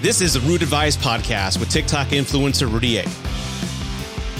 This 0.00 0.20
is 0.20 0.34
the 0.34 0.40
Root 0.42 0.62
Advice 0.62 0.96
Podcast 0.96 1.58
with 1.58 1.70
TikTok 1.70 2.06
influencer 2.08 2.72
Rudy 2.72 2.98
A. 2.98 3.02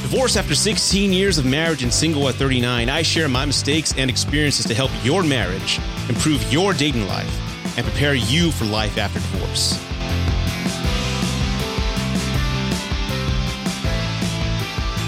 Divorced 0.02 0.36
after 0.36 0.54
16 0.54 1.12
years 1.12 1.36
of 1.36 1.46
marriage 1.46 1.82
and 1.82 1.92
single 1.92 2.28
at 2.28 2.36
39, 2.36 2.88
I 2.88 3.02
share 3.02 3.28
my 3.28 3.44
mistakes 3.44 3.92
and 3.98 4.08
experiences 4.08 4.66
to 4.66 4.74
help 4.74 4.92
your 5.02 5.24
marriage, 5.24 5.80
improve 6.08 6.40
your 6.52 6.74
dating 6.74 7.08
life, 7.08 7.76
and 7.76 7.84
prepare 7.84 8.14
you 8.14 8.52
for 8.52 8.66
life 8.66 8.98
after 8.98 9.18
divorce. 9.18 9.84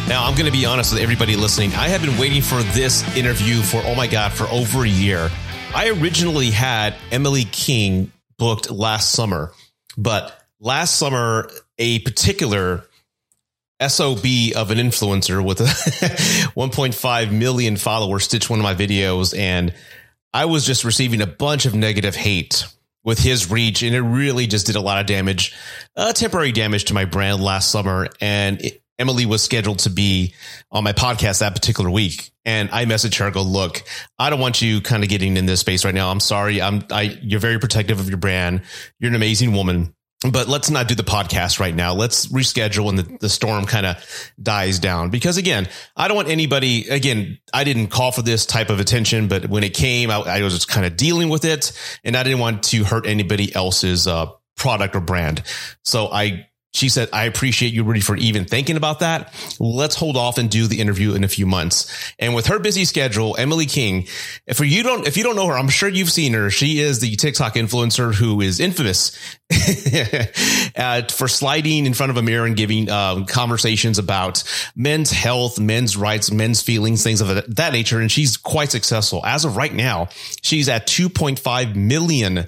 Now, 0.08 0.24
I'm 0.24 0.34
going 0.34 0.46
to 0.46 0.52
be 0.52 0.66
honest 0.66 0.92
with 0.92 1.00
everybody 1.00 1.36
listening. 1.36 1.72
I 1.74 1.86
have 1.86 2.02
been 2.02 2.18
waiting 2.18 2.42
for 2.42 2.60
this 2.74 3.04
interview 3.16 3.62
for, 3.62 3.82
oh 3.84 3.94
my 3.94 4.08
God, 4.08 4.32
for 4.32 4.48
over 4.48 4.82
a 4.82 4.88
year. 4.88 5.30
I 5.76 5.90
originally 5.90 6.50
had 6.50 6.96
Emily 7.12 7.44
King 7.44 8.10
booked 8.36 8.68
last 8.68 9.12
summer, 9.12 9.52
but 9.96 10.36
last 10.60 10.96
summer, 10.96 11.50
a 11.78 11.98
particular 12.00 12.84
SOB 13.80 14.24
of 14.56 14.70
an 14.70 14.78
influencer 14.78 15.44
with 15.44 15.60
a 15.60 15.64
1.5 16.54 17.32
million 17.32 17.76
followers 17.76 18.24
stitched 18.24 18.50
one 18.50 18.58
of 18.58 18.62
my 18.62 18.74
videos, 18.74 19.36
and 19.36 19.74
I 20.32 20.44
was 20.44 20.66
just 20.66 20.84
receiving 20.84 21.22
a 21.22 21.26
bunch 21.26 21.66
of 21.66 21.74
negative 21.74 22.14
hate 22.14 22.66
with 23.02 23.18
his 23.18 23.50
reach, 23.50 23.82
and 23.82 23.94
it 23.94 24.02
really 24.02 24.46
just 24.46 24.66
did 24.66 24.76
a 24.76 24.80
lot 24.80 25.00
of 25.00 25.06
damage, 25.06 25.56
uh, 25.96 26.12
temporary 26.12 26.52
damage 26.52 26.84
to 26.86 26.94
my 26.94 27.06
brand 27.06 27.42
last 27.42 27.70
summer. 27.70 28.08
And 28.20 28.60
it, 28.60 28.82
Emily 28.98 29.24
was 29.24 29.42
scheduled 29.42 29.78
to 29.78 29.90
be 29.90 30.34
on 30.70 30.84
my 30.84 30.92
podcast 30.92 31.40
that 31.40 31.54
particular 31.54 31.90
week. 31.90 32.30
And 32.44 32.68
I 32.70 32.84
messaged 32.84 33.18
her, 33.18 33.30
go, 33.30 33.40
look, 33.40 33.82
I 34.18 34.28
don't 34.28 34.40
want 34.40 34.60
you 34.60 34.82
kind 34.82 35.02
of 35.02 35.08
getting 35.08 35.38
in 35.38 35.46
this 35.46 35.60
space 35.60 35.86
right 35.86 35.94
now. 35.94 36.10
I'm 36.10 36.20
sorry. 36.20 36.60
I'm, 36.60 36.84
I, 36.90 37.18
you're 37.22 37.40
very 37.40 37.58
protective 37.58 37.98
of 37.98 38.10
your 38.10 38.18
brand. 38.18 38.60
You're 38.98 39.08
an 39.08 39.14
amazing 39.14 39.54
woman 39.54 39.94
but 40.28 40.48
let's 40.48 40.68
not 40.70 40.86
do 40.86 40.94
the 40.94 41.02
podcast 41.02 41.60
right 41.60 41.74
now. 41.74 41.94
Let's 41.94 42.26
reschedule 42.26 42.90
and 42.90 42.98
the, 42.98 43.18
the 43.20 43.28
storm 43.28 43.64
kind 43.64 43.86
of 43.86 44.32
dies 44.40 44.78
down. 44.78 45.08
Because 45.10 45.38
again, 45.38 45.68
I 45.96 46.08
don't 46.08 46.16
want 46.16 46.28
anybody, 46.28 46.88
again, 46.88 47.38
I 47.54 47.64
didn't 47.64 47.86
call 47.86 48.12
for 48.12 48.22
this 48.22 48.44
type 48.44 48.68
of 48.68 48.80
attention, 48.80 49.28
but 49.28 49.46
when 49.46 49.64
it 49.64 49.72
came, 49.72 50.10
I, 50.10 50.16
I 50.18 50.42
was 50.42 50.52
just 50.52 50.68
kind 50.68 50.84
of 50.84 50.96
dealing 50.96 51.30
with 51.30 51.46
it 51.46 51.72
and 52.04 52.16
I 52.16 52.22
didn't 52.22 52.40
want 52.40 52.64
to 52.64 52.84
hurt 52.84 53.06
anybody 53.06 53.54
else's, 53.54 54.06
uh, 54.06 54.26
product 54.56 54.94
or 54.94 55.00
brand. 55.00 55.42
So 55.82 56.08
I 56.12 56.46
she 56.72 56.88
said, 56.88 57.08
I 57.12 57.24
appreciate 57.24 57.72
you, 57.72 57.82
Rudy, 57.82 58.00
for 58.00 58.16
even 58.16 58.44
thinking 58.44 58.76
about 58.76 59.00
that. 59.00 59.34
Let's 59.58 59.96
hold 59.96 60.16
off 60.16 60.38
and 60.38 60.48
do 60.48 60.68
the 60.68 60.80
interview 60.80 61.14
in 61.14 61.24
a 61.24 61.28
few 61.28 61.44
months. 61.44 62.12
And 62.18 62.32
with 62.32 62.46
her 62.46 62.60
busy 62.60 62.84
schedule, 62.84 63.34
Emily 63.36 63.66
King, 63.66 64.06
if 64.46 64.60
you 64.60 64.82
don't, 64.84 65.06
if 65.06 65.16
you 65.16 65.24
don't 65.24 65.34
know 65.34 65.48
her, 65.48 65.58
I'm 65.58 65.68
sure 65.68 65.88
you've 65.88 66.12
seen 66.12 66.32
her. 66.34 66.48
She 66.48 66.78
is 66.78 67.00
the 67.00 67.16
TikTok 67.16 67.54
influencer 67.54 68.14
who 68.14 68.40
is 68.40 68.60
infamous 68.60 69.18
uh, 70.76 71.02
for 71.08 71.26
sliding 71.26 71.86
in 71.86 71.94
front 71.94 72.10
of 72.10 72.16
a 72.16 72.22
mirror 72.22 72.46
and 72.46 72.56
giving 72.56 72.88
uh, 72.88 73.24
conversations 73.26 73.98
about 73.98 74.44
men's 74.76 75.10
health, 75.10 75.58
men's 75.58 75.96
rights, 75.96 76.30
men's 76.30 76.62
feelings, 76.62 77.02
things 77.02 77.20
of 77.20 77.56
that 77.56 77.72
nature. 77.72 77.98
And 77.98 78.12
she's 78.12 78.36
quite 78.36 78.70
successful. 78.70 79.26
As 79.26 79.44
of 79.44 79.56
right 79.56 79.74
now, 79.74 80.08
she's 80.42 80.68
at 80.68 80.86
2.5 80.86 81.74
million 81.74 82.46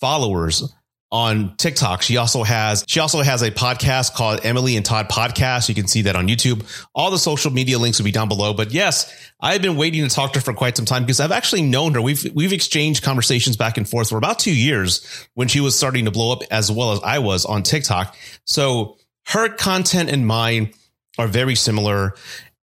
followers 0.00 0.72
on 1.14 1.54
TikTok. 1.58 2.02
She 2.02 2.16
also 2.16 2.42
has 2.42 2.84
she 2.88 2.98
also 2.98 3.22
has 3.22 3.40
a 3.42 3.52
podcast 3.52 4.14
called 4.14 4.40
Emily 4.44 4.76
and 4.76 4.84
Todd 4.84 5.08
Podcast. 5.08 5.68
You 5.68 5.74
can 5.76 5.86
see 5.86 6.02
that 6.02 6.16
on 6.16 6.26
YouTube. 6.26 6.66
All 6.92 7.12
the 7.12 7.18
social 7.18 7.52
media 7.52 7.78
links 7.78 8.00
will 8.00 8.04
be 8.04 8.10
down 8.10 8.26
below. 8.26 8.52
But 8.52 8.72
yes, 8.72 9.14
I've 9.40 9.62
been 9.62 9.76
waiting 9.76 10.02
to 10.02 10.12
talk 10.12 10.32
to 10.32 10.40
her 10.40 10.44
for 10.44 10.52
quite 10.52 10.76
some 10.76 10.86
time 10.86 11.04
because 11.04 11.20
I've 11.20 11.30
actually 11.30 11.62
known 11.62 11.94
her. 11.94 12.02
We've 12.02 12.34
we've 12.34 12.52
exchanged 12.52 13.04
conversations 13.04 13.56
back 13.56 13.76
and 13.78 13.88
forth 13.88 14.08
for 14.08 14.18
about 14.18 14.40
two 14.40 14.54
years 14.54 15.06
when 15.34 15.46
she 15.46 15.60
was 15.60 15.76
starting 15.76 16.06
to 16.06 16.10
blow 16.10 16.32
up 16.32 16.42
as 16.50 16.68
well 16.68 16.90
as 16.90 17.00
I 17.04 17.20
was 17.20 17.44
on 17.44 17.62
TikTok. 17.62 18.16
So 18.44 18.98
her 19.26 19.48
content 19.48 20.10
and 20.10 20.26
mine 20.26 20.74
are 21.16 21.28
very 21.28 21.54
similar. 21.54 22.14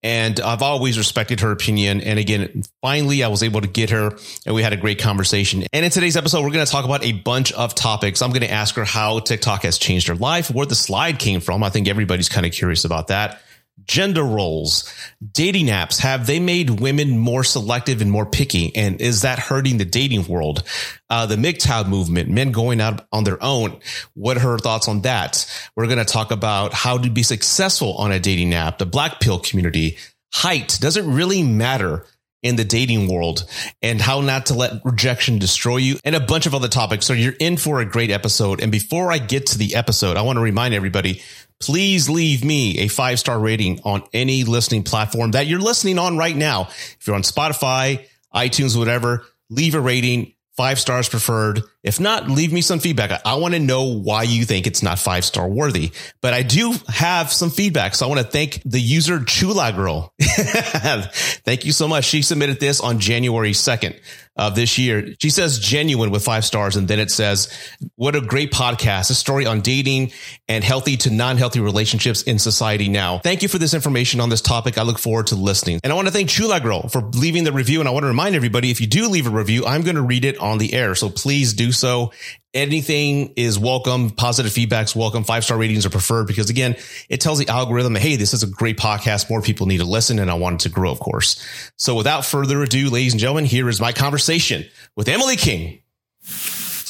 And 0.04 0.40
I've 0.40 0.64
always 0.64 0.98
respected 0.98 1.42
her 1.42 1.52
opinion. 1.52 2.02
And 2.02 2.18
again, 2.18 2.64
finally, 2.82 3.24
I 3.24 3.28
was 3.28 3.44
able 3.44 3.62
to 3.62 3.68
get 3.68 3.92
her 3.92 4.18
and 4.46 4.56
we 4.56 4.64
had 4.64 4.74
a 4.74 4.78
great 4.78 5.00
conversation. 5.00 5.64
And 5.72 5.86
in 5.86 5.92
today's 5.92 6.18
episode, 6.18 6.42
we're 6.44 6.52
going 6.52 6.66
to 6.66 6.72
talk 6.72 6.86
about 6.86 7.06
a 7.06 7.12
bunch 7.12 7.52
of 7.54 7.76
topics. 7.76 8.22
I'm 8.22 8.32
going 8.32 8.42
to 8.42 8.52
ask 8.52 8.76
her 8.76 8.86
how 8.86 9.20
TikTok 9.20 9.64
has 9.64 9.78
changed 9.78 10.08
her 10.08 10.16
life, 10.16 10.50
where 10.50 10.66
the 10.66 10.76
slide 10.76 11.20
came 11.20 11.40
from. 11.40 11.64
I 11.64 11.70
think 11.70 11.88
everybody's 11.88 12.30
kind 12.30 12.46
of 12.46 12.52
curious 12.52 12.84
about 12.84 13.10
that 13.10 13.42
gender 13.86 14.24
roles, 14.24 14.92
dating 15.32 15.68
apps, 15.68 16.00
have 16.00 16.28
they 16.28 16.40
made 16.40 16.80
women 16.80 17.18
more 17.18 17.44
selective 17.44 18.02
and 18.02 18.12
more 18.12 18.26
picky? 18.26 18.76
And 18.76 19.02
is 19.02 19.22
that 19.22 19.40
hurting 19.40 19.78
the 19.78 19.86
dating 19.86 20.28
world? 20.28 20.64
Uh, 21.10 21.26
the 21.26 21.36
MGTOW 21.36 21.88
movement, 21.88 22.30
men 22.30 22.52
going 22.52 22.82
out 22.82 23.06
on 23.12 23.24
their 23.24 23.42
own. 23.44 23.80
What 24.14 24.38
are 24.38 24.42
her 24.42 24.58
thoughts 24.58 24.88
on 24.88 25.02
that? 25.02 25.46
We're 25.76 25.88
going 25.88 26.00
to 26.00 26.06
talk 26.06 26.32
about 26.32 26.74
how 26.74 26.98
to 26.98 27.10
be 27.10 27.24
successful 27.24 27.96
on 27.96 28.12
a 28.12 28.20
dating 28.20 28.54
app, 28.54 28.78
the 28.78 28.86
black 28.86 29.20
pill 29.20 29.40
community. 29.40 29.98
Height 30.34 30.78
doesn't 30.80 31.14
really 31.14 31.44
matter 31.44 32.06
in 32.44 32.56
the 32.56 32.64
dating 32.64 33.08
world 33.08 33.46
and 33.82 34.02
how 34.02 34.22
not 34.22 34.48
to 34.48 34.54
let 34.54 34.84
rejection 34.84 35.38
destroy 35.38 35.78
you 35.78 35.98
and 36.04 36.16
a 36.16 36.20
bunch 36.20 36.46
of 36.46 36.56
other 36.56 36.68
topics. 36.68 37.06
So 37.06 37.14
you're 37.14 37.36
in 37.40 37.58
for 37.58 37.82
a 37.82 37.86
great 37.86 38.10
episode. 38.10 38.62
And 38.62 38.72
before 38.72 39.12
I 39.12 39.20
get 39.20 39.48
to 39.48 39.58
the 39.58 39.76
episode, 39.76 40.18
I 40.18 40.24
want 40.24 40.38
to 40.38 40.42
remind 40.42 40.74
everybody 40.74 41.22
please 41.62 42.10
leave 42.10 42.44
me 42.44 42.80
a 42.80 42.88
five 42.88 43.20
star 43.20 43.40
rating 43.40 43.80
on 43.84 44.04
any 44.14 44.44
listening 44.44 44.84
platform 44.84 45.32
that 45.32 45.48
you're 45.48 45.60
listening 45.60 46.00
on 46.00 46.18
right 46.18 46.36
now. 46.36 46.64
If 46.70 47.08
you're 47.08 47.16
on 47.16 47.24
Spotify, 47.24 48.06
iTunes, 48.34 48.78
whatever, 48.78 49.26
leave 49.50 49.76
a 49.76 49.80
rating 49.80 50.34
five 50.58 50.80
stars 50.80 51.10
preferred. 51.10 51.62
If 51.84 52.00
not, 52.00 52.30
leave 52.30 52.54
me 52.54 52.62
some 52.62 52.80
feedback. 52.80 53.12
I, 53.12 53.20
I 53.26 53.36
want 53.36 53.54
to 53.56 53.60
know 53.60 53.84
why 53.84 54.24
you 54.24 54.46
think 54.46 54.68
it's 54.68 54.84
not 54.84 55.00
five 55.00 55.26
star 55.26 55.48
worthy, 55.48 55.92
but 56.22 56.34
I 56.34 56.44
do 56.44 56.76
have 56.88 57.32
some 57.32 57.50
feedback. 57.50 57.96
So 57.96 58.06
I 58.06 58.10
want 58.10 58.22
to 58.22 58.28
thank 58.28 58.62
the 58.64 58.80
user 58.80 59.24
Chula 59.24 59.74
Girl. 59.74 60.14
thank 60.22 61.66
you 61.66 61.72
so 61.72 61.88
much. 61.88 62.06
She 62.06 62.22
submitted 62.22 62.60
this 62.60 62.80
on 62.80 63.00
January 63.00 63.52
2nd 63.52 64.00
of 64.36 64.56
this 64.56 64.78
year. 64.78 65.14
She 65.20 65.30
says 65.30 65.60
genuine 65.60 66.10
with 66.10 66.24
five 66.24 66.46
stars. 66.46 66.76
And 66.76 66.88
then 66.88 67.00
it 67.00 67.12
says, 67.12 67.52
what 67.96 68.16
a 68.16 68.22
great 68.22 68.52
podcast, 68.52 69.10
a 69.10 69.14
story 69.14 69.46
on 69.46 69.62
dating 69.62 70.14
and 70.48 70.64
healthy 70.64 70.98
to 70.98 71.10
non-healthy 71.10 71.60
relationships 71.60 72.24
in 72.24 72.40
society 72.40 72.88
now. 72.88 73.20
Thank 73.20 73.42
you 73.42 73.50
for 73.50 73.58
this 73.58 73.74
information 73.74 74.22
on 74.22 74.30
this 74.30 74.42
topic. 74.42 74.78
I 74.78 74.84
look 74.84 75.00
forward 75.00 75.28
to 75.28 75.36
listening. 75.36 75.80
And 75.84 75.92
I 75.92 75.96
want 75.96 76.08
to 76.08 76.14
thank 76.14 76.30
Chula 76.30 76.60
Girl 76.60 76.88
for 76.88 77.02
leaving 77.02 77.44
the 77.44 77.52
review. 77.52 77.82
And 77.82 77.90
I 77.90 77.92
want 77.92 78.04
to 78.04 78.08
remind 78.08 78.36
everybody, 78.36 78.72
if 78.72 78.80
you 78.80 78.88
do 78.88 79.10
leave 79.10 79.28
a 79.28 79.32
review, 79.32 79.66
I'm 79.66 79.82
going 79.82 79.96
to 79.96 80.02
read 80.02 80.24
it 80.24 80.38
on 80.38 80.60
the 80.60 80.74
air. 80.74 80.96
So 80.96 81.10
please 81.10 81.54
do 81.54 81.71
so 81.72 82.12
anything 82.54 83.34
is 83.36 83.58
welcome. 83.58 84.10
Positive 84.10 84.52
feedback's 84.52 84.96
welcome. 84.96 85.24
Five 85.24 85.44
star 85.44 85.58
ratings 85.58 85.86
are 85.86 85.90
preferred 85.90 86.28
because 86.28 86.50
again, 86.50 86.76
it 87.10 87.22
tells 87.22 87.40
the 87.40 87.48
algorithm, 87.48 87.96
Hey, 87.96 88.16
this 88.16 88.34
is 88.34 88.44
a 88.44 88.48
great 88.48 88.78
podcast. 88.78 89.30
More 89.30 89.42
people 89.42 89.68
need 89.68 89.78
to 89.78 89.86
listen. 89.86 90.20
And 90.20 90.30
I 90.30 90.36
want 90.36 90.62
it 90.62 90.68
to 90.68 90.70
grow, 90.70 90.92
of 90.92 91.00
course. 91.00 91.44
So 91.78 91.96
without 91.96 92.26
further 92.26 92.62
ado, 92.62 92.90
ladies 92.90 93.14
and 93.14 93.20
gentlemen, 93.20 93.46
here 93.46 93.70
is 93.70 93.80
my 93.80 93.92
conversation 93.92 94.66
with 94.96 95.08
Emily 95.08 95.36
King. 95.36 95.82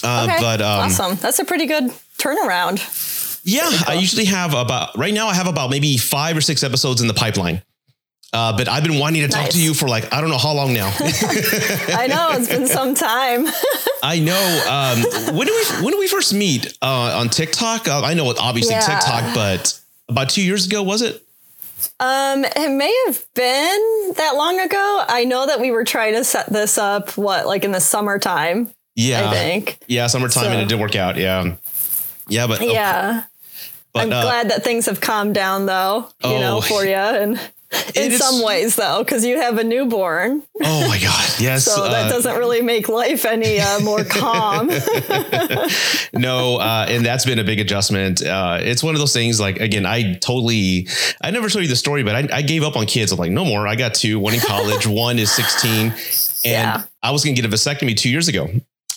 Uh, 0.03 0.27
okay. 0.29 0.41
but, 0.41 0.61
um, 0.61 0.85
awesome. 0.85 1.15
That's 1.15 1.39
a 1.39 1.45
pretty 1.45 1.67
good 1.67 1.85
turnaround. 2.17 3.39
Yeah. 3.43 3.69
Cool. 3.69 3.79
I 3.87 3.93
usually 3.93 4.25
have 4.25 4.53
about 4.53 4.97
right 4.97 5.13
now 5.13 5.27
I 5.27 5.33
have 5.33 5.47
about 5.47 5.69
maybe 5.69 5.97
five 5.97 6.37
or 6.37 6.41
six 6.41 6.63
episodes 6.63 7.01
in 7.01 7.07
the 7.07 7.13
pipeline. 7.13 7.61
Uh, 8.33 8.55
but 8.55 8.69
I've 8.69 8.83
been 8.83 8.97
wanting 8.97 9.21
to 9.23 9.27
talk 9.27 9.43
nice. 9.43 9.53
to 9.53 9.61
you 9.61 9.73
for 9.73 9.89
like 9.89 10.13
I 10.13 10.21
don't 10.21 10.29
know 10.29 10.37
how 10.37 10.53
long 10.53 10.73
now. 10.73 10.87
I 10.99 12.07
know 12.07 12.29
it's 12.31 12.47
been 12.47 12.67
some 12.67 12.95
time. 12.95 13.45
I 14.03 14.19
know. 14.19 14.63
Um, 14.69 15.35
when 15.35 15.47
did 15.47 15.53
we 15.53 15.83
when 15.83 15.91
did 15.91 15.99
we 15.99 16.07
first 16.07 16.33
meet 16.33 16.77
uh, 16.81 17.19
on 17.19 17.27
TikTok? 17.27 17.89
Uh, 17.89 18.01
I 18.03 18.13
know 18.13 18.33
obviously 18.39 18.73
yeah. 18.73 18.81
TikTok, 18.81 19.35
but 19.35 19.81
about 20.07 20.29
two 20.29 20.43
years 20.43 20.65
ago 20.65 20.81
was 20.81 21.01
it? 21.01 21.21
Um, 21.99 22.45
it 22.45 22.71
may 22.71 22.95
have 23.07 23.25
been 23.33 24.13
that 24.15 24.33
long 24.35 24.59
ago. 24.61 25.03
I 25.07 25.25
know 25.25 25.47
that 25.47 25.59
we 25.59 25.71
were 25.71 25.83
trying 25.83 26.13
to 26.13 26.23
set 26.23 26.47
this 26.47 26.77
up. 26.77 27.17
What 27.17 27.47
like 27.47 27.65
in 27.65 27.73
the 27.73 27.81
summertime? 27.81 28.71
Yeah, 28.95 29.29
I 29.29 29.33
think. 29.33 29.79
Yeah, 29.87 30.07
summertime, 30.07 30.45
so. 30.45 30.49
and 30.51 30.61
it 30.61 30.69
didn't 30.69 30.81
work 30.81 30.95
out. 30.95 31.17
Yeah, 31.17 31.55
yeah, 32.29 32.47
but 32.47 32.61
yeah. 32.61 33.09
Okay. 33.09 33.27
But, 33.93 34.03
I'm 34.03 34.13
uh, 34.13 34.21
glad 34.21 34.51
that 34.51 34.63
things 34.63 34.85
have 34.85 35.01
calmed 35.01 35.35
down, 35.35 35.65
though. 35.65 36.07
You 36.23 36.29
oh, 36.29 36.39
know, 36.39 36.61
for 36.61 36.85
you 36.85 36.93
and 36.93 37.37
in 37.95 38.11
some 38.11 38.43
ways 38.43 38.75
though 38.75 38.99
because 38.99 39.25
you 39.25 39.37
have 39.37 39.57
a 39.57 39.63
newborn. 39.63 40.43
Oh 40.61 40.87
my 40.87 40.99
god. 40.99 41.29
Yes 41.41 41.65
so 41.65 41.83
that 41.83 42.05
uh, 42.05 42.09
doesn't 42.09 42.37
really 42.37 42.61
make 42.61 42.87
life 42.87 43.25
any 43.25 43.59
uh, 43.59 43.79
more 43.79 44.03
calm. 44.03 44.69
No 46.13 46.57
uh, 46.57 46.85
and 46.87 47.05
that's 47.05 47.25
been 47.25 47.39
a 47.39 47.43
big 47.43 47.59
adjustment. 47.59 48.23
Uh, 48.23 48.59
it's 48.61 48.83
one 48.83 48.93
of 48.93 48.99
those 48.99 49.13
things 49.13 49.39
like 49.39 49.59
again 49.59 49.85
i 49.85 50.15
totally 50.15 50.87
i 51.21 51.31
never 51.31 51.49
told 51.49 51.63
you 51.63 51.69
the 51.69 51.75
story 51.75 52.03
but 52.03 52.15
I, 52.15 52.37
I, 52.37 52.41
gave 52.41 52.63
up 52.63 52.75
on 52.75 52.85
kids. 52.85 53.11
I'm 53.11 53.17
like 53.17 53.31
no 53.31 53.45
more. 53.45 53.67
I 53.67 53.75
got 53.75 53.93
two 53.93 54.19
one 54.19 54.33
in 54.33 54.39
college 54.39 54.85
one 54.87 55.17
is 55.19 55.31
16 55.31 55.71
and 55.73 55.95
yeah. 56.43 56.83
i 57.01 57.11
was 57.11 57.23
gonna 57.23 57.35
get 57.35 57.45
a 57.45 57.49
vasectomy 57.49 57.95
two 57.95 58.09
years 58.09 58.27
ago. 58.27 58.49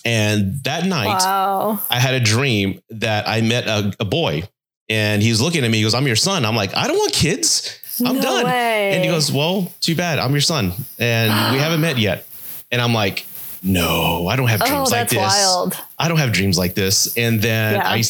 And 0.03 0.63
that 0.65 0.85
night 0.85 1.07
wow. 1.07 1.79
i 1.89 1.99
had 1.99 2.13
a 2.15 2.19
dream 2.19 2.81
that 2.89 3.27
i 3.27 3.41
met 3.41 3.67
a, 3.67 3.93
a 3.99 4.05
boy 4.05 4.43
and 4.89 5.23
he's 5.23 5.41
looking 5.41 5.63
at 5.63 5.71
me 5.71 5.77
he 5.77 5.83
goes 5.83 5.95
i'm 5.95 6.05
your 6.05 6.15
son. 6.15 6.45
I'm 6.45 6.55
like 6.55 6.75
i 6.75 6.87
don't 6.87 6.97
want 6.97 7.13
kids 7.13 7.79
I'm 8.03 8.15
no 8.15 8.21
done. 8.21 8.45
Way. 8.45 8.93
And 8.93 9.03
he 9.03 9.09
goes, 9.09 9.31
Well, 9.31 9.71
too 9.81 9.95
bad. 9.95 10.19
I'm 10.19 10.31
your 10.31 10.41
son. 10.41 10.73
And 10.99 11.53
we 11.53 11.59
haven't 11.59 11.81
met 11.81 11.97
yet. 11.97 12.27
And 12.71 12.81
I'm 12.81 12.93
like, 12.93 13.25
No, 13.63 14.27
I 14.27 14.35
don't 14.35 14.47
have 14.47 14.61
oh, 14.61 14.67
dreams 14.67 14.91
oh, 14.91 14.95
like 14.95 15.09
this. 15.09 15.17
Wild. 15.17 15.77
I 15.97 16.07
don't 16.07 16.17
have 16.17 16.31
dreams 16.31 16.57
like 16.57 16.75
this. 16.75 17.17
And 17.17 17.41
then 17.41 17.75
yeah. 17.75 17.89
I 17.89 18.03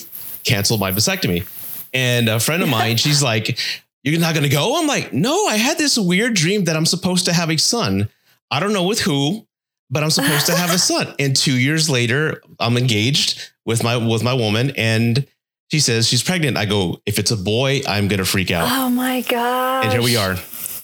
canceled 0.43 0.79
my 0.79 0.91
vasectomy. 0.91 1.47
And 1.93 2.29
a 2.29 2.39
friend 2.39 2.63
of 2.63 2.69
mine, 2.69 2.97
she's 2.97 3.21
like, 3.31 3.59
You're 4.03 4.19
not 4.19 4.33
going 4.33 4.43
to 4.43 4.55
go? 4.55 4.79
I'm 4.79 4.87
like, 4.87 5.13
No, 5.13 5.45
I 5.47 5.55
had 5.55 5.77
this 5.77 5.97
weird 5.97 6.33
dream 6.33 6.65
that 6.65 6.75
I'm 6.75 6.85
supposed 6.85 7.25
to 7.25 7.33
have 7.33 7.49
a 7.49 7.57
son. 7.57 8.09
I 8.51 8.59
don't 8.59 8.73
know 8.73 8.83
with 8.83 9.01
who, 9.01 9.45
but 9.89 10.03
I'm 10.03 10.11
supposed 10.11 10.45
to 10.47 10.55
have 10.55 10.73
a 10.73 10.77
son. 10.77 11.13
And 11.19 11.35
two 11.35 11.57
years 11.57 11.89
later, 11.89 12.41
I'm 12.59 12.77
engaged 12.77 13.51
with 13.65 13.83
my 13.83 13.97
with 13.97 14.23
my 14.23 14.33
woman, 14.33 14.71
and 14.77 15.25
she 15.71 15.79
says 15.79 16.07
she's 16.07 16.23
pregnant. 16.23 16.57
I 16.57 16.65
go, 16.65 17.01
if 17.05 17.19
it's 17.19 17.31
a 17.31 17.37
boy, 17.37 17.81
I'm 17.87 18.07
gonna 18.07 18.25
freak 18.25 18.51
out. 18.51 18.69
Oh 18.71 18.89
my 18.89 19.21
god! 19.21 19.85
And 19.85 19.93
here 19.93 20.01
we 20.01 20.17
are. 20.17 20.33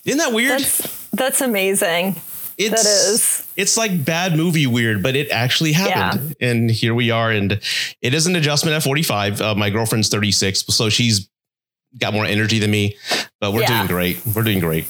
Isn't 0.03 0.17
that 0.17 0.33
weird? 0.33 0.59
That's, 0.61 1.09
that's 1.09 1.41
amazing. 1.41 2.15
It's, 2.57 2.83
that 2.83 3.13
is. 3.13 3.47
It's 3.55 3.77
like 3.77 4.03
bad 4.03 4.35
movie 4.35 4.67
weird, 4.67 5.01
but 5.01 5.15
it 5.15 5.29
actually 5.31 5.73
happened. 5.73 6.35
Yeah. 6.39 6.49
And 6.49 6.69
here 6.69 6.93
we 6.93 7.09
are. 7.11 7.31
And 7.31 7.59
it 8.01 8.13
is 8.13 8.27
an 8.27 8.35
adjustment 8.35 8.75
at 8.75 8.83
45. 8.83 9.41
Uh, 9.41 9.55
my 9.55 9.69
girlfriend's 9.69 10.09
36, 10.09 10.65
so 10.67 10.89
she's 10.89 11.29
got 11.97 12.13
more 12.13 12.25
energy 12.25 12.59
than 12.59 12.71
me, 12.71 12.97
but 13.39 13.53
we're 13.53 13.61
yeah. 13.61 13.77
doing 13.77 13.87
great. 13.87 14.21
We're 14.25 14.43
doing 14.43 14.59
great. 14.59 14.85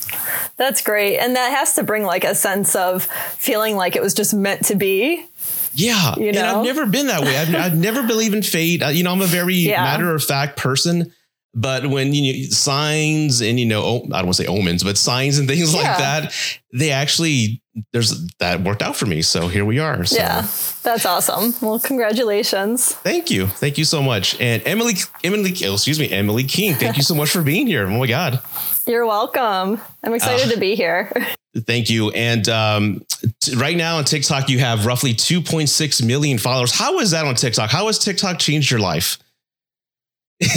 That's 0.58 0.82
great. 0.82 1.18
And 1.18 1.36
that 1.36 1.52
has 1.52 1.74
to 1.76 1.84
bring 1.84 2.04
like 2.04 2.24
a 2.24 2.36
sense 2.36 2.76
of 2.76 3.04
feeling 3.04 3.76
like 3.76 3.96
it 3.96 4.02
was 4.02 4.14
just 4.14 4.34
meant 4.34 4.66
to 4.66 4.76
be. 4.76 5.26
Yeah. 5.74 6.16
You 6.18 6.32
know? 6.32 6.40
And 6.40 6.48
I've 6.48 6.66
never 6.66 6.86
been 6.86 7.08
that 7.08 7.22
way. 7.22 7.38
I've, 7.38 7.56
I've 7.56 7.78
never 7.78 8.06
believed 8.06 8.36
in 8.36 8.44
fate. 8.44 8.82
You 8.94 9.04
know, 9.04 9.12
I'm 9.12 9.22
a 9.22 9.28
very 9.28 9.56
yeah. 9.56 9.84
matter 9.84 10.14
of 10.14 10.24
fact 10.24 10.58
person. 10.58 11.14
But 11.54 11.88
when 11.88 12.14
you 12.14 12.44
know, 12.44 12.50
signs 12.50 13.42
and 13.42 13.60
you 13.60 13.66
know, 13.66 13.82
oh, 13.84 13.96
I 14.06 14.20
don't 14.20 14.26
want 14.26 14.36
to 14.36 14.44
say 14.44 14.48
omens, 14.48 14.84
but 14.84 14.98
signs 14.98 15.38
and 15.38 15.50
things 15.50 15.74
yeah. 15.74 15.82
like 15.82 15.98
that, 15.98 16.34
they 16.72 16.92
actually 16.92 17.62
there's 17.92 18.26
that 18.38 18.62
worked 18.62 18.82
out 18.82 18.96
for 18.96 19.06
me. 19.06 19.22
So 19.22 19.50
here 19.50 19.66
we 19.66 19.78
are. 19.78 20.06
So. 20.06 20.16
Yeah, 20.16 20.48
that's 20.84 21.06
awesome. 21.06 21.54
Well, 21.62 21.78
congratulations. 21.78 22.94
Thank 22.94 23.32
you, 23.32 23.48
thank 23.48 23.78
you 23.78 23.84
so 23.84 24.02
much. 24.02 24.40
And 24.40 24.66
Emily, 24.66 24.94
Emily, 25.26 25.54
oh, 25.66 25.74
excuse 25.74 26.00
me, 26.00 26.10
Emily 26.10 26.46
King. 26.46 26.76
Thank 26.76 26.96
you 26.96 27.04
so 27.04 27.16
much 27.16 27.30
for 27.30 27.42
being 27.42 27.68
here. 27.68 27.86
Oh 27.86 28.00
my 28.00 28.08
God. 28.08 28.40
You're 28.86 29.06
welcome. 29.06 29.82
I'm 30.04 30.14
excited 30.14 30.48
uh, 30.48 30.54
to 30.54 30.60
be 30.60 30.76
here. 30.76 31.12
Thank 31.56 31.90
you. 31.90 32.12
And 32.12 32.48
um, 32.48 33.06
t- 33.42 33.56
right 33.56 33.76
now 33.76 33.98
on 33.98 34.06
TikTok, 34.06 34.50
you 34.50 34.60
have 34.60 34.86
roughly 34.86 35.14
2.6 35.14 36.06
million 36.06 36.38
followers. 36.38 36.72
How 36.74 37.00
is 37.00 37.12
that 37.12 37.26
on 37.26 37.36
TikTok? 37.36 37.70
How 37.70 37.88
has 37.88 38.00
TikTok 38.00 38.40
changed 38.40 38.72
your 38.72 38.80
life? 38.80 39.18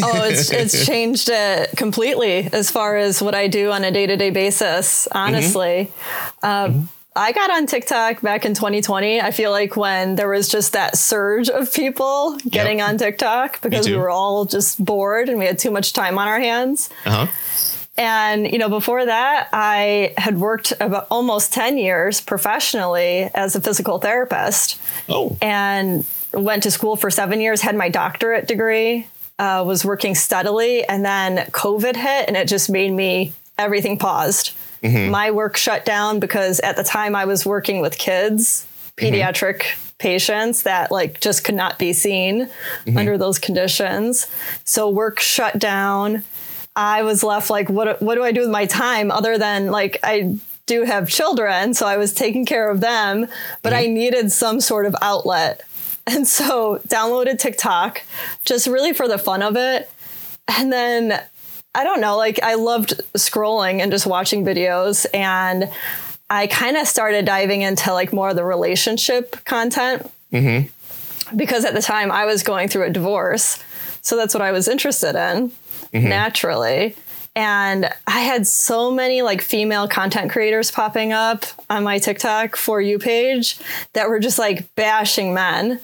oh, 0.03 0.25
it's 0.25 0.51
it's 0.53 0.87
changed 0.87 1.29
it 1.31 1.71
completely 1.77 2.49
as 2.53 2.71
far 2.71 2.97
as 2.97 3.21
what 3.21 3.35
I 3.35 3.49
do 3.49 3.71
on 3.73 3.85
a 3.85 3.91
day 3.91 4.07
to 4.07 4.17
day 4.17 4.31
basis. 4.31 5.09
Honestly, 5.13 5.91
mm-hmm. 5.91 6.47
Um, 6.47 6.73
mm-hmm. 6.73 6.85
I 7.17 7.31
got 7.31 7.51
on 7.51 7.67
TikTok 7.67 8.23
back 8.23 8.45
in 8.45 8.55
2020. 8.55 9.21
I 9.21 9.31
feel 9.31 9.53
like 9.53 9.77
when 9.77 10.17
there 10.17 10.29
was 10.29 10.49
just 10.49 10.73
that 10.73 10.99
surge 10.99 11.49
of 11.49 11.73
people 11.73 12.37
getting 12.49 12.79
yep. 12.79 12.89
on 12.89 12.99
TikTok 12.99 13.61
because 13.61 13.89
we 13.89 13.97
were 13.97 14.11
all 14.11 14.45
just 14.47 14.85
bored 14.85 15.29
and 15.29 15.39
we 15.39 15.47
had 15.47 15.59
too 15.59 15.71
much 15.71 15.93
time 15.93 16.19
on 16.19 16.27
our 16.27 16.41
hands. 16.41 16.91
Uh-huh. 17.05 17.27
And, 17.97 18.51
you 18.51 18.59
know, 18.59 18.69
before 18.69 19.07
that, 19.07 19.49
I 19.53 20.15
had 20.19 20.39
worked 20.39 20.73
about 20.81 21.07
almost 21.11 21.53
10 21.53 21.79
years 21.79 22.21
professionally 22.21 23.31
as 23.35 23.55
a 23.55 23.61
physical 23.61 23.99
therapist. 23.99 24.81
Oh. 25.09 25.37
And 25.41 26.05
went 26.33 26.65
to 26.65 26.71
school 26.71 26.97
for 26.97 27.11
seven 27.11 27.41
years, 27.41 27.61
had 27.61 27.77
my 27.77 27.89
doctorate 27.89 28.49
degree, 28.49 29.07
uh, 29.39 29.63
was 29.67 29.85
working 29.85 30.17
steadily. 30.17 30.85
And 30.85 31.05
then 31.05 31.47
COVID 31.51 31.95
hit 31.95 32.29
and 32.29 32.37
it 32.37 32.49
just 32.49 32.69
made 32.69 32.93
me, 32.93 33.33
everything 33.59 33.99
paused. 33.99 34.53
Mm-hmm. 34.83 35.11
My 35.11 35.31
work 35.31 35.57
shut 35.57 35.85
down 35.85 36.19
because 36.19 36.61
at 36.61 36.77
the 36.77 36.85
time 36.85 37.15
I 37.15 37.25
was 37.25 37.47
working 37.47 37.81
with 37.81 37.97
kids, 37.97 38.67
mm-hmm. 38.97 39.15
pediatric 39.15 39.61
mm-hmm. 39.61 39.97
patients 39.99 40.65
that 40.65 40.91
like 40.91 41.21
just 41.21 41.45
could 41.45 41.55
not 41.55 41.79
be 41.79 41.93
seen 41.93 42.47
mm-hmm. 42.47 42.99
under 42.99 43.17
those 43.17 43.39
conditions. 43.39 44.27
So 44.65 44.91
work 44.91 45.21
shut 45.21 45.61
down 45.61 46.25
I 46.77 47.03
was 47.03 47.23
left 47.23 47.51
like, 47.51 47.69
what, 47.69 48.03
what 48.03 48.17
do 48.17 48.25
I 48.25 48.33
do 48.33 48.41
with 48.41 48.51
my 48.51 48.67
time 48.67 49.11
other 49.11 49.39
than 49.39 49.71
like, 49.71 49.99
I 50.03 50.37
do 50.67 50.85
have 50.85 51.09
children. 51.09 51.75
So 51.75 51.87
I 51.87 51.97
was 51.97 52.13
taking 52.13 52.47
care 52.47 52.71
of 52.71 52.81
them, 52.81 53.27
but 53.63 53.73
mm-hmm. 53.73 53.83
I 53.83 53.87
needed 53.87 54.33
some 54.33 54.61
sort 54.61 54.87
of 54.87 54.95
outlet. 55.01 55.63
And 56.07 56.29
so 56.29 56.81
downloaded 56.87 57.39
TikTok 57.39 58.03
just 58.45 58.67
really 58.67 58.93
for 58.93 59.09
the 59.09 59.17
fun 59.17 59.43
of 59.43 59.57
it. 59.57 59.91
And 60.47 60.71
then 60.71 61.19
I 61.75 61.83
don't 61.83 62.03
know, 62.03 62.19
like 62.19 62.43
I 62.43 62.57
loved 62.57 63.01
scrolling 63.15 63.81
and 63.81 63.91
just 63.91 64.05
watching 64.05 64.45
videos 64.45 65.07
and 65.15 65.71
I 66.29 66.47
kind 66.47 66.77
of 66.77 66.87
started 66.87 67.25
diving 67.25 67.63
into 67.63 67.91
like 67.95 68.13
more 68.13 68.29
of 68.29 68.37
the 68.37 68.45
relationship 68.45 69.43
content. 69.47 70.11
Mm-hmm. 70.31 71.37
Because 71.39 71.65
at 71.65 71.73
the 71.73 71.81
time 71.81 72.13
I 72.13 72.27
was 72.27 72.43
going 72.43 72.69
through 72.69 72.85
a 72.85 72.91
divorce. 72.91 73.59
So 74.03 74.15
that's 74.15 74.35
what 74.35 74.43
I 74.43 74.53
was 74.53 74.69
interested 74.69 75.17
in 75.17 75.53
mm-hmm. 75.95 76.09
naturally. 76.09 76.97
And 77.37 77.91
I 78.07 78.21
had 78.21 78.47
so 78.47 78.93
many 78.93 79.23
like 79.23 79.41
female 79.41 79.89
content 79.89 80.31
creators 80.31 80.71
popping 80.71 81.13
up 81.13 81.45
on 81.69 81.83
my 81.83 81.99
TikTok 81.99 82.57
for 82.57 82.81
you 82.81 82.99
page 82.99 83.59
that 83.93 84.09
were 84.09 84.21
just 84.21 84.39
like 84.39 84.73
bashing 84.77 85.35
men. 85.35 85.81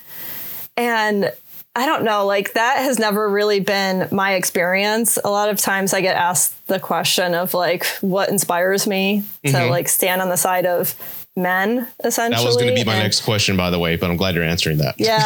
And 0.77 1.33
I 1.75 1.87
don't 1.87 2.05
know, 2.05 2.27
like 2.27 2.53
that 2.55 2.79
has 2.79 2.99
never 2.99 3.29
really 3.29 3.61
been 3.61 4.09
my 4.12 4.35
experience. 4.35 5.19
A 5.25 5.31
lot 5.31 5.49
of 5.49 5.59
times 5.59 5.93
I 5.93 6.01
get 6.01 6.17
asked 6.17 6.67
the 6.69 6.79
question 6.79 7.35
of 7.35 7.53
like 7.53 7.85
what 8.01 8.29
inspires 8.29 8.87
me 8.87 9.25
mm-hmm. 9.45 9.57
to 9.57 9.67
like 9.67 9.89
stand 9.89 10.23
on 10.23 10.29
the 10.29 10.37
side 10.37 10.67
of 10.67 10.95
men 11.37 11.89
essentially. 12.05 12.43
That 12.43 12.47
was 12.47 12.57
going 12.57 12.69
to 12.69 12.75
be 12.75 12.85
my 12.85 12.95
and, 12.95 13.03
next 13.03 13.23
question 13.23 13.57
by 13.57 13.71
the 13.71 13.79
way, 13.79 13.97
but 13.97 14.09
I'm 14.09 14.17
glad 14.17 14.37
you're 14.37 14.45
answering 14.45 14.79
that. 14.79 14.97
Yeah. 14.99 15.21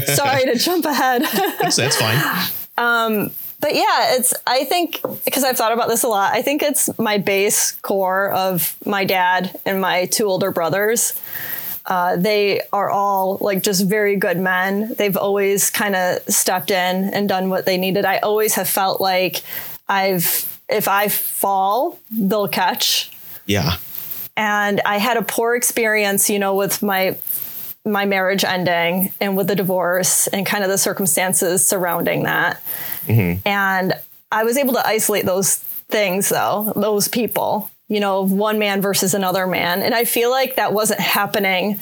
Sorry 0.14 0.44
to 0.44 0.56
jump 0.56 0.84
ahead. 0.84 1.22
that's, 1.22 1.76
that's 1.76 1.96
fine. 1.96 2.48
Um 2.78 3.30
but 3.60 3.74
yeah, 3.74 4.14
it's, 4.14 4.32
I 4.46 4.64
think, 4.64 5.00
because 5.24 5.44
I've 5.44 5.56
thought 5.56 5.72
about 5.72 5.88
this 5.88 6.02
a 6.02 6.08
lot, 6.08 6.32
I 6.32 6.42
think 6.42 6.62
it's 6.62 6.96
my 6.98 7.18
base 7.18 7.72
core 7.82 8.30
of 8.30 8.76
my 8.86 9.04
dad 9.04 9.58
and 9.66 9.80
my 9.80 10.06
two 10.06 10.26
older 10.26 10.50
brothers. 10.50 11.20
Uh, 11.86 12.16
they 12.16 12.62
are 12.72 12.90
all 12.90 13.38
like 13.40 13.62
just 13.62 13.86
very 13.86 14.16
good 14.16 14.38
men. 14.38 14.94
They've 14.94 15.16
always 15.16 15.70
kind 15.70 15.96
of 15.96 16.20
stepped 16.28 16.70
in 16.70 17.12
and 17.12 17.28
done 17.28 17.50
what 17.50 17.66
they 17.66 17.76
needed. 17.76 18.04
I 18.04 18.18
always 18.18 18.54
have 18.54 18.68
felt 18.68 19.00
like 19.00 19.42
I've, 19.88 20.46
if 20.68 20.88
I 20.88 21.08
fall, 21.08 21.98
they'll 22.10 22.48
catch. 22.48 23.10
Yeah. 23.46 23.76
And 24.36 24.80
I 24.86 24.98
had 24.98 25.16
a 25.16 25.22
poor 25.22 25.54
experience, 25.54 26.30
you 26.30 26.38
know, 26.38 26.54
with 26.54 26.82
my 26.82 27.18
my 27.84 28.04
marriage 28.04 28.44
ending 28.44 29.12
and 29.20 29.36
with 29.36 29.46
the 29.46 29.56
divorce 29.56 30.26
and 30.28 30.44
kind 30.44 30.62
of 30.62 30.70
the 30.70 30.76
circumstances 30.76 31.66
surrounding 31.66 32.24
that. 32.24 32.62
Mm-hmm. 33.06 33.46
And 33.46 33.94
I 34.32 34.44
was 34.44 34.56
able 34.56 34.74
to 34.74 34.86
isolate 34.86 35.26
those 35.26 35.56
things, 35.56 36.28
though, 36.28 36.72
those 36.76 37.08
people, 37.08 37.70
you 37.88 38.00
know, 38.00 38.26
one 38.26 38.58
man 38.58 38.80
versus 38.80 39.14
another 39.14 39.46
man. 39.46 39.82
And 39.82 39.94
I 39.94 40.04
feel 40.04 40.30
like 40.30 40.56
that 40.56 40.72
wasn't 40.72 41.00
happening 41.00 41.80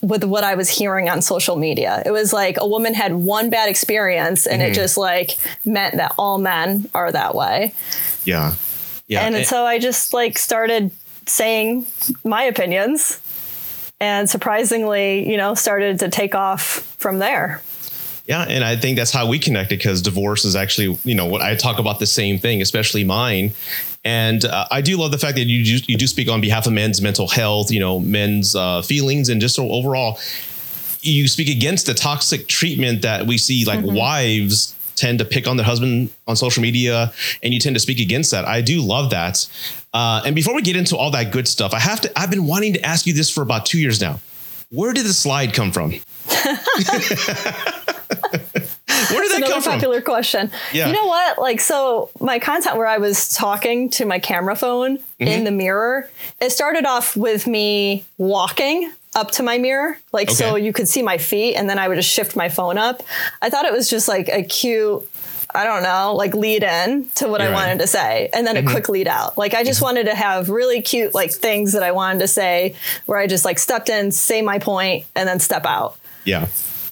with 0.00 0.22
what 0.24 0.44
I 0.44 0.54
was 0.54 0.68
hearing 0.68 1.08
on 1.08 1.22
social 1.22 1.56
media. 1.56 2.02
It 2.06 2.12
was 2.12 2.32
like 2.32 2.56
a 2.60 2.66
woman 2.66 2.94
had 2.94 3.14
one 3.14 3.50
bad 3.50 3.68
experience 3.68 4.46
and 4.46 4.62
mm-hmm. 4.62 4.70
it 4.70 4.74
just 4.74 4.96
like 4.96 5.36
meant 5.64 5.96
that 5.96 6.14
all 6.16 6.38
men 6.38 6.88
are 6.94 7.10
that 7.10 7.34
way. 7.34 7.74
Yeah. 8.24 8.54
Yeah. 9.08 9.22
And, 9.22 9.34
and 9.34 9.46
so 9.46 9.64
I 9.64 9.78
just 9.78 10.12
like 10.12 10.38
started 10.38 10.92
saying 11.26 11.86
my 12.24 12.44
opinions 12.44 13.20
and 14.00 14.30
surprisingly, 14.30 15.28
you 15.28 15.36
know, 15.36 15.54
started 15.54 15.98
to 16.00 16.08
take 16.08 16.34
off 16.34 16.62
from 16.98 17.18
there. 17.18 17.60
Yeah, 18.28 18.42
and 18.42 18.62
I 18.62 18.76
think 18.76 18.98
that's 18.98 19.10
how 19.10 19.26
we 19.26 19.38
connected 19.38 19.78
because 19.78 20.02
divorce 20.02 20.44
is 20.44 20.54
actually, 20.54 20.98
you 21.02 21.14
know, 21.14 21.24
what 21.24 21.40
I 21.40 21.54
talk 21.54 21.78
about 21.78 21.98
the 21.98 22.06
same 22.06 22.38
thing, 22.38 22.60
especially 22.60 23.02
mine. 23.02 23.52
And 24.04 24.44
uh, 24.44 24.66
I 24.70 24.82
do 24.82 24.98
love 24.98 25.12
the 25.12 25.18
fact 25.18 25.36
that 25.36 25.44
you 25.44 25.64
do, 25.64 25.84
you 25.88 25.96
do 25.96 26.06
speak 26.06 26.28
on 26.28 26.42
behalf 26.42 26.66
of 26.66 26.74
men's 26.74 27.00
mental 27.00 27.26
health, 27.26 27.70
you 27.70 27.80
know, 27.80 27.98
men's 27.98 28.54
uh, 28.54 28.82
feelings, 28.82 29.30
and 29.30 29.40
just 29.40 29.58
overall, 29.58 30.18
you 31.00 31.26
speak 31.26 31.48
against 31.48 31.86
the 31.86 31.94
toxic 31.94 32.48
treatment 32.48 33.00
that 33.00 33.26
we 33.26 33.38
see, 33.38 33.64
like 33.64 33.80
mm-hmm. 33.80 33.96
wives 33.96 34.74
tend 34.94 35.20
to 35.20 35.24
pick 35.24 35.48
on 35.48 35.56
their 35.56 35.64
husband 35.64 36.10
on 36.26 36.36
social 36.36 36.62
media, 36.62 37.10
and 37.42 37.54
you 37.54 37.60
tend 37.60 37.76
to 37.76 37.80
speak 37.80 37.98
against 37.98 38.30
that. 38.32 38.44
I 38.44 38.60
do 38.60 38.82
love 38.82 39.08
that. 39.08 39.48
Uh, 39.94 40.20
and 40.26 40.34
before 40.34 40.54
we 40.54 40.60
get 40.60 40.76
into 40.76 40.98
all 40.98 41.10
that 41.12 41.32
good 41.32 41.48
stuff, 41.48 41.72
I 41.72 41.78
have 41.78 42.02
to. 42.02 42.18
I've 42.18 42.30
been 42.30 42.46
wanting 42.46 42.74
to 42.74 42.82
ask 42.84 43.06
you 43.06 43.14
this 43.14 43.30
for 43.30 43.40
about 43.40 43.64
two 43.64 43.78
years 43.78 44.02
now. 44.02 44.20
Where 44.70 44.92
did 44.92 45.06
the 45.06 45.14
slide 45.14 45.54
come 45.54 45.72
from? 45.72 45.94
Where 48.08 49.22
did 49.22 49.32
that 49.32 49.36
another 49.38 49.52
come 49.52 49.62
from? 49.62 49.72
Popular 49.74 50.00
question. 50.00 50.50
Yeah. 50.72 50.88
You 50.88 50.92
know 50.92 51.06
what? 51.06 51.38
Like, 51.38 51.60
so 51.60 52.10
my 52.20 52.38
content 52.38 52.76
where 52.76 52.86
I 52.86 52.98
was 52.98 53.32
talking 53.32 53.90
to 53.90 54.04
my 54.04 54.18
camera 54.18 54.56
phone 54.56 54.98
mm-hmm. 54.98 55.28
in 55.28 55.44
the 55.44 55.50
mirror, 55.50 56.10
it 56.40 56.50
started 56.50 56.84
off 56.84 57.16
with 57.16 57.46
me 57.46 58.04
walking 58.18 58.92
up 59.14 59.30
to 59.32 59.42
my 59.42 59.58
mirror, 59.58 59.98
like 60.12 60.28
okay. 60.28 60.34
so 60.34 60.56
you 60.56 60.72
could 60.72 60.88
see 60.88 61.02
my 61.02 61.18
feet, 61.18 61.54
and 61.54 61.68
then 61.68 61.78
I 61.78 61.88
would 61.88 61.96
just 61.96 62.10
shift 62.10 62.36
my 62.36 62.48
phone 62.48 62.78
up. 62.78 63.02
I 63.40 63.50
thought 63.50 63.64
it 63.64 63.72
was 63.72 63.88
just 63.88 64.08
like 64.08 64.28
a 64.28 64.42
cute. 64.42 65.08
I 65.54 65.64
don't 65.64 65.82
know, 65.82 66.14
like 66.14 66.34
lead 66.34 66.62
in 66.62 67.08
to 67.14 67.26
what 67.26 67.40
You're 67.40 67.50
I 67.50 67.54
wanted 67.54 67.78
to 67.78 67.86
say 67.86 68.28
and 68.34 68.46
then 68.46 68.56
mm-hmm. 68.56 68.68
a 68.68 68.70
quick 68.70 68.90
lead 68.90 69.08
out. 69.08 69.38
Like 69.38 69.54
I 69.54 69.64
just 69.64 69.78
mm-hmm. 69.78 69.86
wanted 69.86 70.04
to 70.04 70.14
have 70.14 70.50
really 70.50 70.82
cute 70.82 71.14
like 71.14 71.32
things 71.32 71.72
that 71.72 71.82
I 71.82 71.92
wanted 71.92 72.18
to 72.18 72.28
say 72.28 72.74
where 73.06 73.18
I 73.18 73.26
just 73.26 73.46
like 73.46 73.58
stepped 73.58 73.88
in, 73.88 74.12
say 74.12 74.42
my 74.42 74.58
point 74.58 75.06
and 75.16 75.26
then 75.26 75.40
step 75.40 75.64
out. 75.64 75.96
Yeah. 76.24 76.48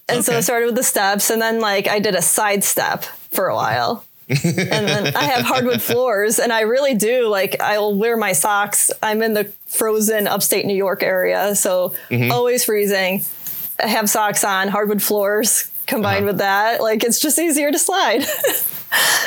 And 0.08 0.18
okay. 0.18 0.22
so 0.22 0.36
I 0.36 0.40
started 0.40 0.66
with 0.66 0.76
the 0.76 0.82
steps 0.82 1.30
and 1.30 1.42
then 1.42 1.60
like 1.60 1.88
I 1.88 1.98
did 1.98 2.14
a 2.14 2.22
side 2.22 2.62
step 2.64 3.04
for 3.04 3.48
a 3.48 3.54
while. 3.54 4.04
and 4.28 4.88
then 4.88 5.16
I 5.16 5.22
have 5.22 5.44
hardwood 5.44 5.80
floors, 5.80 6.40
and 6.40 6.52
I 6.52 6.62
really 6.62 6.96
do 6.96 7.28
like 7.28 7.60
I'll 7.60 7.94
wear 7.94 8.16
my 8.16 8.32
socks. 8.32 8.90
I'm 9.00 9.22
in 9.22 9.34
the 9.34 9.44
frozen 9.66 10.26
upstate 10.26 10.66
New 10.66 10.74
York 10.74 11.04
area, 11.04 11.54
so 11.54 11.94
mm-hmm. 12.10 12.32
always 12.32 12.64
freezing. 12.64 13.24
I 13.80 13.86
have 13.86 14.10
socks 14.10 14.42
on, 14.42 14.66
hardwood 14.66 15.00
floors 15.00 15.70
combined 15.86 16.18
uh-huh. 16.18 16.26
with 16.26 16.38
that. 16.38 16.80
Like 16.80 17.04
it's 17.04 17.20
just 17.20 17.38
easier 17.38 17.70
to 17.70 17.78
slide. 17.78 18.24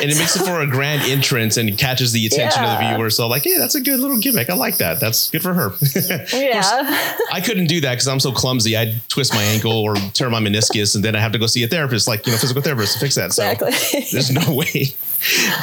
and 0.02 0.10
it 0.10 0.18
makes 0.18 0.36
it 0.36 0.44
for 0.44 0.62
a 0.62 0.68
grand 0.68 1.02
entrance 1.04 1.58
and 1.58 1.78
catches 1.78 2.12
the 2.12 2.26
attention 2.26 2.64
yeah. 2.64 2.74
of 2.74 2.80
the 2.80 2.96
viewer. 2.96 3.10
So 3.10 3.28
like, 3.28 3.44
hey, 3.44 3.58
that's 3.58 3.76
a 3.76 3.82
good 3.82 4.00
little 4.00 4.18
gimmick. 4.18 4.50
I 4.50 4.54
like 4.54 4.78
that. 4.78 5.00
That's 5.00 5.30
good 5.30 5.42
for 5.42 5.54
her. 5.54 5.72
yeah. 6.34 6.64
I 7.32 7.42
couldn't 7.42 7.68
do 7.68 7.82
that 7.82 7.92
because 7.92 8.08
I'm 8.08 8.20
so 8.20 8.32
clumsy. 8.32 8.78
I'd 8.78 8.96
twist 9.10 9.34
my 9.34 9.44
ankle 9.44 9.72
or 9.72 9.96
tear 10.14 10.30
my 10.30 10.40
meniscus, 10.40 10.96
and 10.96 11.04
then 11.04 11.16
I 11.16 11.20
have 11.20 11.32
to 11.34 11.40
go 11.40 11.48
see 11.48 11.64
a 11.64 11.68
therapist, 11.68 12.08
like 12.08 12.26
you 12.26 12.32
know, 12.32 12.38
physical 12.38 12.62
therapist, 12.62 12.94
to 12.94 13.00
fix 13.00 13.16
that. 13.16 13.34
So 13.34 13.50
exactly. 13.50 14.02
there's 14.12 14.32
no 14.32 14.54
way. 14.54 14.86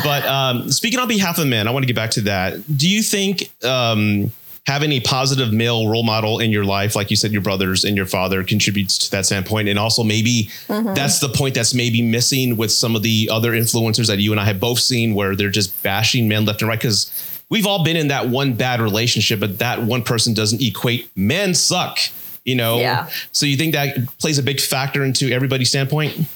But 0.05 0.27
um, 0.27 0.71
speaking 0.71 1.01
on 1.01 1.09
behalf 1.09 1.39
of 1.39 1.47
men, 1.47 1.67
I 1.67 1.71
want 1.71 1.83
to 1.83 1.87
get 1.87 1.97
back 1.97 2.11
to 2.13 2.21
that. 2.23 2.77
Do 2.77 2.89
you 2.89 3.03
think? 3.03 3.51
Um, 3.65 4.33
having 4.67 4.91
a 4.93 5.01
positive 5.01 5.53
male 5.53 5.89
role 5.89 6.03
model 6.03 6.41
in 6.41 6.51
your 6.51 6.65
life, 6.65 6.97
like 6.97 7.09
you 7.11 7.17
said, 7.17 7.33
your 7.33 7.41
brothers 7.41 7.85
and 7.85 7.97
your 7.97 8.07
father 8.07 8.43
contributes 8.43 8.99
to 8.99 9.11
that 9.13 9.25
standpoint. 9.25 9.69
And 9.69 9.79
also 9.79 10.03
maybe 10.03 10.51
mm-hmm. 10.67 10.93
that's 10.95 11.21
the 11.21 11.29
point 11.29 11.55
that's 11.55 11.73
maybe 11.73 12.03
missing 12.03 12.57
with 12.57 12.73
some 12.73 12.97
of 12.97 13.03
the 13.03 13.29
other 13.31 13.53
influencers 13.53 14.09
that 14.09 14.19
you 14.19 14.33
and 14.33 14.41
I 14.41 14.45
have 14.45 14.59
both 14.59 14.81
seen 14.81 15.15
where 15.15 15.37
they're 15.37 15.51
just 15.51 15.83
bashing 15.83 16.27
men 16.27 16.45
left 16.45 16.63
and 16.63 16.69
right. 16.69 16.81
Cause 16.81 17.41
we've 17.49 17.67
all 17.67 17.85
been 17.85 17.97
in 17.97 18.09
that 18.09 18.29
one 18.29 18.55
bad 18.55 18.81
relationship, 18.81 19.39
but 19.39 19.61
that 19.61 19.83
one 19.83 20.03
person 20.03 20.35
doesn't 20.35 20.61
equate 20.61 21.11
men 21.17 21.55
suck, 21.55 22.01
you 22.45 22.57
know? 22.57 22.79
Yeah. 22.79 23.09
So 23.31 23.47
you 23.47 23.57
think 23.57 23.73
that 23.75 24.19
plays 24.19 24.39
a 24.39 24.43
big 24.43 24.61
factor 24.61 25.05
into 25.05 25.31
everybody's 25.31 25.69
standpoint? 25.69 26.27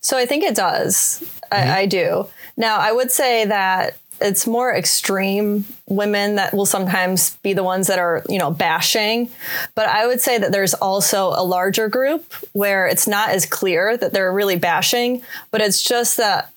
So 0.00 0.16
I 0.16 0.24
think 0.24 0.42
it 0.42 0.54
does. 0.54 1.22
Mm-hmm. 1.52 1.70
I, 1.70 1.78
I 1.80 1.86
do. 1.86 2.28
Now 2.56 2.78
I 2.78 2.92
would 2.92 3.10
say 3.10 3.44
that 3.44 3.98
it's 4.20 4.46
more 4.46 4.74
extreme 4.74 5.64
women 5.86 6.36
that 6.36 6.54
will 6.54 6.66
sometimes 6.66 7.36
be 7.38 7.52
the 7.52 7.62
ones 7.62 7.88
that 7.88 7.98
are, 7.98 8.22
you 8.28 8.38
know, 8.38 8.50
bashing. 8.50 9.30
But 9.74 9.88
I 9.88 10.06
would 10.06 10.20
say 10.20 10.38
that 10.38 10.52
there's 10.52 10.74
also 10.74 11.28
a 11.28 11.44
larger 11.44 11.88
group 11.88 12.32
where 12.52 12.86
it's 12.86 13.06
not 13.06 13.30
as 13.30 13.44
clear 13.44 13.96
that 13.96 14.12
they're 14.12 14.32
really 14.32 14.56
bashing, 14.56 15.22
but 15.50 15.60
it's 15.60 15.82
just 15.82 16.16
that 16.16 16.50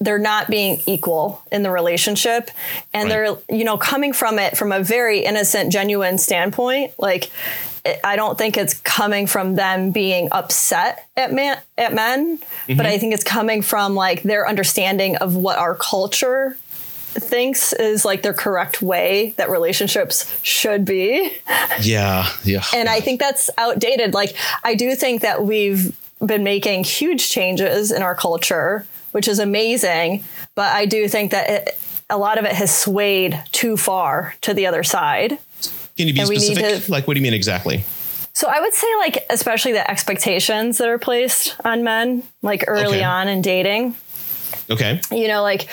they're 0.00 0.18
not 0.18 0.48
being 0.48 0.80
equal 0.86 1.42
in 1.50 1.62
the 1.62 1.70
relationship. 1.70 2.50
And 2.94 3.08
right. 3.10 3.36
they're, 3.48 3.58
you 3.58 3.64
know, 3.64 3.78
coming 3.78 4.12
from 4.12 4.38
it 4.38 4.56
from 4.56 4.70
a 4.72 4.82
very 4.82 5.20
innocent, 5.20 5.72
genuine 5.72 6.18
standpoint. 6.18 6.92
Like, 6.98 7.30
I 8.04 8.16
don't 8.16 8.36
think 8.36 8.56
it's 8.56 8.74
coming 8.74 9.26
from 9.26 9.54
them 9.54 9.92
being 9.92 10.28
upset 10.32 11.08
at 11.16 11.32
man 11.32 11.58
at 11.76 11.94
men, 11.94 12.38
mm-hmm. 12.38 12.76
but 12.76 12.86
I 12.86 12.98
think 12.98 13.14
it's 13.14 13.24
coming 13.24 13.62
from 13.62 13.94
like 13.94 14.22
their 14.22 14.48
understanding 14.48 15.16
of 15.16 15.36
what 15.36 15.58
our 15.58 15.74
culture 15.74 16.56
thinks 17.18 17.72
is 17.72 18.04
like 18.04 18.22
their 18.22 18.34
correct 18.34 18.82
way 18.82 19.34
that 19.36 19.50
relationships 19.50 20.40
should 20.42 20.84
be. 20.84 21.32
Yeah, 21.80 22.28
yeah. 22.44 22.64
And 22.74 22.88
I 22.88 23.00
think 23.00 23.20
that's 23.20 23.50
outdated. 23.58 24.14
Like 24.14 24.34
I 24.64 24.74
do 24.74 24.94
think 24.94 25.22
that 25.22 25.44
we've 25.44 25.96
been 26.24 26.42
making 26.42 26.84
huge 26.84 27.30
changes 27.30 27.92
in 27.92 28.02
our 28.02 28.14
culture, 28.14 28.86
which 29.12 29.28
is 29.28 29.38
amazing, 29.38 30.24
but 30.54 30.74
I 30.74 30.86
do 30.86 31.08
think 31.08 31.30
that 31.30 31.50
it, 31.50 31.80
a 32.10 32.18
lot 32.18 32.38
of 32.38 32.44
it 32.44 32.52
has 32.52 32.76
swayed 32.76 33.42
too 33.52 33.76
far 33.76 34.34
to 34.40 34.54
the 34.54 34.66
other 34.66 34.82
side. 34.82 35.38
Can 35.96 36.08
you 36.08 36.14
be 36.14 36.24
specific? 36.24 36.84
To, 36.84 36.92
like 36.92 37.06
what 37.06 37.14
do 37.14 37.20
you 37.20 37.24
mean 37.24 37.34
exactly? 37.34 37.84
So 38.32 38.48
I 38.48 38.60
would 38.60 38.72
say 38.72 38.86
like 38.98 39.26
especially 39.30 39.72
the 39.72 39.88
expectations 39.90 40.78
that 40.78 40.88
are 40.88 40.98
placed 40.98 41.56
on 41.64 41.82
men 41.82 42.22
like 42.42 42.64
early 42.68 42.98
okay. 42.98 43.02
on 43.02 43.28
in 43.28 43.42
dating. 43.42 43.96
Okay. 44.70 45.00
You 45.10 45.28
know, 45.28 45.42
like 45.42 45.68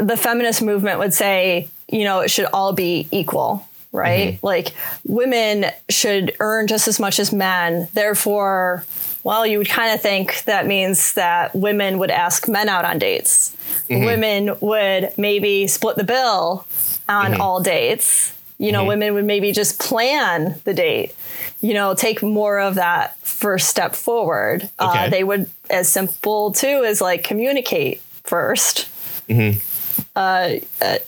the 0.00 0.16
feminist 0.16 0.62
movement 0.62 0.98
would 0.98 1.14
say, 1.14 1.68
you 1.88 2.04
know, 2.04 2.20
it 2.20 2.30
should 2.30 2.46
all 2.46 2.72
be 2.72 3.08
equal, 3.10 3.66
right? 3.92 4.34
Mm-hmm. 4.34 4.46
Like 4.46 4.74
women 5.06 5.66
should 5.88 6.34
earn 6.40 6.66
just 6.66 6.88
as 6.88 6.98
much 6.98 7.18
as 7.18 7.32
men. 7.32 7.88
Therefore, 7.92 8.84
well, 9.24 9.46
you 9.46 9.58
would 9.58 9.68
kind 9.68 9.94
of 9.94 10.00
think 10.00 10.42
that 10.44 10.66
means 10.66 11.14
that 11.14 11.54
women 11.54 11.98
would 11.98 12.10
ask 12.10 12.48
men 12.48 12.68
out 12.68 12.84
on 12.84 12.98
dates. 12.98 13.56
Mm-hmm. 13.88 14.04
Women 14.04 14.56
would 14.60 15.12
maybe 15.16 15.66
split 15.66 15.96
the 15.96 16.04
bill 16.04 16.66
on 17.08 17.32
mm-hmm. 17.32 17.40
all 17.40 17.62
dates. 17.62 18.34
You 18.58 18.72
know, 18.72 18.80
mm-hmm. 18.80 18.88
women 18.88 19.14
would 19.14 19.24
maybe 19.24 19.52
just 19.52 19.80
plan 19.80 20.60
the 20.64 20.72
date, 20.72 21.14
you 21.60 21.74
know, 21.74 21.94
take 21.94 22.22
more 22.22 22.60
of 22.60 22.76
that 22.76 23.18
first 23.18 23.68
step 23.68 23.94
forward. 23.96 24.70
Uh, 24.78 24.90
okay. 24.90 25.06
Uh, 25.06 25.10
they 25.10 25.24
would, 25.24 25.50
as 25.68 25.92
simple 25.92 26.52
too, 26.52 26.84
as 26.84 27.00
like 27.00 27.24
communicate 27.24 28.00
1st 28.24 28.88
mm-hmm. 29.28 29.71
Uh, 30.14 30.56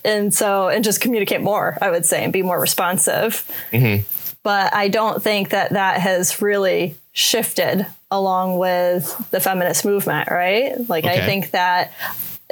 and 0.04 0.32
so, 0.32 0.68
and 0.68 0.82
just 0.82 1.00
communicate 1.00 1.40
more, 1.40 1.76
I 1.80 1.90
would 1.90 2.06
say, 2.06 2.24
and 2.24 2.32
be 2.32 2.42
more 2.42 2.58
responsive. 2.58 3.50
Mm-hmm. 3.70 4.02
But 4.42 4.74
I 4.74 4.88
don't 4.88 5.22
think 5.22 5.50
that 5.50 5.72
that 5.72 6.00
has 6.00 6.40
really 6.40 6.96
shifted 7.12 7.86
along 8.10 8.58
with 8.58 9.30
the 9.30 9.40
feminist 9.40 9.84
movement, 9.84 10.30
right? 10.30 10.72
Like, 10.88 11.04
okay. 11.04 11.22
I 11.22 11.26
think 11.26 11.50
that 11.52 11.92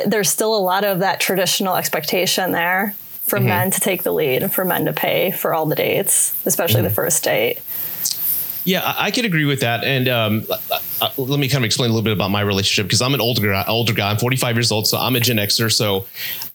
there's 0.07 0.31
still 0.31 0.57
a 0.57 0.59
lot 0.59 0.85
of 0.85 1.01
that 1.01 1.21
traditional 1.21 1.77
expectation 1.77 2.53
there 2.53 2.95
for 2.99 3.39
mm-hmm. 3.39 3.49
men 3.49 3.71
to 3.71 3.81
take 3.81 4.03
the 4.03 4.13
lead 4.13 4.43
and 4.43 4.53
for 4.53 4.65
men 4.65 4.87
to 4.87 4.93
pay 4.93 5.31
for 5.31 5.55
all 5.55 5.67
the 5.67 5.75
dates, 5.75 6.35
especially 6.47 6.81
mm-hmm. 6.81 6.89
the 6.89 6.95
first 6.95 7.25
date. 7.25 7.61
Yeah, 8.65 8.95
I 8.97 9.11
could 9.11 9.25
agree 9.25 9.45
with 9.45 9.61
that. 9.61 9.85
And 9.85 10.09
um, 10.09 10.47
uh, 11.03 11.11
let 11.17 11.41
me 11.41 11.49
kind 11.49 11.65
of 11.65 11.67
explain 11.67 11.91
a 11.91 11.93
little 11.93 12.05
bit 12.05 12.13
about 12.13 12.31
my 12.31 12.41
relationship 12.41 12.87
because 12.87 13.03
I'm 13.03 13.13
an 13.13 13.21
older 13.21 13.43
guy, 13.43 13.65
older 13.67 13.93
guy. 13.93 14.11
I'm 14.11 14.19
45 14.19 14.57
years 14.57 14.71
old, 14.71 14.87
so 14.87 14.97
I'm 14.99 15.17
a 15.17 15.21
Gen 15.21 15.37
Xer. 15.37 15.73
So 15.73 16.07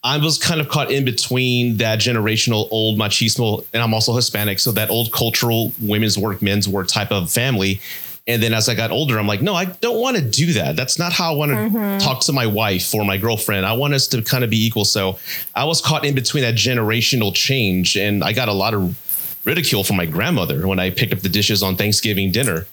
I 0.05 0.17
was 0.17 0.37
kind 0.37 0.61
of 0.61 0.69
caught 0.69 0.89
in 0.89 1.03
between 1.03 1.77
that 1.77 1.99
generational 1.99 2.69
old 2.71 2.97
machismo, 2.97 3.65
and 3.73 3.83
I'm 3.83 3.93
also 3.93 4.15
Hispanic, 4.15 4.59
so 4.59 4.71
that 4.71 4.89
old 4.89 5.11
cultural 5.11 5.73
women's 5.81 6.17
work, 6.17 6.41
men's 6.41 6.67
work 6.67 6.87
type 6.87 7.11
of 7.11 7.29
family. 7.29 7.81
And 8.25 8.41
then 8.41 8.53
as 8.53 8.69
I 8.69 8.75
got 8.75 8.91
older, 8.91 9.19
I'm 9.19 9.27
like, 9.27 9.41
no, 9.41 9.53
I 9.53 9.65
don't 9.65 9.99
want 9.99 10.17
to 10.17 10.23
do 10.23 10.53
that. 10.53 10.75
That's 10.75 10.97
not 10.97 11.11
how 11.13 11.33
I 11.33 11.35
want 11.35 11.51
to 11.51 11.57
mm-hmm. 11.57 11.97
talk 11.99 12.21
to 12.21 12.33
my 12.33 12.45
wife 12.45 12.93
or 12.93 13.03
my 13.05 13.17
girlfriend. 13.17 13.65
I 13.65 13.73
want 13.73 13.93
us 13.93 14.07
to 14.09 14.21
kind 14.21 14.43
of 14.43 14.49
be 14.49 14.65
equal. 14.65 14.85
So 14.85 15.17
I 15.55 15.65
was 15.65 15.81
caught 15.81 16.05
in 16.05 16.15
between 16.15 16.43
that 16.43 16.55
generational 16.55 17.33
change, 17.33 17.97
and 17.97 18.23
I 18.23 18.31
got 18.31 18.47
a 18.47 18.53
lot 18.53 18.73
of 18.73 19.43
ridicule 19.45 19.83
from 19.83 19.97
my 19.97 20.05
grandmother 20.05 20.67
when 20.67 20.79
I 20.79 20.89
picked 20.89 21.13
up 21.13 21.19
the 21.19 21.29
dishes 21.29 21.63
on 21.63 21.75
Thanksgiving 21.75 22.31
dinner. 22.31 22.65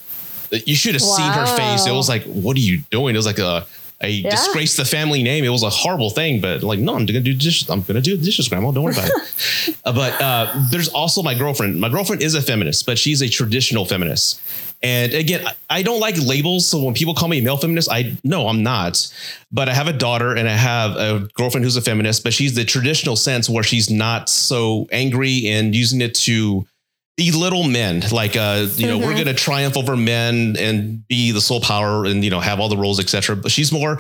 You 0.67 0.77
should 0.77 0.95
have 0.95 1.03
wow. 1.03 1.17
seen 1.17 1.33
her 1.33 1.47
face. 1.57 1.87
It 1.87 1.93
was 1.93 2.09
like, 2.09 2.25
what 2.25 2.57
are 2.57 2.61
you 2.61 2.79
doing? 2.91 3.15
It 3.15 3.19
was 3.19 3.27
like 3.27 3.39
a, 3.39 3.67
a 4.01 4.09
yeah. 4.09 4.31
disgrace 4.31 4.77
the 4.77 4.85
family 4.85 5.23
name. 5.23 5.45
It 5.45 5.49
was 5.49 5.63
a 5.63 5.71
horrible 5.71 6.11
thing, 6.11 6.41
but 6.41 6.63
like, 6.63 6.79
no, 6.79 6.95
I'm 6.95 7.07
gonna 7.07 7.21
do 7.21 7.35
dishes. 7.35 7.69
I'm 7.69 7.83
gonna 7.83 8.01
do 8.01 8.17
dishes, 8.17 8.49
grandma. 8.49 8.71
Don't 8.71 8.85
worry 8.85 8.95
about 8.95 9.09
it. 9.09 9.79
uh, 9.85 9.93
but 9.93 10.21
uh, 10.21 10.53
there's 10.71 10.89
also 10.89 11.23
my 11.23 11.35
girlfriend. 11.35 11.81
My 11.81 11.89
girlfriend 11.89 12.23
is 12.23 12.35
a 12.35 12.43
feminist, 12.43 12.87
but 12.87 12.99
she's 12.99 13.23
a 13.23 13.29
traditional 13.29 13.85
feminist. 13.85 14.41
And 14.83 15.15
again, 15.15 15.47
I 15.71 15.83
don't 15.83 15.99
like 15.99 16.17
labels. 16.19 16.67
So 16.67 16.83
when 16.83 16.93
people 16.93 17.15
call 17.15 17.29
me 17.29 17.39
a 17.39 17.43
male 17.43 17.57
feminist, 17.57 17.91
I 17.91 18.17
no, 18.23 18.49
I'm 18.49 18.63
not. 18.63 19.11
But 19.51 19.69
I 19.69 19.75
have 19.75 19.89
a 19.89 19.93
daughter 19.95 20.35
and 20.35 20.47
I 20.47 20.53
have 20.53 20.97
a 20.97 21.29
girlfriend 21.35 21.65
who's 21.65 21.77
a 21.77 21.81
feminist, 21.81 22.23
but 22.23 22.35
she's 22.35 22.55
the 22.55 22.65
traditional 22.65 23.17
sense 23.17 23.49
where 23.49 23.65
she's 23.65 23.89
not 23.89 24.29
so 24.29 24.87
angry 24.93 25.49
and 25.49 25.75
using 25.75 26.03
it 26.03 26.15
to 26.17 26.67
belittle 27.16 27.64
men. 27.64 28.02
Like 28.12 28.37
uh, 28.37 28.66
you 28.75 28.87
know, 28.87 28.99
mm-hmm. 28.99 29.06
we're 29.06 29.16
gonna 29.16 29.35
triumph 29.35 29.76
over 29.76 29.97
men 29.97 30.56
and 30.59 31.06
be 31.09 31.33
the 31.33 31.40
sole 31.40 31.61
power 31.61 32.04
and 32.04 32.25
you 32.25 32.30
know, 32.30 32.40
have 32.40 32.61
all 32.61 32.68
the 32.68 32.76
roles, 32.76 33.00
etc. 33.00 33.37
But 33.37 33.50
she's 33.50 33.73
more 33.73 33.99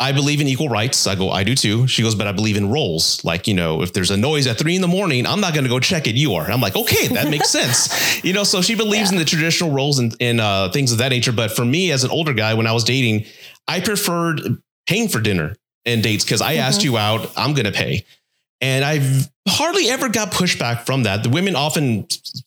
I 0.00 0.10
believe 0.10 0.40
in 0.40 0.48
equal 0.48 0.68
rights. 0.68 1.06
I 1.06 1.14
go, 1.14 1.30
I 1.30 1.44
do 1.44 1.54
too. 1.54 1.86
She 1.86 2.02
goes, 2.02 2.16
but 2.16 2.26
I 2.26 2.32
believe 2.32 2.56
in 2.56 2.68
roles. 2.68 3.24
Like, 3.24 3.46
you 3.46 3.54
know, 3.54 3.80
if 3.82 3.92
there's 3.92 4.10
a 4.10 4.16
noise 4.16 4.46
at 4.48 4.58
three 4.58 4.74
in 4.74 4.82
the 4.82 4.88
morning, 4.88 5.24
I'm 5.24 5.40
not 5.40 5.54
going 5.54 5.64
to 5.64 5.70
go 5.70 5.78
check 5.78 6.08
it. 6.08 6.16
You 6.16 6.34
are. 6.34 6.50
I'm 6.50 6.60
like, 6.60 6.74
okay, 6.74 7.06
that 7.08 7.30
makes 7.30 7.48
sense. 7.58 8.24
You 8.24 8.32
know, 8.32 8.42
so 8.42 8.60
she 8.60 8.74
believes 8.74 9.10
yeah. 9.10 9.14
in 9.14 9.18
the 9.18 9.24
traditional 9.24 9.70
roles 9.70 10.00
and, 10.00 10.14
and 10.20 10.40
uh, 10.40 10.70
things 10.70 10.90
of 10.90 10.98
that 10.98 11.10
nature. 11.10 11.30
But 11.30 11.52
for 11.52 11.64
me, 11.64 11.92
as 11.92 12.02
an 12.02 12.10
older 12.10 12.34
guy, 12.34 12.54
when 12.54 12.66
I 12.66 12.72
was 12.72 12.82
dating, 12.82 13.26
I 13.68 13.80
preferred 13.80 14.40
paying 14.86 15.08
for 15.08 15.20
dinner 15.20 15.54
and 15.84 16.02
dates 16.02 16.24
because 16.24 16.40
I 16.40 16.54
mm-hmm. 16.54 16.62
asked 16.62 16.82
you 16.82 16.96
out, 16.96 17.30
I'm 17.36 17.54
going 17.54 17.66
to 17.66 17.72
pay. 17.72 18.04
And 18.60 18.84
I've 18.84 19.30
hardly 19.46 19.88
ever 19.88 20.08
got 20.08 20.32
pushback 20.32 20.86
from 20.86 21.02
that. 21.02 21.22
The 21.22 21.28
women 21.28 21.54
often, 21.54 22.06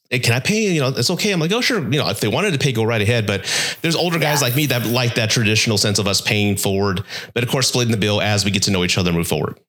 hey, 0.09 0.19
can 0.19 0.33
I 0.33 0.39
pay? 0.39 0.71
You 0.71 0.81
know, 0.81 0.87
it's 0.89 1.09
okay. 1.11 1.31
I'm 1.31 1.39
like, 1.39 1.51
oh, 1.51 1.61
sure. 1.61 1.79
You 1.79 1.99
know, 1.99 2.09
if 2.09 2.19
they 2.19 2.27
wanted 2.27 2.53
to 2.53 2.59
pay, 2.59 2.71
go 2.71 2.83
right 2.83 3.01
ahead. 3.01 3.27
But 3.27 3.45
there's 3.81 3.95
older 3.95 4.19
guys 4.19 4.41
yeah. 4.41 4.47
like 4.47 4.55
me 4.55 4.65
that 4.67 4.85
like 4.85 5.15
that 5.15 5.29
traditional 5.29 5.77
sense 5.77 5.99
of 5.99 6.07
us 6.07 6.21
paying 6.21 6.57
forward, 6.57 7.03
but 7.33 7.43
of 7.43 7.49
course, 7.49 7.67
splitting 7.67 7.91
the 7.91 7.97
bill 7.97 8.21
as 8.21 8.45
we 8.45 8.51
get 8.51 8.63
to 8.63 8.71
know 8.71 8.83
each 8.83 8.97
other 8.97 9.09
and 9.09 9.17
move 9.17 9.27
forward. 9.27 9.59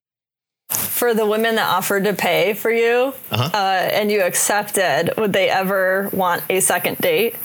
For 0.70 1.14
the 1.14 1.26
women 1.26 1.54
that 1.54 1.66
offered 1.66 2.04
to 2.04 2.12
pay 2.12 2.52
for 2.52 2.70
you 2.70 3.14
uh-huh. 3.30 3.50
uh, 3.54 3.88
and 3.92 4.10
you 4.10 4.22
accepted, 4.22 5.14
would 5.16 5.32
they 5.32 5.48
ever 5.48 6.10
want 6.12 6.42
a 6.50 6.60
second 6.60 6.98
date? 6.98 7.36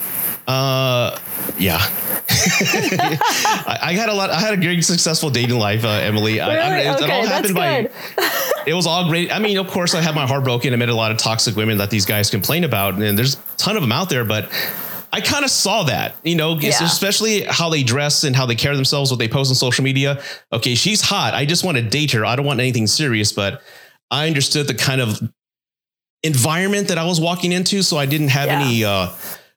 Uh, 0.47 1.17
yeah. 1.57 1.77
I, 2.29 3.79
I, 3.81 3.93
had 3.93 4.09
a 4.09 4.13
lot. 4.13 4.29
I 4.29 4.39
had 4.39 4.53
a 4.53 4.57
very 4.57 4.81
successful 4.81 5.29
dating 5.29 5.57
life, 5.57 5.85
uh, 5.85 5.89
Emily. 5.89 6.33
Really? 6.33 6.41
I, 6.41 6.67
I 6.67 6.77
mean, 6.77 6.88
it, 6.88 6.95
okay, 6.95 7.05
it 7.05 7.12
all 7.12 7.25
happened 7.25 7.55
by. 7.55 7.89
it 8.67 8.73
was 8.73 8.85
all 8.85 9.07
great. 9.09 9.33
I 9.33 9.39
mean, 9.39 9.57
of 9.57 9.67
course, 9.67 9.93
I 9.95 10.01
had 10.01 10.15
my 10.15 10.27
heart 10.27 10.43
broken. 10.43 10.73
I 10.73 10.75
met 10.75 10.89
a 10.89 10.95
lot 10.95 11.12
of 11.12 11.17
toxic 11.17 11.55
women 11.55 11.77
that 11.77 11.89
these 11.89 12.05
guys 12.05 12.29
complain 12.29 12.63
about, 12.63 12.95
and 12.95 13.17
there's 13.17 13.35
a 13.35 13.39
ton 13.57 13.75
of 13.77 13.81
them 13.81 13.91
out 13.91 14.09
there. 14.09 14.25
But 14.25 14.50
I 15.13 15.21
kind 15.21 15.45
of 15.45 15.51
saw 15.51 15.83
that, 15.83 16.15
you 16.23 16.35
know, 16.35 16.57
Yeah. 16.59 16.71
especially 16.83 17.43
how 17.43 17.69
they 17.69 17.83
dress 17.83 18.23
and 18.23 18.35
how 18.35 18.45
they 18.45 18.55
care 18.55 18.75
themselves, 18.75 19.12
what 19.12 19.19
they 19.19 19.27
post 19.29 19.50
on 19.51 19.55
social 19.55 19.83
media. 19.83 20.21
Okay, 20.51 20.75
she's 20.75 21.01
hot. 21.01 21.33
I 21.33 21.45
just 21.45 21.63
want 21.63 21.77
to 21.77 21.83
date 21.83 22.12
her. 22.12 22.25
I 22.25 22.35
don't 22.35 22.45
want 22.45 22.59
anything 22.59 22.88
serious, 22.88 23.31
but 23.31 23.62
I 24.12 24.27
understood 24.27 24.67
the 24.67 24.73
kind 24.73 25.00
of 25.01 25.21
environment 26.23 26.88
that 26.88 26.97
I 26.97 27.05
was 27.05 27.21
walking 27.21 27.51
into. 27.51 27.83
So 27.83 27.97
I 27.97 28.05
didn't 28.07 28.29
have 28.29 28.47
Yeah. 28.47 28.62
any, 28.62 28.83
uh, 28.83 29.09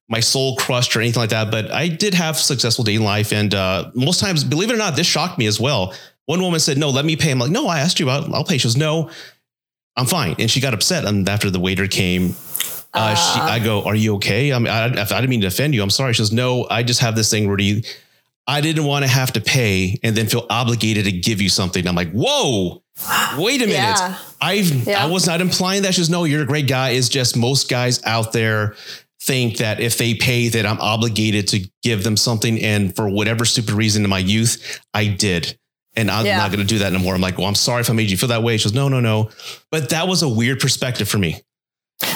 my 0.09 0.21
soul 0.21 0.57
crushed 0.57 0.95
or 0.97 1.01
anything 1.01 1.21
like 1.21 1.31
that. 1.31 1.51
But 1.51 1.71
I 1.71 1.89
did 1.89 2.15
have 2.15 2.39
successful 2.39 2.85
dating 2.85 3.05
life. 3.05 3.33
And 3.33 3.55
uh, 3.55 3.91
most 3.95 4.21
times, 4.21 4.45
believe 4.45 4.71
it 4.71 4.75
or 4.75 4.79
not, 4.79 4.97
this 4.97 5.07
shocked 5.07 5.39
me 5.39 5.47
as 5.47 5.59
well. 5.61 5.95
One 6.27 6.41
woman 6.41 6.61
said, 6.61 6.79
No, 6.79 6.91
let 6.91 7.05
me 7.05 7.17
pay. 7.17 7.31
I'm 7.31 7.39
like, 7.39 7.51
No, 7.51 7.67
I 7.67 7.81
asked 7.81 8.01
you 8.01 8.11
out. 8.11 8.33
I'll 8.33 8.45
pay. 8.45 8.59
She 8.59 8.65
goes, 8.69 8.77
No, 8.77 9.11
I'm 9.97 10.07
fine. 10.07 10.37
And 10.39 10.51
she 10.51 10.61
got 10.61 10.75
upset. 10.75 11.05
And 11.05 11.29
after 11.29 11.51
the 11.51 11.61
waiter 11.61 11.89
came, 11.89 12.35
uh, 12.97 13.15
she, 13.15 13.41
I 13.41 13.59
go, 13.59 13.83
"Are 13.85 13.95
you 13.95 14.15
okay?" 14.17 14.53
I 14.53 14.59
mean, 14.59 14.69
I, 14.69 14.87
I 14.87 15.05
didn't 15.05 15.29
mean 15.29 15.43
to 15.43 15.49
offend 15.49 15.75
you. 15.75 15.83
I'm 15.83 15.91
sorry. 15.91 16.15
She 16.15 16.23
goes, 16.23 16.33
"No, 16.33 16.67
I 16.71 16.83
just 16.83 17.01
have 17.01 17.15
this 17.15 17.31
thing 17.31 17.47
where 17.47 17.59
you, 17.59 17.83
I 18.47 18.63
didn't 18.63 18.85
want 18.85 19.05
to 19.05 19.11
have 19.11 19.33
to 19.35 19.41
pay 19.41 19.99
and 20.03 20.17
then 20.17 20.29
feel 20.29 20.47
obligated 20.49 21.05
to 21.05 21.13
give 21.13 21.43
you 21.43 21.51
something." 21.51 21.87
I'm 21.87 21.95
like, 21.95 22.11
"Whoa, 22.13 22.83
wait 23.37 23.61
a 23.61 23.67
minute! 23.67 23.73
Yeah. 23.77 24.17
I've 24.41 24.87
Yeah. 24.87 25.05
I 25.05 25.11
was 25.11 25.27
not 25.27 25.43
implying 25.43 25.83
that." 25.83 25.95
She 25.95 26.01
goes, 26.01 26.09
"No, 26.09 26.25
you're 26.25 26.43
a 26.43 26.47
great 26.47 26.69
guy. 26.69 26.91
It's 26.91 27.11
just 27.11 27.37
most 27.37 27.69
guys 27.69 28.03
out 28.05 28.33
there." 28.33 28.77
Think 29.27 29.57
that 29.59 29.81
if 29.81 29.99
they 29.99 30.15
pay 30.15 30.49
that 30.49 30.65
I'm 30.65 30.81
obligated 30.81 31.49
to 31.49 31.69
give 31.83 32.05
them 32.05 32.17
something 32.17 32.63
and 32.63 32.95
for 32.95 33.09
whatever 33.09 33.45
stupid 33.45 33.73
reason 33.73 34.05
in 34.05 34.11
my 34.11 34.21
youth 34.21 34.81
I 34.95 35.07
did 35.09 35.59
and 35.97 36.11
I'm 36.11 36.25
Yeah. 36.27 36.37
not 36.39 36.51
going 36.53 36.61
to 36.61 36.67
do 36.67 36.79
that 36.79 36.93
anymore. 36.93 37.15
I'm 37.15 37.21
like, 37.21 37.39
well, 37.39 37.47
I'm 37.49 37.55
sorry 37.55 37.81
if 37.81 37.91
I 37.91 37.93
made 37.95 38.11
you 38.11 38.17
feel 38.19 38.29
that 38.29 38.43
way. 38.43 38.57
She 38.59 38.65
goes, 38.69 38.75
no, 38.75 38.89
no, 38.89 39.01
no. 39.01 39.31
But 39.71 39.89
that 39.91 40.07
was 40.09 40.23
a 40.23 40.29
weird 40.29 40.61
perspective 40.61 41.09
for 41.09 41.19
me. 41.19 41.41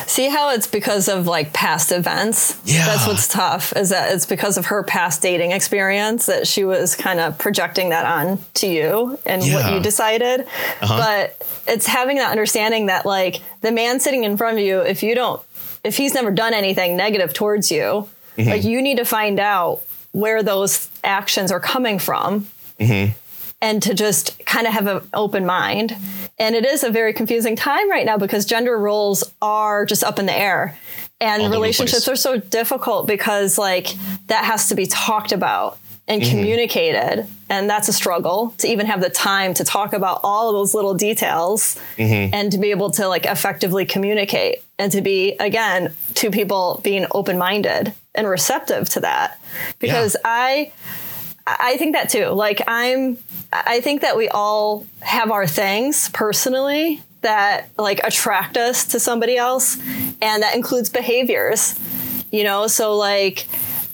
See 0.06 0.28
how 0.28 0.50
it's 0.50 0.66
because 0.66 1.08
of 1.08 1.26
like 1.26 1.54
past 1.54 1.90
events? 1.90 2.60
Yeah. 2.66 2.84
That's 2.84 3.06
what's 3.06 3.26
tough 3.26 3.74
is 3.74 3.88
that 3.88 4.12
it's 4.14 4.26
because 4.26 4.58
of 4.58 4.66
her 4.66 4.82
past 4.82 5.22
dating 5.22 5.52
experience 5.52 6.26
that 6.26 6.46
she 6.46 6.64
was 6.64 6.94
kind 6.94 7.18
of 7.18 7.38
projecting 7.38 7.88
that 7.88 8.04
on 8.04 8.38
to 8.54 8.66
you 8.66 9.18
and 9.24 9.40
what 9.40 9.72
you 9.72 9.80
decided. 9.80 10.40
Uh-huh. 10.82 10.98
But 10.98 11.48
it's 11.66 11.86
having 11.86 12.18
that 12.18 12.30
understanding 12.30 12.86
that 12.86 13.06
like 13.06 13.40
the 13.62 13.72
man 13.72 14.00
sitting 14.00 14.24
in 14.24 14.36
front 14.36 14.58
of 14.58 14.62
you, 14.64 14.80
if 14.80 15.02
you 15.02 15.14
don't, 15.14 15.40
if 15.84 15.96
he's 15.96 16.14
never 16.14 16.30
done 16.30 16.54
anything 16.54 16.96
negative 16.96 17.32
towards 17.32 17.70
you, 17.70 18.08
Mm-hmm. 18.37 18.49
like 18.50 18.62
you 18.64 18.80
need 18.80 18.99
to 18.99 19.04
find 19.04 19.40
out 19.40 19.82
where 20.12 20.42
those 20.42 20.88
actions 21.02 21.50
are 21.50 21.58
coming 21.60 21.99
from 21.99 22.46
Mm-hmm. 22.78 23.12
and 23.60 23.82
to 23.82 23.92
just 23.92 24.38
kind 24.46 24.66
of 24.66 24.72
have 24.72 24.87
an 24.87 25.02
open 25.12 25.44
mind. 25.44 25.94
And 26.38 26.54
it 26.54 26.64
is 26.64 26.84
a 26.84 26.90
very 26.90 27.12
confusing 27.12 27.56
time 27.56 27.90
right 27.90 28.06
now 28.06 28.16
because 28.16 28.46
gender 28.46 28.78
roles 28.78 29.25
are 29.42 29.84
just 29.84 30.02
up 30.04 30.18
in 30.18 30.26
the 30.26 30.32
air. 30.32 30.78
And 31.20 31.42
All 31.42 31.50
relationships 31.50 32.08
are 32.08 32.16
so 32.16 32.38
difficult 32.38 33.06
because 33.06 33.58
like 33.58 33.88
that 34.28 34.44
has 34.44 34.68
to 34.68 34.75
be 34.75 34.87
talked 34.87 35.32
about 35.32 35.78
and 36.10 36.20
Mm-hmm. 36.22 36.30
communicated. 36.30 37.26
And 37.48 37.70
that's 37.70 37.88
a 37.88 37.92
struggle 37.92 38.52
to 38.58 38.66
even 38.68 38.86
have 38.86 39.00
the 39.00 39.08
time 39.10 39.54
to 39.54 39.64
talk 39.64 39.92
about 39.92 40.20
all 40.24 40.48
of 40.50 40.54
those 40.54 40.74
little 40.74 40.94
details 40.94 41.78
Mm-hmm. 41.96 42.34
and 42.34 42.52
to 42.52 42.58
be 42.58 42.70
able 42.72 42.90
to 42.92 43.06
like 43.08 43.24
effectively 43.26 43.86
communicate 43.86 44.56
and 44.78 44.90
to 44.92 45.00
be 45.00 45.36
again 45.38 45.94
two 46.14 46.30
people 46.30 46.80
being 46.84 47.06
open-minded 47.12 47.94
and 48.14 48.28
receptive 48.28 48.88
to 48.90 49.00
that. 49.00 49.38
Because 49.78 50.16
I 50.24 50.72
I 51.46 51.76
think 51.78 51.94
that 51.94 52.10
too. 52.10 52.26
Like 52.26 52.60
I'm 52.66 53.16
I 53.52 53.80
think 53.80 54.02
that 54.02 54.16
we 54.16 54.28
all 54.28 54.86
have 55.00 55.30
our 55.30 55.46
things 55.46 56.08
personally 56.10 57.00
that 57.22 57.68
like 57.78 58.00
attract 58.04 58.56
us 58.56 58.84
to 58.86 58.98
somebody 59.00 59.36
else 59.36 59.76
and 60.20 60.42
that 60.42 60.54
includes 60.56 60.88
behaviors. 60.90 61.78
You 62.32 62.44
know, 62.44 62.66
so 62.68 62.96
like 62.96 63.46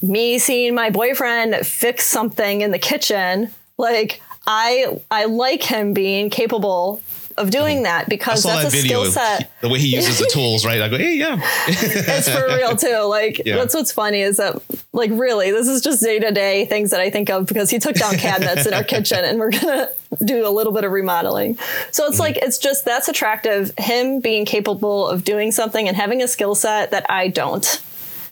me 0.09 0.39
seeing 0.39 0.75
my 0.75 0.91
boyfriend 0.91 1.67
fix 1.67 2.07
something 2.07 2.61
in 2.61 2.71
the 2.71 2.79
kitchen, 2.79 3.51
like 3.79 4.23
I 4.47 5.01
I 5.11 5.25
like 5.25 5.63
him 5.63 5.93
being 5.93 6.31
capable 6.31 7.03
of 7.37 7.51
doing 7.51 7.83
that 7.83 8.09
because 8.09 8.43
that's 8.43 8.63
that 8.63 8.69
a 8.69 8.71
video, 8.71 9.03
skill 9.03 9.13
set. 9.13 9.51
the 9.61 9.69
way 9.69 9.79
he 9.79 9.89
uses 9.95 10.19
the 10.19 10.27
tools, 10.33 10.65
right? 10.65 10.81
I 10.81 10.89
go, 10.89 10.97
hey, 10.97 11.17
yeah. 11.17 11.39
it's 11.67 12.29
for 12.29 12.47
real 12.47 12.77
too. 12.77 12.87
Like 13.17 13.43
Yeah. 13.45 13.57
that's 13.57 13.75
what's 13.75 13.93
funny 13.93 14.21
is 14.21 14.39
that 14.39 14.61
like 14.93 15.11
really 15.13 15.51
this 15.51 15.69
is 15.69 15.81
just 15.81 16.03
day 16.03 16.19
to 16.19 16.31
day 16.33 16.65
things 16.67 16.91
that 16.91 17.01
I 17.01 17.09
think 17.11 17.31
of 17.31 17.47
because 17.47 17.71
he 17.71 17.79
took 17.79 17.95
down 17.95 18.17
cabinets 18.17 18.67
in 18.67 18.75
our 18.75 18.85
kitchen 18.85 19.25
and 19.25 19.39
we're 19.39 19.51
gonna 19.51 19.91
do 20.25 20.47
a 20.47 20.51
little 20.51 20.73
bit 20.73 20.85
of 20.85 20.93
remodeling. 20.93 21.57
So 21.93 22.05
it's 22.05 22.15
mm-hmm. 22.15 22.21
like 22.21 22.37
it's 22.39 22.59
just 22.59 22.85
that's 22.85 23.09
attractive. 23.09 23.73
Him 23.79 24.21
being 24.21 24.45
capable 24.45 25.07
of 25.09 25.25
doing 25.25 25.53
something 25.53 25.87
and 25.89 25.97
having 25.97 26.23
a 26.23 26.29
skill 26.29 26.55
set 26.55 26.91
that 26.91 27.09
I 27.11 27.29
don't. 27.29 27.83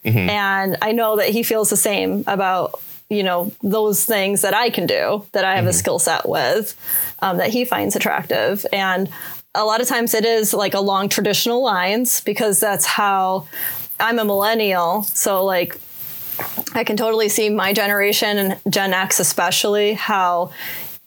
Mm-hmm. 0.05 0.31
And 0.31 0.77
I 0.83 0.93
know 0.93 1.17
that 1.17 1.31
he 1.31 1.43
feels 1.43 1.71
the 1.71 1.77
same 1.77 2.25
about 2.27 2.81
you 3.11 3.23
know 3.23 3.53
those 3.62 4.05
things 4.05 4.43
that 4.43 4.55
I 4.55 4.71
can 4.71 4.87
do 4.87 5.27
that 5.33 5.45
I 5.45 5.57
have 5.57 5.64
a 5.64 5.69
mm-hmm. 5.69 5.77
skill 5.77 5.99
set 5.99 6.29
with 6.29 6.77
um, 7.21 7.38
that 7.38 7.51
he 7.51 7.64
finds 7.64 7.97
attractive. 7.97 8.67
And 8.73 9.09
a 9.55 9.64
lot 9.64 9.81
of 9.81 9.88
times 9.88 10.14
it 10.14 10.25
is 10.25 10.53
like 10.53 10.75
along 10.75 11.11
traditional 11.11 11.62
lines 11.62 12.21
because 12.23 12.61
that's 12.61 12.85
how 12.85 13.47
I'm 14.01 14.19
a 14.19 14.25
millennial. 14.25 15.03
So 15.05 15.45
like 15.45 15.79
I 16.75 16.85
can 16.85 16.97
totally 16.97 17.29
see 17.29 17.51
my 17.51 17.73
generation 17.73 18.38
and 18.38 18.61
Gen 18.69 18.93
X 18.93 19.21
especially 19.21 19.95
how 19.95 20.51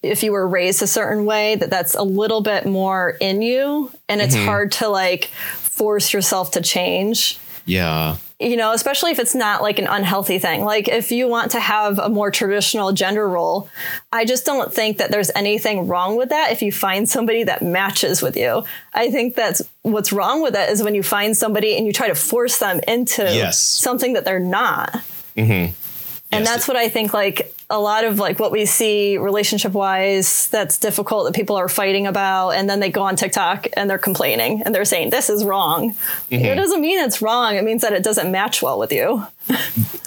if 0.03 0.23
you 0.23 0.31
were 0.31 0.47
raised 0.47 0.81
a 0.81 0.87
certain 0.87 1.25
way 1.25 1.55
that 1.55 1.69
that's 1.69 1.95
a 1.95 2.03
little 2.03 2.41
bit 2.41 2.65
more 2.65 3.17
in 3.19 3.41
you 3.41 3.91
and 4.07 4.21
it's 4.21 4.35
mm-hmm. 4.35 4.45
hard 4.45 4.71
to 4.73 4.87
like 4.87 5.25
force 5.25 6.13
yourself 6.13 6.51
to 6.51 6.61
change. 6.61 7.39
Yeah. 7.65 8.17
You 8.39 8.55
know, 8.55 8.71
especially 8.71 9.09
if 9.11 9.17
it's 9.17 9.33
not 9.33 9.63
like 9.63 9.79
an 9.79 9.87
unhealthy 9.87 10.37
thing. 10.37 10.63
Like 10.63 10.87
if 10.87 11.11
you 11.11 11.27
want 11.27 11.51
to 11.51 11.59
have 11.59 11.97
a 11.97 12.07
more 12.07 12.29
traditional 12.29 12.91
gender 12.93 13.27
role, 13.27 13.67
I 14.11 14.25
just 14.25 14.45
don't 14.45 14.71
think 14.71 14.99
that 14.99 15.09
there's 15.09 15.31
anything 15.35 15.87
wrong 15.87 16.17
with 16.17 16.29
that 16.29 16.51
if 16.51 16.61
you 16.61 16.71
find 16.71 17.09
somebody 17.09 17.43
that 17.45 17.63
matches 17.63 18.21
with 18.21 18.37
you. 18.37 18.63
I 18.93 19.09
think 19.09 19.33
that's 19.33 19.63
what's 19.81 20.13
wrong 20.13 20.43
with 20.43 20.55
it 20.55 20.69
is 20.69 20.83
when 20.83 20.93
you 20.93 21.01
find 21.01 21.35
somebody 21.35 21.75
and 21.77 21.87
you 21.87 21.93
try 21.93 22.09
to 22.09 22.15
force 22.15 22.59
them 22.59 22.79
into 22.87 23.23
Yes. 23.23 23.57
something 23.57 24.13
that 24.13 24.23
they're 24.23 24.39
not. 24.39 24.91
Mm-hmm. 25.35 25.51
And 26.31 26.43
Yes. 26.43 26.47
that's 26.47 26.67
what 26.67 26.77
I 26.77 26.89
think 26.89 27.13
like 27.15 27.55
a 27.69 27.79
lot 27.79 28.05
of 28.05 28.17
like 28.17 28.39
what 28.39 28.51
we 28.51 28.65
see 28.65 29.17
relationship 29.17 29.73
wise 29.73 30.47
that's 30.47 30.77
difficult 30.77 31.25
that 31.25 31.35
people 31.35 31.57
are 31.57 31.67
fighting 31.67 32.07
about 32.07 32.51
and 32.51 32.69
then 32.69 32.79
they 32.79 32.89
go 32.89 33.01
on 33.01 33.17
TikTok 33.17 33.67
and 33.73 33.89
they're 33.89 33.97
complaining 33.97 34.61
and 34.63 34.73
they're 34.73 34.85
saying 34.85 35.09
this 35.09 35.29
is 35.29 35.43
wrong. 35.43 35.93
It 36.29 36.55
doesn't 36.55 36.79
mean 36.79 36.99
it's 36.99 37.21
wrong. 37.21 37.55
It 37.55 37.65
means 37.65 37.81
that 37.81 37.91
it 37.91 38.03
doesn't 38.03 38.31
match 38.31 38.61
well 38.61 38.79
with 38.79 38.93
you. 38.93 39.25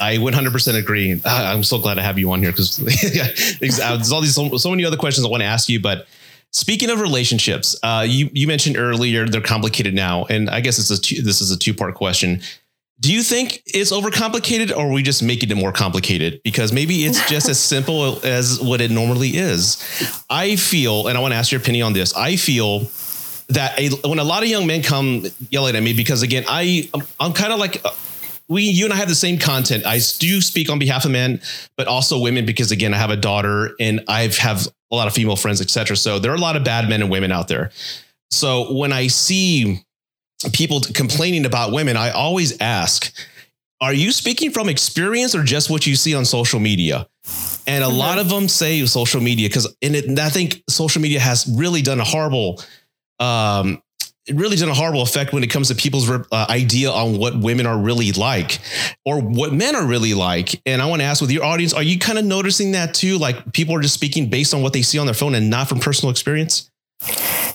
I 0.01 0.17
100% 0.17 0.79
agree. 0.79 1.21
Ah, 1.27 1.53
I'm 1.53 1.63
so 1.63 1.79
glad 1.79 1.95
to 1.95 2.03
have 2.03 2.19
you 2.19 2.33
on 2.33 2.41
here 2.43 2.51
because 2.51 2.77
there's 3.61 3.79
all 4.11 4.23
these 4.23 4.35
so, 4.35 4.57
so 4.57 4.71
many 4.71 4.85
other 4.87 4.97
questions 4.97 5.27
I 5.27 5.31
want 5.31 5.43
to 5.43 5.47
ask 5.47 5.69
you. 5.69 5.81
But 5.81 6.07
speaking 6.53 6.89
of 6.89 7.01
relationships, 7.01 7.79
uh, 7.83 8.07
you 8.09 8.31
you 8.33 8.47
mentioned 8.47 8.79
earlier 8.79 9.27
they're 9.29 9.43
complicated 9.43 9.93
now, 9.93 10.25
and 10.31 10.49
I 10.49 10.61
guess 10.61 10.79
it's 10.79 10.91
a 10.91 11.01
two, 11.01 11.21
this 11.21 11.43
is 11.43 11.51
a 11.51 11.59
two 11.59 11.75
part 11.75 11.95
question. 11.95 12.41
Do 13.01 13.13
you 13.13 13.23
think 13.23 13.63
it's 13.65 13.93
overcomplicated, 13.93 14.77
or 14.77 14.87
are 14.87 14.93
we 14.93 15.03
just 15.03 15.23
making 15.23 15.51
it 15.51 15.57
more 15.57 15.73
complicated? 15.73 16.41
Because 16.45 16.71
maybe 16.73 17.07
it's 17.07 17.27
just 17.31 17.49
as 17.49 17.59
simple 17.59 18.25
as 18.25 18.61
what 18.61 18.81
it 18.81 18.91
normally 18.91 19.31
is. 19.31 19.83
I 20.29 20.57
feel, 20.57 21.09
and 21.09 21.17
I 21.17 21.21
want 21.21 21.33
to 21.33 21.37
ask 21.37 21.51
your 21.51 21.61
opinion 21.61 21.87
on 21.87 21.93
this. 21.95 22.15
I 22.15 22.37
feel 22.37 22.81
that 23.49 23.79
a, 23.79 23.89
when 24.07 24.19
a 24.19 24.25
lot 24.25 24.43
of 24.43 24.49
young 24.49 24.67
men 24.67 24.83
come 24.83 25.27
yelling 25.49 25.77
at 25.77 25.83
me, 25.83 25.95
because 25.95 26.23
again, 26.23 26.45
I 26.47 26.91
I'm, 26.93 27.03
I'm 27.19 27.33
kind 27.33 27.53
of 27.53 27.59
like 27.59 27.83
uh, 27.85 27.91
we 28.49 28.65
you 28.65 28.85
and 28.85 28.93
I 28.93 28.97
have 28.97 29.09
the 29.09 29.15
same 29.15 29.39
content. 29.39 29.87
I 29.87 30.01
do 30.19 30.43
speak 30.43 30.69
on 30.69 30.79
behalf 30.79 31.07
of 31.07 31.11
men, 31.11 31.41
but 31.79 31.87
also 31.87 32.19
women 32.19 32.45
because 32.45 32.71
again, 32.71 32.93
I 32.93 32.99
have 32.99 33.11
a 33.11 33.17
daughter 33.17 33.75
and 33.81 34.03
I 34.09 34.27
have 34.27 34.69
a 34.91 34.95
lot 34.95 35.07
of 35.07 35.15
female 35.15 35.37
friends, 35.37 35.61
etc. 35.63 35.97
So 35.97 36.19
there 36.19 36.33
are 36.33 36.37
a 36.37 36.41
lot 36.41 36.57
of 36.57 36.65
bad 36.65 36.89
men 36.89 37.01
and 37.01 37.11
women 37.11 37.33
out 37.33 37.49
there. 37.49 37.71
So 38.31 38.73
when 38.75 38.93
I 38.93 39.07
see 39.07 39.85
people 40.53 40.81
complaining 40.81 41.45
about 41.45 41.73
women, 41.73 41.97
I 41.97 42.11
always 42.11 42.61
ask, 42.61 43.13
are 43.81 43.93
you 43.93 44.13
speaking 44.13 44.51
from 44.51 44.69
experience 44.69 45.35
or 45.35 45.43
just 45.43 45.71
what 45.71 45.87
you 45.87 45.97
see 45.97 46.15
on 46.15 46.25
social 46.25 46.61
media? 46.61 47.09
And 47.67 47.85
a 47.85 47.89
lot 47.89 48.19
of 48.19 48.29
them 48.29 48.49
say 48.49 48.85
social 48.87 49.21
media 49.21 49.49
because 49.49 49.75
and 49.83 49.95
and 49.95 50.19
I 50.19 50.31
think 50.31 50.63
social 50.69 51.01
media 51.01 51.21
has 51.21 51.47
really 51.57 51.83
done 51.83 52.01
a 52.01 52.05
horrible 52.05 52.61
um 53.19 53.83
it 54.27 54.37
really 54.37 54.57
done 54.57 54.69
a 54.69 54.75
horrible 54.75 55.03
effect 55.03 55.33
when 55.33 55.43
it 55.43 55.49
comes 55.49 55.69
to 55.69 55.75
people's 55.75 56.09
uh, 56.09 56.25
idea 56.49 56.91
on 56.91 57.19
what 57.19 57.39
women 57.39 57.67
are 57.67 57.79
really 57.79 58.13
like 58.13 58.59
or 59.05 59.21
what 59.21 59.53
men 59.53 59.75
are 59.75 59.85
really 59.85 60.15
like. 60.15 60.61
And 60.67 60.81
I 60.81 60.87
want 60.87 61.01
to 61.01 61.07
ask 61.07 61.21
with 61.21 61.31
your 61.31 61.43
audience, 61.43 61.73
are 61.73 61.83
you 61.83 61.99
kind 61.99 62.19
of 62.19 62.25
noticing 62.25 62.73
that 62.73 62.95
too? 62.95 63.19
Like 63.19 63.53
people 63.53 63.75
are 63.75 63.81
just 63.81 63.95
speaking 63.95 64.29
based 64.29 64.55
on 64.55 64.63
what 64.63 64.73
they 64.73 64.83
see 64.83 64.99
on 64.99 65.07
their 65.07 65.15
phone 65.15 65.35
and 65.35 65.51
not 65.51 65.69
from 65.69 65.81
personal 65.81 66.11
experience? 66.11 66.71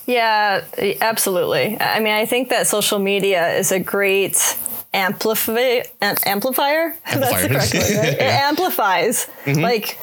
Yeah, 0.05 0.63
absolutely. 1.01 1.77
I 1.79 1.99
mean, 1.99 2.13
I 2.13 2.25
think 2.25 2.49
that 2.49 2.67
social 2.67 2.99
media 2.99 3.55
is 3.55 3.71
a 3.71 3.79
great 3.79 4.57
amplify 4.93 5.81
an 6.01 6.15
amplifier. 6.25 6.95
That's 7.05 7.41
the 7.41 7.49
correct 7.49 7.73
word. 7.73 7.97
Right? 7.97 8.13
It 8.13 8.21
amplifies. 8.21 9.27
Like 9.45 9.97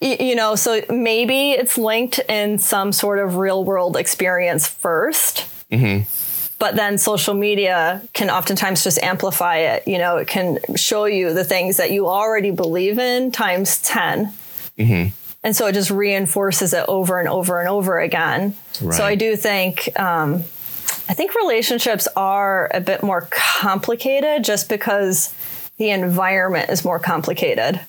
you 0.00 0.34
know, 0.34 0.56
so 0.56 0.82
maybe 0.90 1.52
it's 1.52 1.78
linked 1.78 2.18
in 2.28 2.58
some 2.58 2.92
sort 2.92 3.18
of 3.18 3.36
real 3.36 3.64
world 3.64 3.96
experience 3.96 4.68
1st 4.68 5.48
but 6.58 6.74
then 6.76 6.98
social 6.98 7.34
media 7.34 8.02
can 8.12 8.30
oftentimes 8.30 8.82
just 8.82 8.98
amplify 9.02 9.58
it. 9.58 9.86
You 9.86 9.98
know, 9.98 10.16
it 10.16 10.28
can 10.28 10.58
show 10.74 11.04
you 11.04 11.34
the 11.34 11.44
things 11.44 11.76
that 11.76 11.90
you 11.90 12.06
already 12.08 12.50
believe 12.50 12.98
in 12.98 13.30
times 13.30 13.78
10. 13.82 14.32
Mm-hmm. 14.78 15.25
And 15.46 15.54
so 15.54 15.68
it 15.68 15.74
just 15.74 15.92
reinforces 15.92 16.72
it 16.72 16.84
over 16.88 17.20
and 17.20 17.28
over 17.28 17.60
and 17.60 17.68
over 17.68 18.00
again. 18.00 18.56
Right. 18.82 18.96
So 18.96 19.04
I 19.04 19.14
do 19.14 19.36
think, 19.36 19.88
um, 19.96 20.42
I 21.08 21.14
think 21.14 21.36
relationships 21.36 22.08
are 22.16 22.68
a 22.74 22.80
bit 22.80 23.04
more 23.04 23.28
complicated 23.30 24.42
just 24.42 24.68
because 24.68 25.32
the 25.76 25.90
environment 25.90 26.68
is 26.70 26.84
more 26.84 26.98
complicated. 26.98 27.80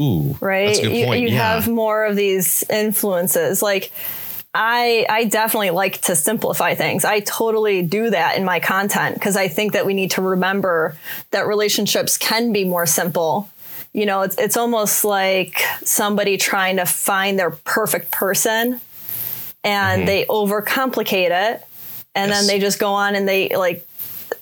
Ooh, 0.00 0.36
right. 0.40 0.82
You, 0.82 1.14
you 1.14 1.28
yeah. 1.28 1.54
have 1.54 1.68
more 1.68 2.06
of 2.06 2.16
these 2.16 2.64
influences. 2.68 3.62
Like, 3.62 3.92
I 4.52 5.06
I 5.08 5.26
definitely 5.26 5.70
like 5.70 6.00
to 6.02 6.16
simplify 6.16 6.74
things. 6.74 7.04
I 7.04 7.20
totally 7.20 7.82
do 7.82 8.10
that 8.10 8.36
in 8.36 8.44
my 8.44 8.58
content 8.58 9.14
because 9.14 9.36
I 9.36 9.46
think 9.46 9.74
that 9.74 9.86
we 9.86 9.94
need 9.94 10.10
to 10.12 10.22
remember 10.22 10.96
that 11.30 11.46
relationships 11.46 12.18
can 12.18 12.52
be 12.52 12.64
more 12.64 12.86
simple. 12.86 13.48
You 13.92 14.06
know, 14.06 14.22
it's 14.22 14.38
it's 14.38 14.56
almost 14.56 15.04
like 15.04 15.60
somebody 15.82 16.36
trying 16.36 16.76
to 16.76 16.86
find 16.86 17.38
their 17.38 17.50
perfect 17.50 18.10
person 18.10 18.80
and 19.64 20.00
mm-hmm. 20.00 20.06
they 20.06 20.24
overcomplicate 20.26 21.30
it 21.30 21.66
and 22.14 22.30
yes. 22.30 22.40
then 22.40 22.46
they 22.46 22.60
just 22.60 22.78
go 22.78 22.92
on 22.92 23.14
and 23.14 23.28
they 23.28 23.54
like 23.56 23.86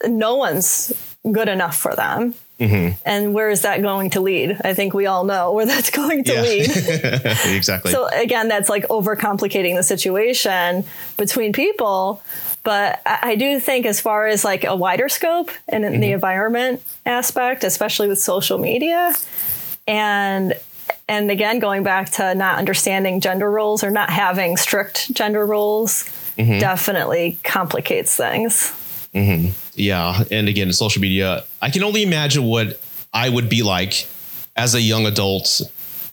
no 0.07 0.37
one's 0.37 0.93
good 1.31 1.49
enough 1.49 1.77
for 1.77 1.95
them. 1.95 2.35
Mm-hmm. 2.61 3.01
And 3.05 3.35
where 3.35 3.51
is 3.51 3.63
that 3.63 3.83
going 3.83 4.11
to 4.11 4.21
lead? 4.21 4.61
I 4.65 4.75
think 4.75 4.93
we 4.93 5.07
all 5.07 5.25
know 5.25 5.53
where 5.53 5.67
that's 5.67 5.91
going 6.03 6.25
to 6.25 6.33
yeah. 6.33 6.43
lead. 6.43 6.71
exactly. 7.57 7.93
So 7.93 8.09
again, 8.09 8.49
that's 8.49 8.69
like 8.69 8.87
overcomplicating 8.89 9.77
the 9.77 9.83
situation 9.83 10.85
between 11.17 11.53
people. 11.53 12.23
But 12.65 13.01
I 13.07 13.37
do 13.37 13.61
think, 13.61 13.87
as 13.87 14.01
far 14.01 14.27
as 14.27 14.45
like 14.45 14.65
a 14.65 14.77
wider 14.77 15.09
scope 15.09 15.51
and 15.69 15.85
in 15.85 15.93
mm-hmm. 15.93 16.01
the 16.01 16.13
environment 16.13 16.83
aspect, 17.07 17.65
especially 17.65 18.09
with 18.09 18.19
social 18.19 18.59
media, 18.59 19.15
and 19.87 20.55
and 21.09 21.31
again, 21.31 21.59
going 21.59 21.83
back 21.83 22.11
to 22.13 22.35
not 22.35 22.59
understanding 22.59 23.21
gender 23.21 23.51
roles 23.51 23.83
or 23.83 23.91
not 23.91 24.11
having 24.11 24.57
strict 24.57 25.13
gender 25.13 25.45
roles, 25.47 26.05
mm-hmm. 26.37 26.59
definitely 26.59 27.39
complicates 27.45 28.15
things. 28.15 28.75
Mm-hmm. 29.15 29.51
Yeah, 29.75 30.25
and 30.31 30.49
again, 30.49 30.73
social 30.73 31.01
media. 31.01 31.45
I 31.63 31.71
can 31.71 31.83
only 31.83 32.03
imagine 32.03 32.45
what 32.45 32.81
I 33.13 33.29
would 33.29 33.49
be 33.49 33.63
like 33.63 34.07
as 34.57 34.75
a 34.75 34.81
young 34.81 35.07
adult 35.07 35.63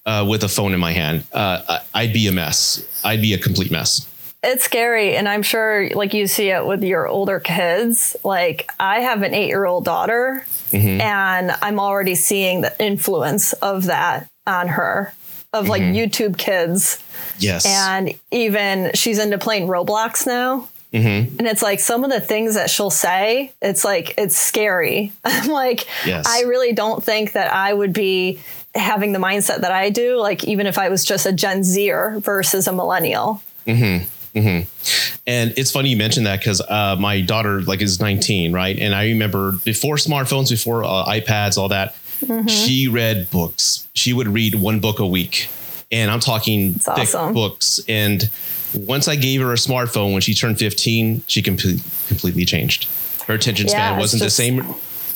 uh, 0.06 0.26
with 0.28 0.44
a 0.44 0.48
phone 0.48 0.74
in 0.74 0.80
my 0.80 0.94
hand. 0.94 1.26
Uh, 1.34 1.80
I'd 1.94 2.14
be 2.14 2.28
a 2.28 2.32
mess. 2.32 2.86
I'd 3.04 3.22
be 3.22 3.34
a 3.34 3.38
complete 3.38 3.72
mess. 3.72 4.08
It's 4.46 4.64
scary, 4.64 5.16
and 5.16 5.28
I'm 5.28 5.42
sure, 5.44 5.90
like 5.90 6.14
you 6.14 6.28
see 6.28 6.50
it 6.50 6.66
with 6.66 6.84
your 6.84 7.08
older 7.08 7.40
kids. 7.40 8.16
Like 8.24 8.72
I 8.80 9.00
have 9.02 9.22
an 9.24 9.34
eight-year-old 9.34 9.86
daughter, 9.86 10.46
mm-hmm. 10.70 11.02
and 11.02 11.52
I'm 11.62 11.80
already 11.80 12.16
seeing 12.16 12.62
the 12.62 12.74
influence 12.84 13.54
of 13.54 13.86
that 13.86 14.30
on 14.48 14.68
her 14.68 15.14
of 15.56 15.68
like 15.68 15.82
mm-hmm. 15.82 15.96
YouTube 15.96 16.38
kids. 16.38 17.02
Yes. 17.40 17.66
And 17.66 18.14
even 18.32 18.92
she's 18.94 19.20
into 19.20 19.38
playing 19.38 19.68
Roblox 19.68 20.28
now. 20.28 20.70
Mm-hmm. 20.94 21.40
And 21.40 21.48
it's 21.48 21.62
like 21.62 21.80
some 21.80 22.04
of 22.04 22.12
the 22.12 22.22
things 22.22 22.56
that 22.56 22.70
she'll 22.70 22.90
say, 22.90 23.52
it's 23.62 23.84
like, 23.84 24.14
it's 24.18 24.38
scary. 24.38 25.12
I'm 25.26 25.50
like, 25.50 25.88
yes. 26.06 26.26
I 26.28 26.44
really 26.44 26.74
don't 26.74 27.04
think 27.04 27.34
that 27.34 27.52
I 27.54 27.74
would 27.74 27.92
be 27.92 28.40
having 28.74 29.12
the 29.12 29.20
mindset 29.20 29.62
that 29.62 29.72
I 29.72 29.90
do, 29.90 30.18
like, 30.18 30.46
even 30.46 30.68
if 30.68 30.78
I 30.78 30.90
was 30.90 31.04
just 31.04 31.26
a 31.26 31.34
Gen 31.34 31.64
Zer 31.64 32.20
versus 32.20 32.68
a 32.68 32.74
millennial. 32.74 33.42
Mm-hmm. 33.68 34.06
Mm-hmm. 34.36 35.20
And 35.28 35.54
it's 35.58 35.72
funny 35.72 35.90
you 35.90 35.98
mentioned 35.98 36.26
that 36.26 36.40
because 36.40 36.62
uh, 36.62 36.96
my 37.00 37.22
daughter 37.22 37.62
like 37.62 37.82
is 37.82 38.00
19, 38.00 38.52
right? 38.52 38.78
And 38.78 38.94
I 38.94 39.06
remember 39.06 39.54
before 39.64 39.96
smartphones, 39.96 40.50
before 40.50 40.84
uh, 40.84 41.06
iPads, 41.06 41.58
all 41.58 41.70
that, 41.70 41.96
mm-hmm. 42.20 42.48
she 42.48 42.88
read 42.88 43.30
books. 43.32 43.88
She 43.94 44.14
would 44.14 44.28
read 44.28 44.56
one 44.56 44.80
book 44.80 45.00
a 45.00 45.08
week, 45.08 45.48
and 45.92 46.12
I'm 46.12 46.20
talking 46.20 46.74
That's 46.74 46.86
thick 46.86 47.16
awesome. 47.16 47.34
books. 47.34 47.80
And 47.88 48.30
once 48.74 49.08
I 49.08 49.16
gave 49.16 49.42
her 49.42 49.52
a 49.52 49.58
smartphone 49.58 50.12
when 50.12 50.22
she 50.22 50.34
turned 50.34 50.60
15, 50.60 51.24
she 51.28 51.42
com- 51.42 51.56
completely 51.56 52.46
changed. 52.46 52.88
Her 53.28 53.34
attention 53.34 53.68
span 53.70 53.94
yeah, 53.94 54.00
wasn't 54.00 54.22
just, 54.22 54.38
the 54.38 54.44
same. 54.44 54.76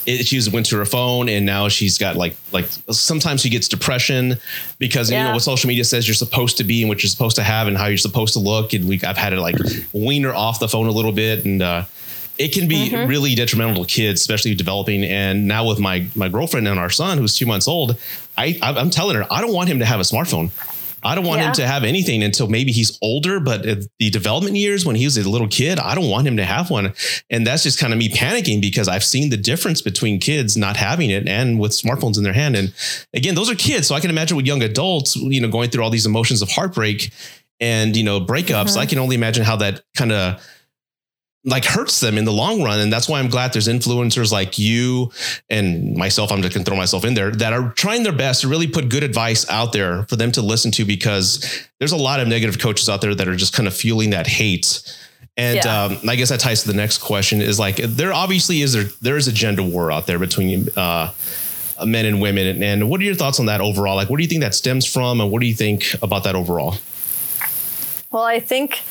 It, 0.10 0.28
she 0.28 0.42
went 0.50 0.66
to 0.68 0.78
her 0.78 0.86
phone 0.86 1.30
and 1.30 1.46
now 1.46 1.68
she's 1.70 1.98
got 1.98 2.16
like 2.16 2.36
like 2.52 2.66
sometimes 2.90 3.42
she 3.42 3.50
gets 3.50 3.68
depression 3.68 4.38
because 4.80 5.12
yeah. 5.12 5.20
you 5.20 5.24
know 5.28 5.34
what 5.34 5.44
social 5.44 5.68
media 5.68 5.84
says 5.84 6.08
you're 6.08 6.16
supposed 6.16 6.58
to 6.58 6.64
be 6.64 6.82
and 6.82 6.90
what 6.90 7.04
you're 7.04 7.10
supposed 7.10 7.36
to 7.36 7.44
have 7.44 7.68
and 7.68 7.78
how 7.78 7.86
you're 7.88 7.98
supposed 7.98 8.34
to 8.34 8.40
look 8.40 8.74
and 8.74 8.88
we 8.88 9.00
I've 9.04 9.18
had 9.18 9.30
to 9.30 9.42
like 9.42 9.58
wean 9.94 10.24
her 10.24 10.34
off 10.34 10.60
the 10.60 10.68
phone 10.68 10.88
a 10.88 10.92
little 10.92 11.12
bit 11.12 11.46
and 11.46 11.62
uh, 11.62 11.86
it 12.40 12.54
can 12.54 12.68
be 12.70 12.90
mm-hmm. 12.90 13.08
really 13.08 13.36
detrimental 13.36 13.84
to 13.84 13.94
kids, 13.94 14.22
especially 14.22 14.56
developing. 14.56 15.04
And 15.04 15.48
now 15.48 15.68
with 15.68 15.80
my 15.80 16.08
my 16.16 16.30
girlfriend 16.30 16.68
and 16.68 16.80
our 16.80 16.90
son, 16.90 17.18
who's 17.18 17.36
two 17.36 17.46
months 17.46 17.68
old, 17.68 17.98
I 18.38 18.58
I'm 18.62 18.90
telling 18.90 19.18
her 19.18 19.26
I 19.30 19.42
don't 19.42 19.54
want 19.54 19.70
him 19.70 19.80
to 19.80 19.86
have 19.86 20.00
a 20.00 20.04
smartphone. 20.04 20.50
I 21.04 21.16
don't 21.16 21.26
want 21.26 21.42
yeah. 21.42 21.48
him 21.48 21.54
to 21.54 21.68
have 21.68 21.84
anything 21.84 22.24
until 22.24 22.48
maybe 22.48 22.72
he's 22.72 22.98
older, 23.02 23.40
but 23.40 23.64
the 23.64 24.10
development 24.10 24.56
years 24.56 24.86
when 24.86 24.96
he 24.96 25.06
was 25.06 25.18
a 25.18 25.28
little 25.30 25.48
kid, 25.48 25.80
I 25.80 25.96
don't 25.96 26.10
want 26.10 26.28
him 26.28 26.38
to 26.38 26.46
have 26.46 26.70
one. 26.70 26.94
And 27.30 27.46
that's 27.46 27.64
just 27.64 27.80
kind 27.80 27.94
of 27.94 28.00
me 28.00 28.10
panicking 28.10 28.62
because 28.62 28.88
I've 28.88 29.04
seen 29.04 29.30
the 29.30 29.38
difference 29.38 29.82
between 29.82 30.20
kids 30.20 30.58
not 30.58 30.78
having 30.78 31.10
it 31.10 31.28
and 31.28 31.60
with 31.60 31.72
smartphones 31.72 32.18
in 32.18 32.24
their 32.24 32.34
hand. 32.34 32.56
And 32.56 32.74
again, 33.14 33.36
those 33.36 33.50
are 33.50 33.56
kids. 33.56 33.88
So 33.88 33.96
I 33.96 34.00
can 34.00 34.10
imagine 34.10 34.38
with 34.38 34.46
young 34.46 34.64
adults, 34.64 35.16
you 35.16 35.42
know, 35.42 35.50
going 35.50 35.70
through 35.70 35.84
all 35.84 35.90
these 35.90 36.06
emotions 36.06 36.42
of 36.42 36.50
heartbreak 36.50 37.12
and, 37.60 37.96
you 37.96 38.04
know, 38.04 38.20
breakups. 38.20 38.72
Mm-hmm. 38.72 38.80
I 38.80 38.86
can 38.86 39.00
only 39.00 39.16
imagine 39.16 39.44
how 39.44 39.56
that 39.58 39.84
kind 39.96 40.12
of 40.12 40.46
like 41.46 41.64
hurts 41.64 42.00
them 42.02 42.18
in 42.18 42.26
the 42.26 42.34
long 42.34 42.62
run. 42.62 42.80
And 42.80 42.92
that's 42.92 43.08
why 43.08 43.20
I'm 43.20 43.30
glad 43.30 43.54
there's 43.54 43.68
influencers 43.68 44.32
like 44.32 44.60
you 44.60 45.12
and 45.50 45.96
myself. 45.96 46.32
I'm 46.32 46.42
just 46.42 46.54
gonna 46.54 46.66
throw 46.66 46.76
myself 46.76 47.06
in 47.06 47.14
there 47.14 47.32
that 47.32 47.54
are 47.54 47.72
trying 47.74 48.04
their 48.04 48.14
best 48.14 48.42
to 48.42 48.48
really 48.48 48.68
put 48.68 48.90
good 48.90 49.04
advice 49.04 49.50
out 49.50 49.72
there 49.72 50.04
for 50.04 50.16
them 50.16 50.32
to 50.34 50.42
listen 50.42 50.72
to 50.72 50.86
because 50.86 51.68
there's 51.80 51.94
a 51.94 51.98
lot 51.98 52.20
of 52.20 52.28
negative 52.28 52.60
coaches 52.60 52.90
out 52.90 53.02
there 53.02 53.16
that 53.16 53.28
are 53.28 53.36
just 53.36 53.54
kind 53.54 53.68
of 53.68 53.76
fueling 53.76 54.10
that 54.10 54.28
hate. 54.28 54.82
And 55.38 55.56
yeah. 55.56 55.84
um, 55.86 55.98
I 56.10 56.18
guess 56.18 56.30
that 56.30 56.42
ties 56.42 56.64
to 56.64 56.68
the 56.68 56.74
next 56.74 56.98
question 56.98 57.42
is 57.42 57.58
like 57.58 57.78
there 57.78 58.12
obviously 58.12 58.62
is 58.62 58.74
there 58.74 58.84
there 59.02 59.16
is 59.16 59.30
a 59.30 59.32
gender 59.32 59.64
war 59.64 59.90
out 59.90 60.06
there 60.06 60.20
between 60.20 60.68
uh, 60.76 61.14
men 61.86 62.06
and 62.06 62.22
women. 62.22 62.62
And 62.62 62.90
what 62.90 63.00
are 63.00 63.04
your 63.04 63.16
thoughts 63.16 63.40
on 63.40 63.46
that 63.46 63.62
overall? 63.62 63.96
Like, 63.96 64.10
what 64.10 64.18
do 64.18 64.24
you 64.24 64.30
think 64.30 64.42
that 64.42 64.54
stems 64.54 64.86
from, 64.86 65.22
and 65.22 65.32
what 65.32 65.42
do 65.42 65.48
you 65.48 65.54
think 65.54 65.94
about 66.02 66.24
that 66.26 66.36
overall? 66.36 66.76
Well, 68.12 68.24
I 68.24 68.40
think 68.40 68.82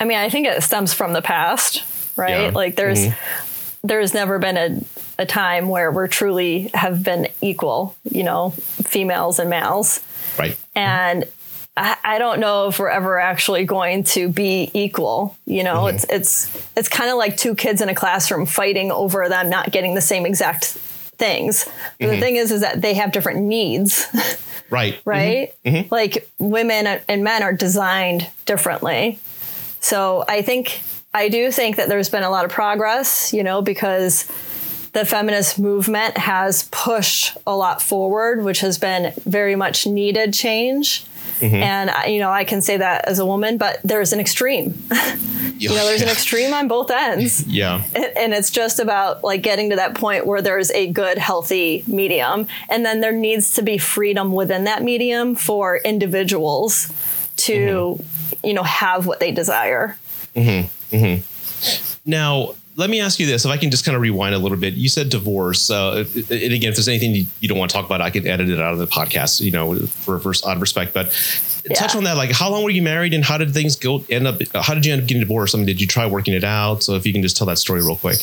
I 0.00 0.04
mean, 0.04 0.18
I 0.18 0.28
think 0.28 0.46
it 0.46 0.62
stems 0.62 0.94
from 0.94 1.12
the 1.12 1.22
past, 1.22 1.84
right? 2.16 2.42
Yeah. 2.42 2.50
Like 2.54 2.76
there's 2.76 3.00
mm-hmm. 3.00 3.86
there's 3.86 4.14
never 4.14 4.38
been 4.38 4.56
a, 4.56 4.80
a 5.22 5.26
time 5.26 5.68
where 5.68 5.90
we're 5.90 6.08
truly 6.08 6.70
have 6.74 7.02
been 7.02 7.28
equal, 7.40 7.96
you 8.10 8.22
know, 8.22 8.50
females 8.50 9.38
and 9.38 9.50
males. 9.50 10.00
Right. 10.38 10.56
And 10.74 11.24
I, 11.76 11.96
I 12.04 12.18
don't 12.18 12.40
know 12.40 12.68
if 12.68 12.78
we're 12.78 12.88
ever 12.88 13.18
actually 13.18 13.64
going 13.64 14.04
to 14.04 14.28
be 14.28 14.70
equal. 14.74 15.36
You 15.46 15.64
know, 15.64 15.84
mm-hmm. 15.84 15.96
it's 15.96 16.04
it's 16.08 16.68
it's 16.76 16.88
kind 16.88 17.10
of 17.10 17.16
like 17.16 17.36
two 17.36 17.54
kids 17.54 17.80
in 17.80 17.88
a 17.88 17.94
classroom 17.94 18.46
fighting 18.46 18.90
over 18.92 19.28
them 19.28 19.48
not 19.48 19.72
getting 19.72 19.94
the 19.94 20.00
same 20.00 20.26
exact 20.26 20.66
things. 21.18 21.64
Mm-hmm. 22.00 22.10
The 22.10 22.20
thing 22.20 22.36
is, 22.36 22.50
is 22.50 22.60
that 22.60 22.80
they 22.80 22.94
have 22.94 23.12
different 23.12 23.40
needs. 23.40 24.06
Right. 24.70 25.00
right. 25.04 25.54
Mm-hmm. 25.64 25.76
mm-hmm. 25.76 25.94
Like 25.94 26.28
women 26.38 27.00
and 27.08 27.24
men 27.24 27.42
are 27.42 27.52
designed 27.52 28.28
differently. 28.44 29.18
So 29.80 30.24
I 30.28 30.42
think 30.42 30.80
I 31.14 31.28
do 31.28 31.50
think 31.50 31.76
that 31.76 31.88
there's 31.88 32.10
been 32.10 32.22
a 32.22 32.30
lot 32.30 32.44
of 32.44 32.50
progress, 32.50 33.32
you 33.32 33.42
know, 33.42 33.62
because 33.62 34.24
the 34.92 35.04
feminist 35.04 35.58
movement 35.58 36.16
has 36.16 36.68
pushed 36.70 37.36
a 37.46 37.56
lot 37.56 37.80
forward, 37.80 38.42
which 38.42 38.60
has 38.60 38.78
been 38.78 39.12
very 39.24 39.56
much 39.56 39.86
needed 39.86 40.34
change. 40.34 41.04
Mm-hmm. 41.40 41.54
And 41.54 42.12
you 42.12 42.18
know, 42.18 42.30
I 42.30 42.44
can 42.44 42.60
say 42.60 42.76
that 42.78 43.04
as 43.06 43.18
a 43.18 43.26
woman, 43.26 43.58
but 43.58 43.80
there's 43.84 44.12
an 44.12 44.20
extreme. 44.20 44.82
you 45.56 45.68
know, 45.68 45.86
there's 45.86 46.02
an 46.02 46.08
extreme 46.18 46.52
on 46.52 46.68
both 46.68 46.90
ends. 46.90 47.46
Yeah. 47.46 47.84
And 47.94 48.34
it's 48.34 48.50
just 48.50 48.80
about 48.80 49.22
like 49.22 49.42
getting 49.42 49.70
to 49.70 49.76
that 49.76 49.94
point 49.94 50.26
where 50.26 50.42
there's 50.42 50.70
a 50.72 50.88
good, 50.88 51.16
healthy 51.16 51.84
medium. 51.86 52.48
And 52.68 52.84
then 52.84 53.00
there 53.00 53.12
needs 53.12 53.54
to 53.54 53.62
be 53.62 53.78
freedom 53.78 54.32
within 54.32 54.64
that 54.64 54.82
medium 54.82 55.36
for 55.36 55.78
individuals 55.78 56.92
to 57.36 57.54
mm-hmm 57.98 58.17
you 58.44 58.54
know, 58.54 58.62
have 58.62 59.06
what 59.06 59.20
they 59.20 59.32
desire. 59.32 59.96
Mm-hmm. 60.34 60.96
Mm-hmm. 60.96 62.10
Now, 62.10 62.54
let 62.76 62.90
me 62.90 63.00
ask 63.00 63.18
you 63.18 63.26
this: 63.26 63.44
if 63.44 63.50
I 63.50 63.56
can 63.56 63.70
just 63.70 63.84
kind 63.84 63.96
of 63.96 64.02
rewind 64.02 64.34
a 64.34 64.38
little 64.38 64.56
bit, 64.56 64.74
you 64.74 64.88
said 64.88 65.10
divorce, 65.10 65.70
uh, 65.70 66.04
and 66.14 66.52
again, 66.52 66.70
if 66.70 66.76
there's 66.76 66.88
anything 66.88 67.14
you, 67.14 67.26
you, 67.40 67.48
don't 67.48 67.58
want 67.58 67.70
to 67.70 67.76
talk 67.76 67.84
about, 67.84 68.00
I 68.00 68.10
can 68.10 68.26
edit 68.26 68.48
it 68.48 68.60
out 68.60 68.72
of 68.72 68.78
the 68.78 68.86
podcast, 68.86 69.40
you 69.40 69.50
know, 69.50 69.76
for 69.78 70.20
first 70.20 70.46
odd 70.46 70.60
respect. 70.60 70.94
But 70.94 71.06
yeah. 71.68 71.74
touch 71.74 71.96
on 71.96 72.04
that, 72.04 72.16
like 72.16 72.30
how 72.30 72.50
long 72.50 72.62
were 72.62 72.70
you 72.70 72.82
married, 72.82 73.14
and 73.14 73.24
how 73.24 73.36
did 73.36 73.52
things 73.52 73.74
go? 73.74 74.04
End 74.08 74.26
up? 74.26 74.40
How 74.54 74.74
did 74.74 74.86
you 74.86 74.92
end 74.92 75.02
up 75.02 75.08
getting 75.08 75.22
divorced? 75.22 75.54
I 75.54 75.58
mean, 75.58 75.66
did 75.66 75.80
you 75.80 75.88
try 75.88 76.06
working 76.06 76.34
it 76.34 76.44
out? 76.44 76.84
So 76.84 76.94
if 76.94 77.04
you 77.04 77.12
can 77.12 77.20
just 77.20 77.36
tell 77.36 77.48
that 77.48 77.58
story 77.58 77.80
real 77.80 77.96
quick. 77.96 78.18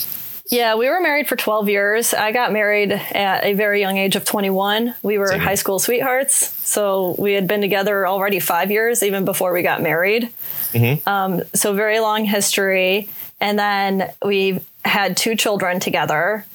Yeah, 0.50 0.76
we 0.76 0.90
were 0.90 1.02
married 1.02 1.28
for 1.28 1.36
12 1.36 1.70
years. 1.70 2.14
I 2.14 2.32
got 2.32 2.54
married 2.54 2.92
at 2.92 3.44
a 3.44 3.54
very 3.54 3.80
young 3.80 3.98
age 3.98 4.16
of 4.16 4.26
21. 4.26 4.94
We 5.02 5.18
were 5.18 5.28
Same. 5.28 5.40
high 5.40 5.56
school 5.56 5.80
sweethearts. 5.80 6.36
So 6.68 7.16
we 7.18 7.34
had 7.34 7.48
been 7.48 7.62
together 7.62 8.08
already 8.08 8.40
five 8.40 8.70
years, 8.70 9.02
even 9.02 9.26
before 9.26 9.54
we 9.54 9.64
got 9.64 9.82
married. 9.82 10.32
Mm-hmm. 10.72 11.10
Um, 11.10 11.42
so, 11.54 11.74
very 11.74 12.00
long 12.00 12.26
history. 12.26 13.10
And 13.40 13.58
then 13.58 14.12
we 14.24 14.60
had 14.84 15.18
two 15.18 15.36
children 15.36 15.80
together. 15.80 16.46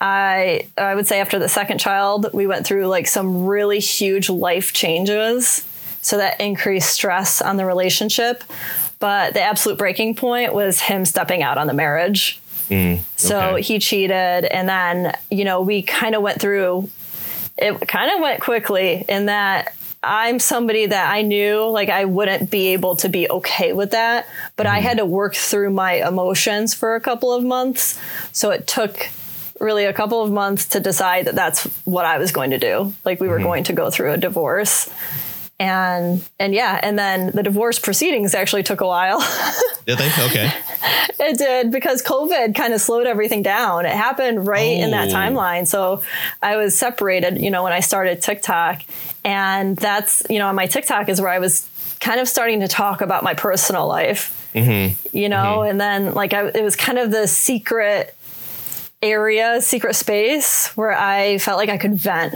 I 0.00 0.68
I 0.78 0.94
would 0.94 1.06
say 1.06 1.20
after 1.20 1.38
the 1.38 1.48
second 1.48 1.78
child, 1.78 2.28
we 2.32 2.46
went 2.46 2.66
through 2.66 2.86
like 2.86 3.06
some 3.06 3.46
really 3.46 3.80
huge 3.80 4.28
life 4.28 4.72
changes. 4.72 5.66
So 6.02 6.18
that 6.18 6.40
increased 6.40 6.90
stress 6.90 7.42
on 7.42 7.56
the 7.56 7.64
relationship. 7.64 8.44
But 8.98 9.34
the 9.34 9.42
absolute 9.42 9.78
breaking 9.78 10.14
point 10.14 10.54
was 10.54 10.80
him 10.80 11.04
stepping 11.04 11.42
out 11.42 11.58
on 11.58 11.66
the 11.66 11.74
marriage. 11.74 12.40
Mm, 12.68 13.00
so 13.16 13.40
okay. 13.40 13.62
he 13.62 13.78
cheated, 13.78 14.44
and 14.44 14.68
then 14.68 15.16
you 15.30 15.44
know 15.44 15.60
we 15.60 15.82
kind 15.82 16.14
of 16.14 16.22
went 16.22 16.40
through. 16.40 16.88
It 17.58 17.88
kind 17.88 18.10
of 18.12 18.20
went 18.20 18.42
quickly 18.42 19.04
in 19.08 19.26
that 19.26 19.74
I'm 20.02 20.38
somebody 20.38 20.86
that 20.86 21.12
I 21.12 21.22
knew 21.22 21.68
like 21.68 21.88
I 21.88 22.04
wouldn't 22.04 22.50
be 22.50 22.68
able 22.68 22.96
to 22.96 23.08
be 23.08 23.28
okay 23.28 23.72
with 23.72 23.90
that, 23.90 24.26
but 24.54 24.66
I 24.66 24.78
mm-hmm. 24.78 24.86
had 24.86 24.96
to 24.98 25.04
work 25.04 25.34
through 25.34 25.70
my 25.70 26.06
emotions 26.06 26.74
for 26.74 26.94
a 26.94 27.00
couple 27.00 27.32
of 27.32 27.42
months. 27.42 27.98
So 28.32 28.50
it 28.50 28.66
took 28.66 29.08
really 29.58 29.84
a 29.84 29.92
couple 29.92 30.22
of 30.22 30.30
months 30.30 30.66
to 30.66 30.80
decide 30.80 31.26
that 31.26 31.34
that's 31.34 31.64
what 31.84 32.04
I 32.04 32.18
was 32.18 32.30
going 32.30 32.50
to 32.50 32.58
do. 32.58 32.94
Like 33.04 33.20
we 33.20 33.28
were 33.28 33.36
mm-hmm. 33.36 33.44
going 33.44 33.64
to 33.64 33.72
go 33.72 33.90
through 33.90 34.12
a 34.12 34.16
divorce. 34.16 34.92
And 35.58 36.22
and 36.38 36.52
yeah, 36.54 36.78
and 36.82 36.98
then 36.98 37.30
the 37.32 37.42
divorce 37.42 37.78
proceedings 37.78 38.34
actually 38.34 38.62
took 38.62 38.82
a 38.82 38.86
while. 38.86 39.20
Did 39.86 39.98
they? 39.98 40.08
Okay. 40.08 40.52
It 41.18 41.38
did 41.38 41.70
because 41.70 42.02
COVID 42.02 42.54
kind 42.54 42.74
of 42.74 42.80
slowed 42.80 43.06
everything 43.06 43.42
down. 43.42 43.86
It 43.86 43.92
happened 43.92 44.46
right 44.46 44.76
in 44.76 44.90
that 44.90 45.08
Oh. 45.08 45.12
timeline. 45.14 45.66
So 45.66 46.02
I 46.42 46.56
was 46.56 46.76
separated, 46.76 47.40
you 47.40 47.50
know, 47.50 47.62
when 47.62 47.72
I 47.72 47.80
started 47.80 48.20
TikTok. 48.20 48.82
And 49.24 49.76
that's, 49.76 50.22
you 50.28 50.38
know, 50.38 50.48
on 50.48 50.54
my 50.54 50.66
TikTok 50.66 51.08
is 51.08 51.20
where 51.20 51.30
I 51.30 51.38
was 51.38 51.68
kind 52.00 52.20
of 52.20 52.28
starting 52.28 52.60
to 52.60 52.68
talk 52.68 53.00
about 53.00 53.24
my 53.24 53.34
personal 53.34 53.86
life, 53.86 54.50
mm-hmm. 54.54 55.16
you 55.16 55.28
know, 55.28 55.58
mm-hmm. 55.58 55.70
and 55.70 55.80
then 55.80 56.14
like 56.14 56.34
I, 56.34 56.48
it 56.48 56.62
was 56.62 56.76
kind 56.76 56.98
of 56.98 57.10
the 57.10 57.26
secret 57.26 58.14
area, 59.02 59.60
secret 59.62 59.94
space 59.94 60.68
where 60.76 60.92
I 60.92 61.38
felt 61.38 61.58
like 61.58 61.68
I 61.70 61.78
could 61.78 61.94
vent. 61.94 62.34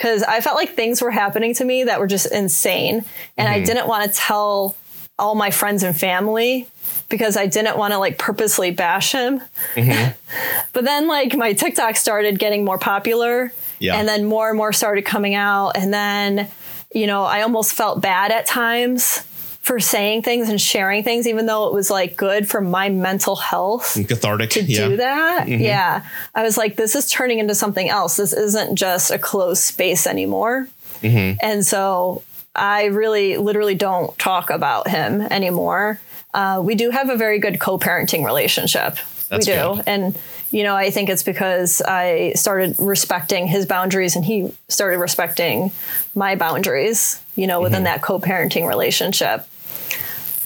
Because 0.00 0.22
I 0.22 0.40
felt 0.40 0.56
like 0.56 0.70
things 0.70 1.02
were 1.02 1.10
happening 1.10 1.52
to 1.56 1.64
me 1.66 1.84
that 1.84 2.00
were 2.00 2.06
just 2.06 2.32
insane. 2.32 3.04
And 3.36 3.46
I 3.46 3.56
mm-hmm. 3.56 3.64
didn't 3.66 3.86
want 3.86 4.10
to 4.10 4.18
tell 4.18 4.74
all 5.18 5.34
my 5.34 5.50
friends 5.50 5.82
and 5.82 5.94
family 5.94 6.66
because 7.10 7.36
I 7.36 7.44
didn't 7.44 7.76
want 7.76 7.92
to 7.92 7.98
like 7.98 8.16
purposely 8.16 8.70
bash 8.70 9.12
him. 9.12 9.42
Mm-hmm. 9.74 10.12
but 10.72 10.84
then 10.84 11.06
like 11.06 11.36
my 11.36 11.52
TikTok 11.52 11.96
started 11.96 12.38
getting 12.38 12.64
more 12.64 12.78
popular. 12.78 13.52
Yeah. 13.78 13.96
And 13.96 14.08
then 14.08 14.24
more 14.24 14.48
and 14.48 14.56
more 14.56 14.72
started 14.72 15.04
coming 15.04 15.34
out. 15.34 15.72
And 15.76 15.92
then, 15.92 16.48
you 16.94 17.06
know, 17.06 17.24
I 17.24 17.42
almost 17.42 17.74
felt 17.74 18.00
bad 18.00 18.32
at 18.32 18.46
times 18.46 19.22
for 19.60 19.78
saying 19.78 20.22
things 20.22 20.48
and 20.48 20.60
sharing 20.60 21.04
things, 21.04 21.26
even 21.26 21.46
though 21.46 21.66
it 21.68 21.74
was 21.74 21.90
like 21.90 22.16
good 22.16 22.48
for 22.48 22.60
my 22.60 22.88
mental 22.88 23.36
health 23.36 23.94
Cathartic. 24.08 24.50
to 24.50 24.62
yeah. 24.62 24.88
do 24.88 24.96
that. 24.96 25.46
Mm-hmm. 25.46 25.62
Yeah. 25.62 26.06
I 26.34 26.42
was 26.42 26.56
like, 26.56 26.76
this 26.76 26.94
is 26.94 27.10
turning 27.10 27.38
into 27.38 27.54
something 27.54 27.88
else. 27.88 28.16
This 28.16 28.32
isn't 28.32 28.76
just 28.76 29.10
a 29.10 29.18
closed 29.18 29.62
space 29.62 30.06
anymore. 30.06 30.66
Mm-hmm. 31.02 31.38
And 31.42 31.64
so 31.64 32.22
I 32.54 32.86
really 32.86 33.36
literally 33.36 33.74
don't 33.74 34.16
talk 34.18 34.50
about 34.50 34.88
him 34.88 35.20
anymore. 35.20 36.00
Uh, 36.32 36.60
we 36.64 36.74
do 36.74 36.90
have 36.90 37.10
a 37.10 37.16
very 37.16 37.38
good 37.38 37.60
co 37.60 37.78
parenting 37.78 38.24
relationship. 38.24 38.96
That's 39.28 39.46
we 39.46 39.52
do. 39.52 39.76
good. 39.76 39.84
And, 39.86 40.18
you 40.50 40.62
know, 40.62 40.74
I 40.74 40.90
think 40.90 41.08
it's 41.08 41.22
because 41.22 41.80
I 41.82 42.32
started 42.34 42.76
respecting 42.78 43.46
his 43.46 43.66
boundaries 43.66 44.16
and 44.16 44.24
he 44.24 44.52
started 44.68 44.98
respecting 44.98 45.70
my 46.14 46.34
boundaries, 46.34 47.22
you 47.36 47.46
know, 47.46 47.60
within 47.60 47.78
mm-hmm. 47.78 47.84
that 47.84 48.02
co 48.02 48.18
parenting 48.18 48.66
relationship. 48.66 49.46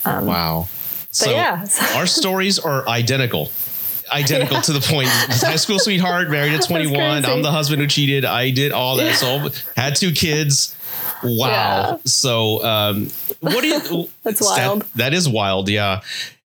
Wow. 0.07 0.69
So 1.11 1.31
yeah. 1.31 1.67
our 1.95 2.07
stories 2.07 2.59
are 2.59 2.87
identical. 2.89 3.51
Identical 4.13 4.61
to 4.63 4.73
the 4.73 4.81
point. 4.81 5.09
High 5.09 5.57
school 5.57 5.79
sweetheart, 5.79 6.29
married 6.31 6.53
at 6.53 6.65
21. 6.67 7.25
I'm 7.25 7.43
the 7.43 7.51
husband 7.51 7.81
who 7.81 7.89
cheated. 7.89 8.25
I 8.25 8.51
did 8.51 8.73
all 8.73 8.97
that. 8.97 9.15
So 9.17 9.49
had 9.77 9.97
two 9.97 10.13
kids. 10.13 10.77
Wow. 11.23 11.49
Yeah. 11.49 11.97
So 12.05 12.63
um, 12.65 13.09
what 13.41 13.63
do 13.63 13.69
you 13.69 14.09
That's 14.23 14.41
that- 14.41 14.67
wild. 14.69 14.83
that 14.97 15.15
is 15.15 15.29
wild, 15.29 15.69
yeah. 15.69 16.01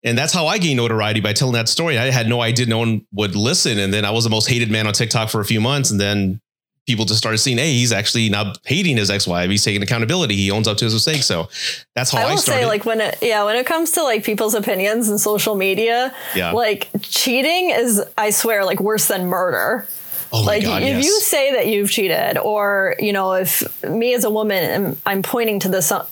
And 0.04 0.16
that's 0.16 0.32
how 0.32 0.46
I 0.46 0.58
gained 0.58 0.76
notoriety 0.76 1.20
by 1.20 1.32
telling 1.32 1.54
that 1.54 1.68
story. 1.68 1.98
I 1.98 2.10
had 2.12 2.28
no 2.28 2.40
idea 2.40 2.66
no 2.66 2.78
one 2.78 3.04
would 3.12 3.34
listen. 3.34 3.78
And 3.78 3.92
then 3.92 4.04
I 4.04 4.12
was 4.12 4.22
the 4.22 4.30
most 4.30 4.48
hated 4.48 4.70
man 4.70 4.86
on 4.86 4.92
TikTok 4.92 5.30
for 5.30 5.40
a 5.40 5.44
few 5.44 5.60
months. 5.60 5.90
And 5.90 6.00
then 6.00 6.40
people 6.86 7.04
just 7.04 7.18
started 7.18 7.38
seeing, 7.38 7.58
hey, 7.58 7.72
he's 7.72 7.92
actually 7.92 8.28
not 8.28 8.58
hating 8.64 8.96
his 8.96 9.10
ex-wife. 9.10 9.50
He's 9.50 9.64
taking 9.64 9.82
accountability. 9.82 10.36
He 10.36 10.50
owns 10.50 10.68
up 10.68 10.76
to 10.78 10.84
his 10.84 10.94
mistakes. 10.94 11.26
So 11.26 11.48
that's 11.94 12.10
how 12.12 12.18
I, 12.18 12.22
I 12.22 12.30
will 12.30 12.38
started. 12.38 12.60
say, 12.62 12.66
like 12.66 12.84
when 12.84 13.00
it, 13.00 13.18
yeah, 13.20 13.42
when 13.44 13.56
it 13.56 13.66
comes 13.66 13.90
to 13.92 14.02
like 14.02 14.22
people's 14.24 14.54
opinions 14.54 15.08
and 15.08 15.20
social 15.20 15.56
media, 15.56 16.14
Yeah. 16.34 16.52
like 16.52 16.88
cheating 17.02 17.70
is, 17.70 18.02
I 18.16 18.30
swear, 18.30 18.64
like 18.64 18.78
worse 18.80 19.08
than 19.08 19.26
murder. 19.26 19.86
oh 20.32 20.44
my 20.44 20.52
Like 20.56 20.62
God, 20.62 20.82
if 20.82 20.88
yes. 20.96 21.04
you 21.04 21.20
say 21.20 21.52
that 21.54 21.66
you've 21.66 21.90
cheated, 21.90 22.38
or 22.38 22.94
you 23.00 23.12
know, 23.12 23.32
if 23.32 23.62
me 23.84 24.14
as 24.14 24.22
a 24.24 24.30
woman, 24.30 24.62
am, 24.64 24.96
I'm 25.06 25.22
pointing 25.22 25.58
to 25.60 25.68
this, 25.68 25.90
uh, 25.90 26.04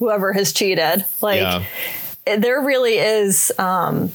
whoever 0.00 0.32
has 0.32 0.52
cheated, 0.52 1.04
like 1.20 1.40
yeah. 1.40 1.62
there 2.38 2.60
really 2.60 2.98
is 2.98 3.52
um, 3.58 4.10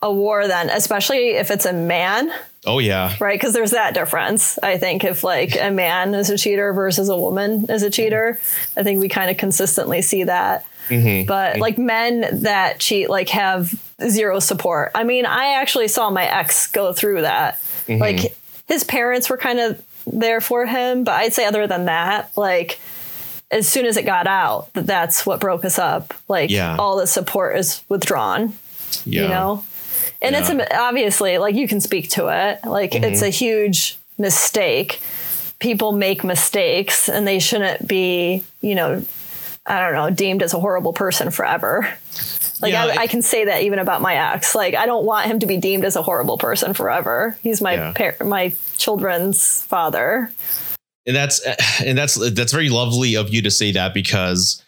a 0.00 0.12
war 0.12 0.46
then, 0.46 0.70
especially 0.70 1.30
if 1.30 1.50
it's 1.50 1.66
a 1.66 1.72
man, 1.72 2.30
Oh 2.66 2.78
yeah. 2.78 3.14
right? 3.20 3.38
Because 3.38 3.52
there's 3.52 3.72
that 3.72 3.94
difference. 3.94 4.58
I 4.62 4.78
think 4.78 5.04
if 5.04 5.24
like 5.24 5.56
a 5.60 5.70
man 5.70 6.14
is 6.14 6.30
a 6.30 6.38
cheater 6.38 6.72
versus 6.72 7.08
a 7.08 7.16
woman 7.16 7.66
is 7.68 7.82
a 7.82 7.90
cheater, 7.90 8.38
I 8.76 8.82
think 8.82 9.00
we 9.00 9.08
kind 9.08 9.30
of 9.30 9.36
consistently 9.36 10.02
see 10.02 10.24
that. 10.24 10.66
Mm-hmm. 10.88 11.26
But 11.26 11.52
mm-hmm. 11.54 11.60
like 11.60 11.78
men 11.78 12.42
that 12.42 12.78
cheat, 12.78 13.10
like 13.10 13.28
have 13.30 13.74
zero 14.08 14.38
support. 14.38 14.92
I 14.94 15.04
mean, 15.04 15.26
I 15.26 15.54
actually 15.54 15.88
saw 15.88 16.10
my 16.10 16.24
ex 16.24 16.68
go 16.68 16.92
through 16.92 17.22
that. 17.22 17.56
Mm-hmm. 17.86 18.00
Like 18.00 18.36
his 18.66 18.84
parents 18.84 19.28
were 19.28 19.36
kind 19.36 19.58
of 19.58 19.82
there 20.06 20.40
for 20.40 20.64
him, 20.64 21.04
but 21.04 21.14
I'd 21.14 21.34
say 21.34 21.44
other 21.44 21.66
than 21.66 21.86
that, 21.86 22.30
like 22.36 22.78
as 23.50 23.66
soon 23.66 23.86
as 23.86 23.96
it 23.96 24.02
got 24.04 24.26
out 24.26 24.72
that 24.74 24.86
that's 24.86 25.26
what 25.26 25.40
broke 25.40 25.64
us 25.64 25.78
up, 25.78 26.14
like 26.28 26.50
Yeah. 26.50 26.76
all 26.78 26.96
the 26.98 27.06
support 27.06 27.56
is 27.56 27.82
withdrawn 27.88 28.52
Yeah. 29.04 29.22
you 29.22 29.28
know 29.28 29.64
and 30.20 30.34
it's 30.36 30.48
Yeah. 30.48 30.66
a, 30.70 30.80
obviously 30.80 31.38
like 31.38 31.54
you 31.54 31.68
can 31.68 31.80
speak 31.80 32.10
to 32.10 32.28
it. 32.28 32.64
Like 32.64 32.94
it's 32.94 33.20
mm-hmm. 33.20 33.24
a 33.24 33.30
huge 33.30 33.98
mistake. 34.18 35.00
People 35.60 35.92
make 35.92 36.24
mistakes 36.24 37.08
and 37.08 37.26
they 37.26 37.38
shouldn't 37.38 37.86
be 37.86 38.44
you 38.60 38.74
know 38.74 39.02
i 39.66 39.80
don't 39.80 39.92
know 39.92 40.08
deemed 40.10 40.42
as 40.42 40.54
a 40.54 40.60
horrible 40.60 40.92
person 40.92 41.30
forever. 41.30 41.88
Like 42.60 42.72
Yeah, 42.72 42.84
I, 42.86 42.92
it- 42.92 42.98
I 42.98 43.06
can 43.06 43.22
say 43.22 43.44
that 43.44 43.62
even 43.62 43.78
about 43.78 44.00
my 44.02 44.32
ex. 44.34 44.54
Like 44.54 44.74
i 44.74 44.86
don't 44.86 45.04
want 45.04 45.26
him 45.26 45.38
to 45.40 45.46
be 45.46 45.56
deemed 45.56 45.84
as 45.84 45.94
a 45.96 46.02
horrible 46.02 46.38
person 46.38 46.74
forever. 46.74 47.36
He's 47.42 47.60
my 47.60 47.74
Yeah. 47.74 47.92
par- 47.94 48.26
my 48.26 48.52
children's 48.76 49.62
father. 49.64 50.32
And 51.06 51.16
that's 51.16 51.40
and 51.80 51.96
that's 51.96 52.14
that's 52.32 52.52
very 52.52 52.68
lovely 52.68 53.14
of 53.16 53.32
you 53.32 53.40
to 53.42 53.50
say 53.50 53.72
that 53.72 53.94
because 53.94 54.62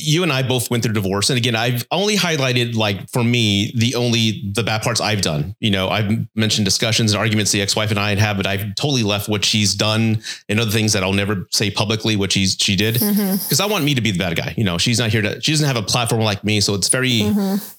you 0.00 0.22
and 0.22 0.32
I 0.32 0.42
both 0.42 0.70
went 0.70 0.82
through 0.82 0.94
divorce. 0.94 1.30
And 1.30 1.36
again 1.36 1.54
I've 1.54 1.86
only 1.90 2.16
highlighted 2.16 2.74
like 2.74 3.08
for 3.10 3.22
me 3.22 3.72
the 3.76 3.94
only 3.94 4.50
the 4.54 4.62
bad 4.62 4.82
parts 4.82 5.00
I've 5.00 5.22
done. 5.22 5.54
You 5.60 5.70
know 5.70 5.88
I've 5.88 6.26
mentioned 6.34 6.64
discussions 6.64 7.12
and 7.12 7.20
arguments 7.20 7.52
the 7.52 7.60
ex-wife 7.60 7.90
and 7.90 7.98
I 7.98 8.10
had 8.10 8.18
had 8.18 8.36
but 8.36 8.46
I've 8.46 8.74
totally 8.74 9.02
left 9.02 9.28
what 9.28 9.44
she's 9.44 9.74
done 9.74 10.22
and 10.48 10.60
other 10.60 10.70
things 10.70 10.92
that 10.92 11.02
I'll 11.02 11.12
never 11.12 11.46
say 11.50 11.70
publicly 11.70 12.16
what 12.16 12.32
she's 12.32 12.56
she 12.58 12.76
did. 12.76 12.94
Because 12.94 13.60
I 13.60 13.66
want 13.66 13.84
me 13.84 13.94
to 13.94 14.00
be 14.00 14.10
the 14.10 14.18
bad 14.18 14.36
guy. 14.36 14.54
You 14.56 14.64
know 14.64 14.78
she's 14.78 14.98
not 14.98 15.10
here 15.10 15.22
to 15.22 15.40
she 15.40 15.52
doesn't 15.52 15.66
have 15.66 15.76
a 15.76 15.82
platform 15.82 16.22
like 16.22 16.44
me. 16.44 16.60
So 16.60 16.74
it's 16.74 16.88
very 16.88 17.20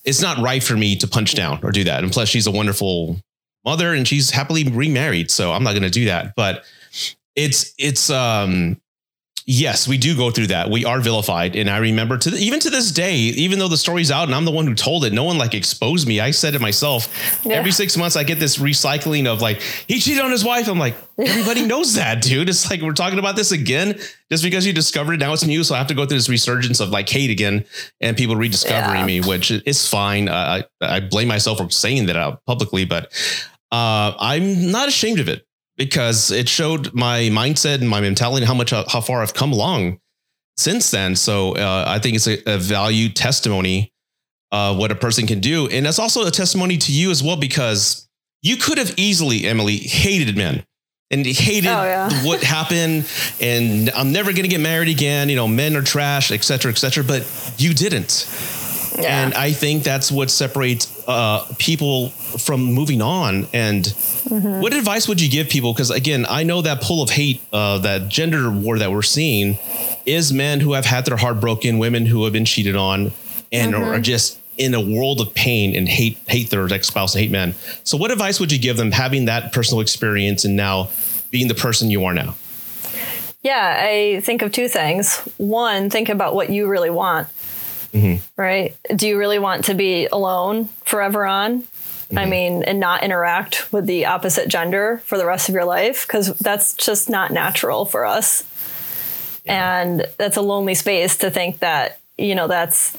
it's 0.04 0.22
not 0.22 0.38
right 0.40 0.64
for 0.64 0.76
me 0.76 0.96
to 0.98 1.08
punch 1.08 1.36
down 1.36 1.60
or 1.64 1.72
do 1.72 1.84
that. 1.86 2.04
And 2.04 2.12
plus 2.12 2.30
she's 2.30 2.48
a 2.48 2.52
wonderful 2.52 3.20
mother 3.66 3.94
and 3.94 4.08
she's 4.08 4.30
happily 4.30 4.66
remarried. 4.66 5.32
So 5.32 5.52
I'm 5.52 5.64
not 5.64 5.72
going 5.72 5.84
to 5.84 5.90
do 5.90 6.06
that. 6.06 6.34
But 6.36 6.64
it's 7.36 7.74
it's 7.78 8.10
um 8.10 8.80
yes 9.46 9.88
we 9.88 9.98
do 9.98 10.16
go 10.16 10.32
through 10.32 10.48
that. 10.48 10.70
We 10.70 10.86
are 10.86 11.00
vilified. 11.02 11.56
And 11.56 11.70
i 11.70 11.78
remember 11.78 12.18
to 12.18 12.30
the, 12.30 12.38
even 12.38 12.60
to 12.62 12.70
this 12.70 12.92
day 12.92 13.16
even 13.16 13.60
though 13.60 13.68
the 13.68 13.78
story's 13.78 14.12
out 14.12 14.24
and 14.28 14.36
i'm 14.36 14.46
the 14.46 14.52
one 14.52 14.66
who 14.68 14.74
told 14.76 15.06
it 15.06 15.14
no 15.14 15.24
one 15.24 15.38
like 15.38 15.54
exposed 15.54 16.08
me. 16.08 16.20
I 16.20 16.32
said 16.32 16.56
it 16.56 16.62
myself. 16.62 17.42
Yeah. 17.46 17.54
every 17.56 17.72
six 17.72 17.98
months 17.98 18.16
i 18.16 18.24
get 18.24 18.40
this 18.40 18.58
recycling 18.58 19.26
of 19.28 19.42
like 19.42 19.62
he 19.88 20.00
cheated 20.00 20.24
on 20.24 20.32
his 20.32 20.44
wife. 20.46 20.68
I'm 20.70 20.80
like 20.80 20.96
everybody 21.18 21.66
knows 21.66 21.96
that 21.96 22.22
dude. 22.22 22.50
It's 22.50 22.70
like 22.70 22.82
we're 22.82 22.94
talking 22.94 23.20
about 23.20 23.36
this 23.36 23.52
again 23.52 24.00
just 24.32 24.44
because 24.44 24.66
you 24.66 24.74
discovered 24.74 25.14
it. 25.14 25.18
Now 25.20 25.34
it's 25.34 25.46
new. 25.46 25.64
So 25.64 25.76
i 25.76 25.78
have 25.78 25.88
to 25.88 25.94
go 25.94 26.06
through 26.06 26.18
this 26.18 26.30
resurgence 26.30 26.80
of 26.80 26.90
like 26.90 27.10
hate 27.10 27.30
again 27.30 27.66
and 28.02 28.16
people 28.18 28.36
rediscovering 28.36 29.02
Yeah. 29.02 29.06
me 29.06 29.22
which 29.22 29.52
is 29.52 29.88
fine. 29.88 30.30
Uh, 30.30 30.64
i 30.82 30.96
i 30.96 31.00
blame 31.00 31.28
myself 31.28 31.58
for 31.60 31.70
saying 31.70 32.06
that 32.08 32.16
out 32.16 32.46
publicly 32.46 32.86
but 32.86 33.12
uh, 33.72 34.14
i'm 34.20 34.70
not 34.72 34.88
ashamed 34.88 35.20
of 35.20 35.28
it 35.28 35.46
because 35.78 36.32
it 36.32 36.48
showed 36.50 36.94
my 36.94 37.22
mindset 37.32 37.76
and 37.76 37.90
my 37.90 38.02
mentality 38.02 38.42
and 38.44 38.48
how 38.48 38.54
much 38.54 38.72
how 38.72 39.02
far 39.02 39.22
I've 39.22 39.34
come 39.34 39.52
along 39.54 40.00
since 40.58 40.92
then. 40.92 41.16
So 41.16 41.56
uh, 41.56 41.86
I 41.88 42.00
think 42.00 42.16
it's 42.16 42.28
a, 42.28 42.38
a 42.46 42.58
value 42.58 43.10
testimony 43.10 43.92
of 44.52 44.78
what 44.78 44.92
a 44.92 44.96
person 44.96 45.26
can 45.26 45.40
do, 45.40 45.68
and 45.70 45.86
that's 45.86 46.00
also 46.00 46.26
a 46.28 46.32
testimony 46.32 46.78
to 46.78 46.92
you 46.94 47.10
as 47.12 47.24
well 47.24 47.36
because 47.38 48.08
you 48.44 48.58
could 48.58 48.78
have 48.78 48.94
easily, 48.98 49.46
Emily, 49.46 49.78
hated 49.78 50.38
men 50.38 50.64
and 51.10 51.26
hated 51.26 51.70
Oh, 51.70 51.84
yeah. 51.84 52.10
what 52.24 52.44
happened, 52.58 53.08
and 53.42 53.90
I'm 53.92 54.12
never 54.12 54.32
going 54.32 54.44
to 54.44 54.50
get 54.50 54.60
married 54.60 54.90
again. 54.90 55.30
You 55.30 55.36
know, 55.38 55.48
men 55.48 55.76
are 55.76 55.82
trash, 55.82 56.32
et 56.32 56.44
cetera, 56.44 56.72
et 56.72 56.76
cetera. 56.78 57.04
But 57.04 57.26
you 57.58 57.74
didn't. 57.74 58.28
Yeah. 58.98 59.24
And 59.24 59.34
I 59.34 59.52
think 59.52 59.84
that's 59.84 60.12
what 60.12 60.30
separates 60.30 61.04
uh, 61.08 61.46
people 61.58 62.10
from 62.10 62.64
moving 62.64 63.02
on. 63.02 63.48
And 63.54 63.84
mm-hmm. 63.86 64.62
what 64.62 64.74
advice 64.74 65.08
would 65.08 65.22
you 65.22 65.30
give 65.30 65.50
people? 65.50 65.74
Because 65.74 65.90
again, 65.90 66.26
I 66.30 66.44
know 66.44 66.62
that 66.62 66.82
pull 66.82 67.02
of 67.02 67.10
hate, 67.10 67.42
uh, 67.52 67.80
that 67.80 68.10
gender 68.10 68.52
war 68.52 68.78
that 68.80 68.92
we're 68.92 69.02
seeing, 69.02 69.58
is 70.06 70.32
men 70.32 70.60
who 70.60 70.74
have 70.74 70.86
had 70.86 71.06
their 71.06 71.18
heart 71.18 71.40
broken, 71.40 71.78
women 71.80 72.06
who 72.06 72.24
have 72.26 72.34
been 72.34 72.46
cheated 72.46 72.76
on, 72.76 73.12
and 73.52 73.74
mm-hmm. 73.74 73.84
are 73.84 74.00
just 74.00 74.40
in 74.58 74.74
a 74.74 74.82
world 74.82 75.20
of 75.20 75.34
pain 75.34 75.76
and 75.76 75.90
hate 75.90 76.18
hate 76.28 76.50
their 76.50 76.72
ex 76.72 76.88
spouse 76.88 77.16
and 77.16 77.24
hate 77.24 77.32
men. 77.32 77.56
So, 77.84 77.98
what 77.98 78.12
advice 78.12 78.40
would 78.40 78.52
you 78.52 78.60
give 78.60 78.78
them 78.78 78.92
having 78.92 79.26
that 79.26 79.52
personal 79.52 79.82
experience 79.82 80.46
and 80.46 80.56
now 80.56 80.90
being 81.32 81.48
the 81.48 81.56
person 81.56 81.90
you 81.90 82.06
are 82.06 82.14
now? 82.14 82.36
Yeah, 83.42 83.78
I 83.86 84.22
think 84.22 84.42
of 84.42 84.52
two 84.52 84.70
things. 84.70 85.18
One, 85.38 85.90
think 85.90 86.08
about 86.08 86.34
what 86.34 86.50
you 86.50 86.68
really 86.68 86.90
want. 86.90 87.28
Mm-hmm. 87.94 88.42
Right? 88.42 88.76
Do 88.96 89.08
you 89.08 89.18
really 89.18 89.40
want 89.40 89.66
to 89.66 89.74
be 89.74 90.08
alone 90.08 90.70
forever 90.84 91.26
on? 91.26 91.62
Mm-hmm. 91.62 92.18
I 92.18 92.26
mean, 92.26 92.64
and 92.64 92.80
not 92.80 93.04
interact 93.04 93.72
with 93.72 93.86
the 93.86 94.08
opposite 94.08 94.48
gender 94.48 95.02
for 95.06 95.18
the 95.18 95.26
rest 95.26 95.50
of 95.50 95.56
your 95.56 95.66
life? 95.66 96.06
Because 96.06 96.34
that's 96.38 96.74
just 96.74 97.10
not 97.10 97.32
natural 97.32 97.86
for 97.86 98.06
us. 98.06 98.44
Yeah. 99.46 99.82
And 99.82 100.06
that's 100.18 100.38
a 100.38 100.42
lonely 100.42 100.76
space 100.76 101.18
to 101.18 101.30
think 101.30 101.60
that, 101.60 102.00
you 102.18 102.36
know, 102.36 102.48
that's 102.48 102.96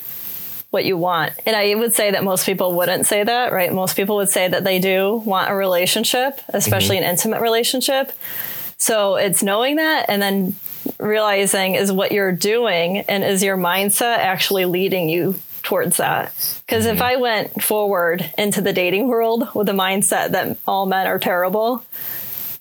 what 0.70 0.84
you 0.84 0.96
want. 0.96 1.32
And 1.46 1.54
I 1.54 1.74
would 1.74 1.94
say 1.94 2.10
that 2.10 2.24
most 2.24 2.44
people 2.44 2.74
wouldn't 2.74 3.06
say 3.06 3.22
that, 3.22 3.52
right? 3.52 3.72
Most 3.72 3.96
people 3.96 4.16
would 4.16 4.28
say 4.28 4.48
that 4.48 4.64
they 4.64 4.80
do 4.80 5.22
want 5.24 5.50
a 5.50 5.54
relationship, 5.54 6.40
especially 6.48 6.96
mm-hmm. 6.96 7.04
an 7.04 7.10
intimate 7.10 7.40
relationship. 7.40 8.12
So 8.76 9.14
it's 9.14 9.42
knowing 9.42 9.76
that 9.76 10.06
and 10.08 10.20
then 10.20 10.56
realizing 10.98 11.74
is 11.74 11.92
what 11.92 12.12
you're 12.12 12.32
doing 12.32 12.98
and 13.00 13.24
is 13.24 13.42
your 13.42 13.56
mindset 13.56 14.18
actually 14.18 14.64
leading 14.64 15.08
you 15.08 15.38
towards 15.62 15.96
that. 15.96 16.32
Because 16.66 16.84
mm-hmm. 16.84 16.96
if 16.96 17.02
I 17.02 17.16
went 17.16 17.62
forward 17.62 18.30
into 18.38 18.60
the 18.60 18.72
dating 18.72 19.08
world 19.08 19.48
with 19.54 19.68
a 19.68 19.72
mindset 19.72 20.30
that 20.32 20.58
all 20.66 20.86
men 20.86 21.06
are 21.06 21.18
terrible, 21.18 21.84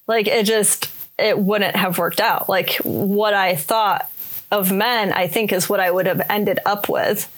like 0.07 0.27
it 0.27 0.45
just, 0.45 0.89
it 1.19 1.37
wouldn't 1.37 1.75
have 1.75 1.97
worked 1.97 2.19
out. 2.19 2.49
Like 2.49 2.75
what 2.77 3.33
I 3.33 3.55
thought 3.55 4.09
of 4.51 4.71
men, 4.71 5.11
I 5.13 5.27
think 5.27 5.51
is 5.51 5.69
what 5.69 5.79
I 5.79 5.91
would 5.91 6.07
have 6.07 6.21
ended 6.29 6.59
up 6.65 6.89
with 6.89 7.29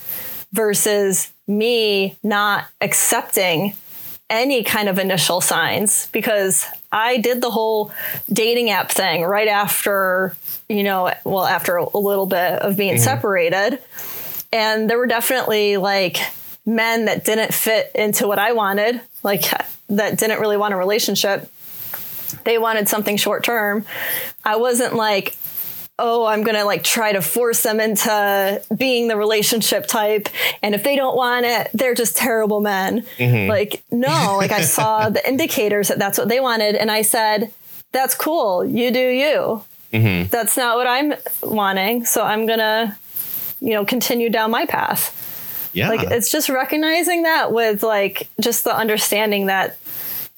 versus 0.54 1.32
me 1.48 2.18
not 2.24 2.66
accepting 2.82 3.74
any 4.30 4.64
kind 4.64 4.90
of 4.90 4.98
initial 4.98 5.40
signs 5.40 6.08
because 6.08 6.66
I 6.92 7.18
did 7.18 7.42
the 7.42 7.52
whole 7.52 7.92
dating 8.32 8.70
app 8.72 8.92
thing 8.92 9.24
right 9.24 9.48
after, 9.48 10.36
you 10.70 10.84
know, 10.84 11.14
well, 11.24 11.46
after 11.46 11.78
a 11.78 11.98
little 11.98 12.26
bit 12.26 12.60
of 12.62 12.78
being 12.78 12.96
mm-hmm. 12.96 13.04
separated. 13.04 13.80
And 14.52 14.90
there 14.90 14.98
were 14.98 15.08
definitely 15.08 15.78
like 15.78 16.18
men 16.66 17.06
that 17.06 17.26
didn't 17.26 17.54
fit 17.54 17.92
into 17.94 18.28
what 18.28 18.40
I 18.40 18.54
wanted, 18.54 19.02
like 19.24 19.44
that 19.90 20.18
didn't 20.18 20.40
really 20.40 20.58
want 20.58 20.74
a 20.74 20.78
relationship. 20.78 21.52
They 22.44 22.58
wanted 22.58 22.90
something 22.90 23.18
short 23.18 23.44
term. 23.44 23.86
I 24.44 24.56
wasn't 24.56 24.96
like, 24.96 25.38
oh, 25.98 26.26
I'm 26.26 26.44
going 26.44 26.56
to 26.56 26.66
like 26.66 26.84
try 26.84 27.14
to 27.14 27.22
force 27.22 27.64
them 27.64 27.80
into 27.80 28.62
being 28.76 29.08
the 29.08 29.16
relationship 29.16 29.88
type. 29.88 30.28
And 30.62 30.76
if 30.76 30.84
they 30.84 30.96
don't 30.96 31.16
want 31.16 31.46
it, 31.46 31.70
they're 31.74 31.94
just 31.94 32.18
terrible 32.18 32.60
men. 32.60 33.06
Mm-hmm. 33.18 33.50
Like, 33.50 33.84
no, 33.92 34.36
like 34.38 34.52
I 34.52 34.62
saw 34.62 35.10
the 35.10 35.26
indicators 35.28 35.88
that 35.88 36.00
that's 36.00 36.18
what 36.18 36.28
they 36.28 36.40
wanted. 36.40 36.76
And 36.76 36.92
I 36.92 37.04
said, 37.04 37.54
that's 37.92 38.16
cool. 38.16 38.66
You 38.66 38.92
do 38.92 39.00
you. 39.00 39.64
Mm-hmm. 39.92 40.30
That's 40.30 40.58
not 40.58 40.78
what 40.78 40.88
I'm 40.88 41.14
wanting. 41.44 42.06
So 42.06 42.24
I'm 42.24 42.46
going 42.46 42.60
to, 42.60 42.96
you 43.62 43.72
know, 43.72 43.86
continue 43.86 44.30
down 44.30 44.52
my 44.52 44.66
path. 44.66 45.22
Yeah. 45.74 45.90
Like 45.90 46.04
it's 46.12 46.32
just 46.32 46.50
recognizing 46.50 47.24
that 47.24 47.52
with 47.52 47.84
like 47.84 48.30
just 48.40 48.64
the 48.64 48.76
understanding 48.76 49.48
that 49.48 49.78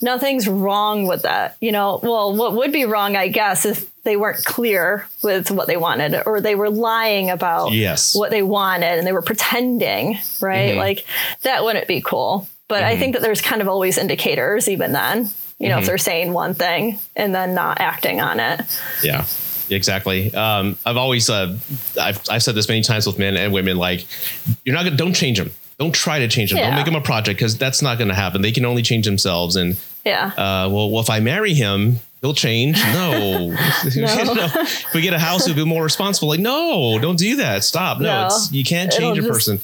nothing's 0.01 0.47
wrong 0.47 1.07
with 1.07 1.23
that. 1.23 1.57
You 1.61 1.71
know, 1.71 1.99
well, 2.01 2.35
what 2.35 2.53
would 2.53 2.71
be 2.71 2.85
wrong, 2.85 3.15
I 3.15 3.27
guess, 3.27 3.65
if 3.65 3.91
they 4.03 4.17
weren't 4.17 4.43
clear 4.45 5.07
with 5.21 5.51
what 5.51 5.67
they 5.67 5.77
wanted 5.77 6.23
or 6.25 6.41
they 6.41 6.55
were 6.55 6.69
lying 6.69 7.29
about 7.29 7.73
yes. 7.73 8.15
what 8.15 8.31
they 8.31 8.41
wanted 8.41 8.97
and 8.97 9.05
they 9.05 9.11
were 9.11 9.21
pretending, 9.21 10.17
right? 10.41 10.71
Mm-hmm. 10.71 10.79
Like 10.79 11.05
that 11.43 11.63
wouldn't 11.63 11.87
be 11.87 12.01
cool. 12.01 12.47
But 12.67 12.81
mm-hmm. 12.81 12.85
I 12.85 12.97
think 12.97 13.13
that 13.13 13.21
there's 13.21 13.41
kind 13.41 13.61
of 13.61 13.67
always 13.67 13.97
indicators 13.97 14.67
even 14.67 14.91
then, 14.91 15.29
you 15.59 15.69
know, 15.69 15.75
mm-hmm. 15.75 15.79
if 15.79 15.85
they're 15.85 15.97
saying 15.97 16.33
one 16.33 16.53
thing 16.53 16.99
and 17.15 17.33
then 17.33 17.53
not 17.53 17.79
acting 17.79 18.21
on 18.21 18.39
it. 18.39 18.61
Yeah. 19.03 19.25
Exactly. 19.69 20.33
Um, 20.33 20.77
I've 20.85 20.95
always, 20.95 21.29
uh, 21.29 21.57
I've, 21.99 22.21
I've 22.29 22.41
said 22.41 22.55
this 22.55 22.69
many 22.69 22.81
times 22.81 23.05
with 23.05 23.19
men 23.19 23.35
and 23.35 23.51
women, 23.51 23.75
like 23.77 24.05
you're 24.63 24.75
not 24.75 24.85
gonna, 24.85 24.95
don't 24.95 25.13
change 25.13 25.37
them 25.37 25.51
don't 25.79 25.93
try 25.93 26.19
to 26.19 26.27
change 26.27 26.49
them. 26.49 26.57
Yeah. 26.57 26.67
Don't 26.67 26.75
make 26.75 26.85
them 26.85 26.95
a 26.95 27.01
project 27.01 27.37
because 27.37 27.57
that's 27.57 27.81
not 27.81 27.97
going 27.97 28.07
to 28.07 28.15
happen. 28.15 28.41
They 28.41 28.51
can 28.51 28.65
only 28.65 28.81
change 28.81 29.05
themselves. 29.05 29.55
And 29.55 29.77
yeah, 30.03 30.27
uh, 30.29 30.69
well, 30.69 30.89
well, 30.89 31.01
if 31.01 31.09
I 31.09 31.19
marry 31.19 31.53
him, 31.53 31.99
he'll 32.21 32.33
change. 32.33 32.81
No, 32.93 33.11
no. 33.51 33.55
you 33.91 34.01
know, 34.01 34.49
if 34.53 34.93
we 34.93 35.01
get 35.01 35.13
a 35.13 35.19
house, 35.19 35.45
he'll 35.45 35.55
be 35.55 35.65
more 35.65 35.83
responsible. 35.83 36.29
Like, 36.29 36.39
no, 36.39 36.97
don't 36.99 37.19
do 37.19 37.37
that. 37.37 37.63
Stop. 37.63 37.99
No, 37.99 38.21
no. 38.21 38.25
it's 38.25 38.51
you 38.51 38.63
can't 38.63 38.91
change 38.91 39.17
it'll 39.19 39.29
a 39.29 39.33
person. 39.33 39.59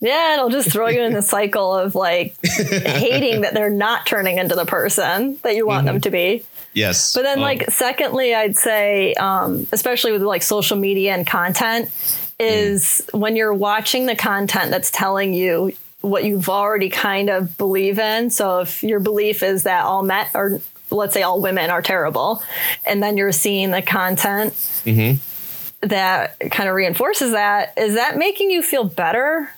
Yeah, 0.00 0.34
it'll 0.34 0.50
just 0.50 0.70
throw 0.70 0.88
you 0.88 1.02
in 1.02 1.12
the 1.12 1.22
cycle 1.36 1.74
of 1.74 1.94
like 1.94 2.36
hating 2.44 3.42
that 3.42 3.54
they're 3.54 3.70
not 3.70 4.06
turning 4.06 4.38
into 4.38 4.54
the 4.54 4.64
person 4.64 5.38
that 5.42 5.56
you 5.56 5.66
want 5.66 5.86
mm-hmm. 5.86 5.94
them 5.94 6.00
to 6.02 6.10
be. 6.10 6.44
Yes. 6.74 7.14
But 7.14 7.22
then, 7.22 7.40
like, 7.40 7.70
secondly, 7.70 8.34
I'd 8.34 8.56
say, 8.56 9.14
um, 9.14 9.66
especially 9.72 10.12
with 10.12 10.22
like 10.22 10.42
social 10.42 10.76
media 10.76 11.14
and 11.14 11.26
content, 11.26 11.90
is 12.38 13.02
mm. 13.12 13.18
when 13.18 13.34
you're 13.36 13.54
watching 13.54 14.06
the 14.06 14.14
content 14.14 14.70
that's 14.70 14.90
telling 14.90 15.34
you 15.34 15.72
what 16.02 16.24
you've 16.24 16.48
already 16.48 16.88
kind 16.88 17.30
of 17.30 17.58
believe 17.58 17.98
in. 17.98 18.30
So 18.30 18.60
if 18.60 18.84
your 18.84 19.00
belief 19.00 19.42
is 19.42 19.64
that 19.64 19.84
all 19.84 20.02
men 20.02 20.26
or 20.34 20.60
let's 20.90 21.12
say 21.12 21.22
all 21.22 21.40
women 21.40 21.70
are 21.70 21.82
terrible, 21.82 22.42
and 22.84 23.02
then 23.02 23.16
you're 23.16 23.32
seeing 23.32 23.72
the 23.72 23.82
content 23.82 24.52
mm-hmm. 24.84 25.18
that 25.86 26.38
kind 26.50 26.68
of 26.68 26.74
reinforces 26.74 27.32
that, 27.32 27.74
is 27.76 27.94
that 27.94 28.16
making 28.16 28.50
you 28.50 28.62
feel 28.62 28.84
better? 28.84 29.50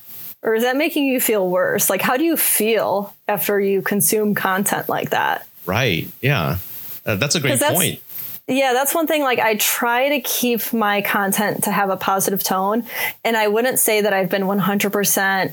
Or 0.42 0.54
is 0.54 0.62
that 0.62 0.76
making 0.76 1.04
you 1.04 1.20
feel 1.20 1.48
worse? 1.48 1.90
Like, 1.90 2.00
how 2.00 2.16
do 2.16 2.24
you 2.24 2.36
feel 2.36 3.14
after 3.28 3.60
you 3.60 3.82
consume 3.82 4.34
content 4.34 4.88
like 4.88 5.10
that? 5.10 5.46
Right. 5.66 6.08
Yeah. 6.22 6.58
Uh, 7.04 7.16
that's 7.16 7.34
a 7.34 7.40
great 7.40 7.60
point. 7.60 8.00
Yeah, 8.48 8.72
that's 8.72 8.94
one 8.94 9.06
thing. 9.06 9.22
Like, 9.22 9.38
I 9.38 9.54
try 9.56 10.08
to 10.08 10.20
keep 10.20 10.72
my 10.72 11.02
content 11.02 11.64
to 11.64 11.70
have 11.70 11.90
a 11.90 11.96
positive 11.96 12.42
tone. 12.42 12.84
And 13.22 13.36
I 13.36 13.48
wouldn't 13.48 13.78
say 13.78 14.00
that 14.00 14.12
I've 14.12 14.28
been 14.28 14.42
100% 14.42 15.52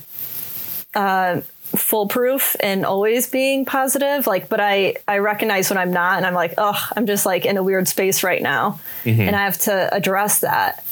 uh, 0.96 1.42
foolproof 1.76 2.56
and 2.60 2.86
always 2.86 3.30
being 3.30 3.66
positive. 3.66 4.26
Like, 4.26 4.50
but 4.50 4.60
I, 4.60 4.96
I 5.08 5.20
recognize 5.20 5.70
when 5.70 5.78
I'm 5.78 5.92
not. 5.92 6.18
And 6.18 6.26
I'm 6.26 6.34
like, 6.34 6.56
oh, 6.58 6.90
I'm 6.96 7.06
just 7.06 7.26
like 7.26 7.46
in 7.46 7.58
a 7.58 7.64
weird 7.64 7.88
space 7.88 8.24
right 8.24 8.42
now. 8.42 8.80
Mm-hmm. 9.04 9.22
And 9.22 9.36
I 9.36 9.44
have 9.44 9.58
to 9.60 9.94
address 9.94 10.40
that 10.40 10.84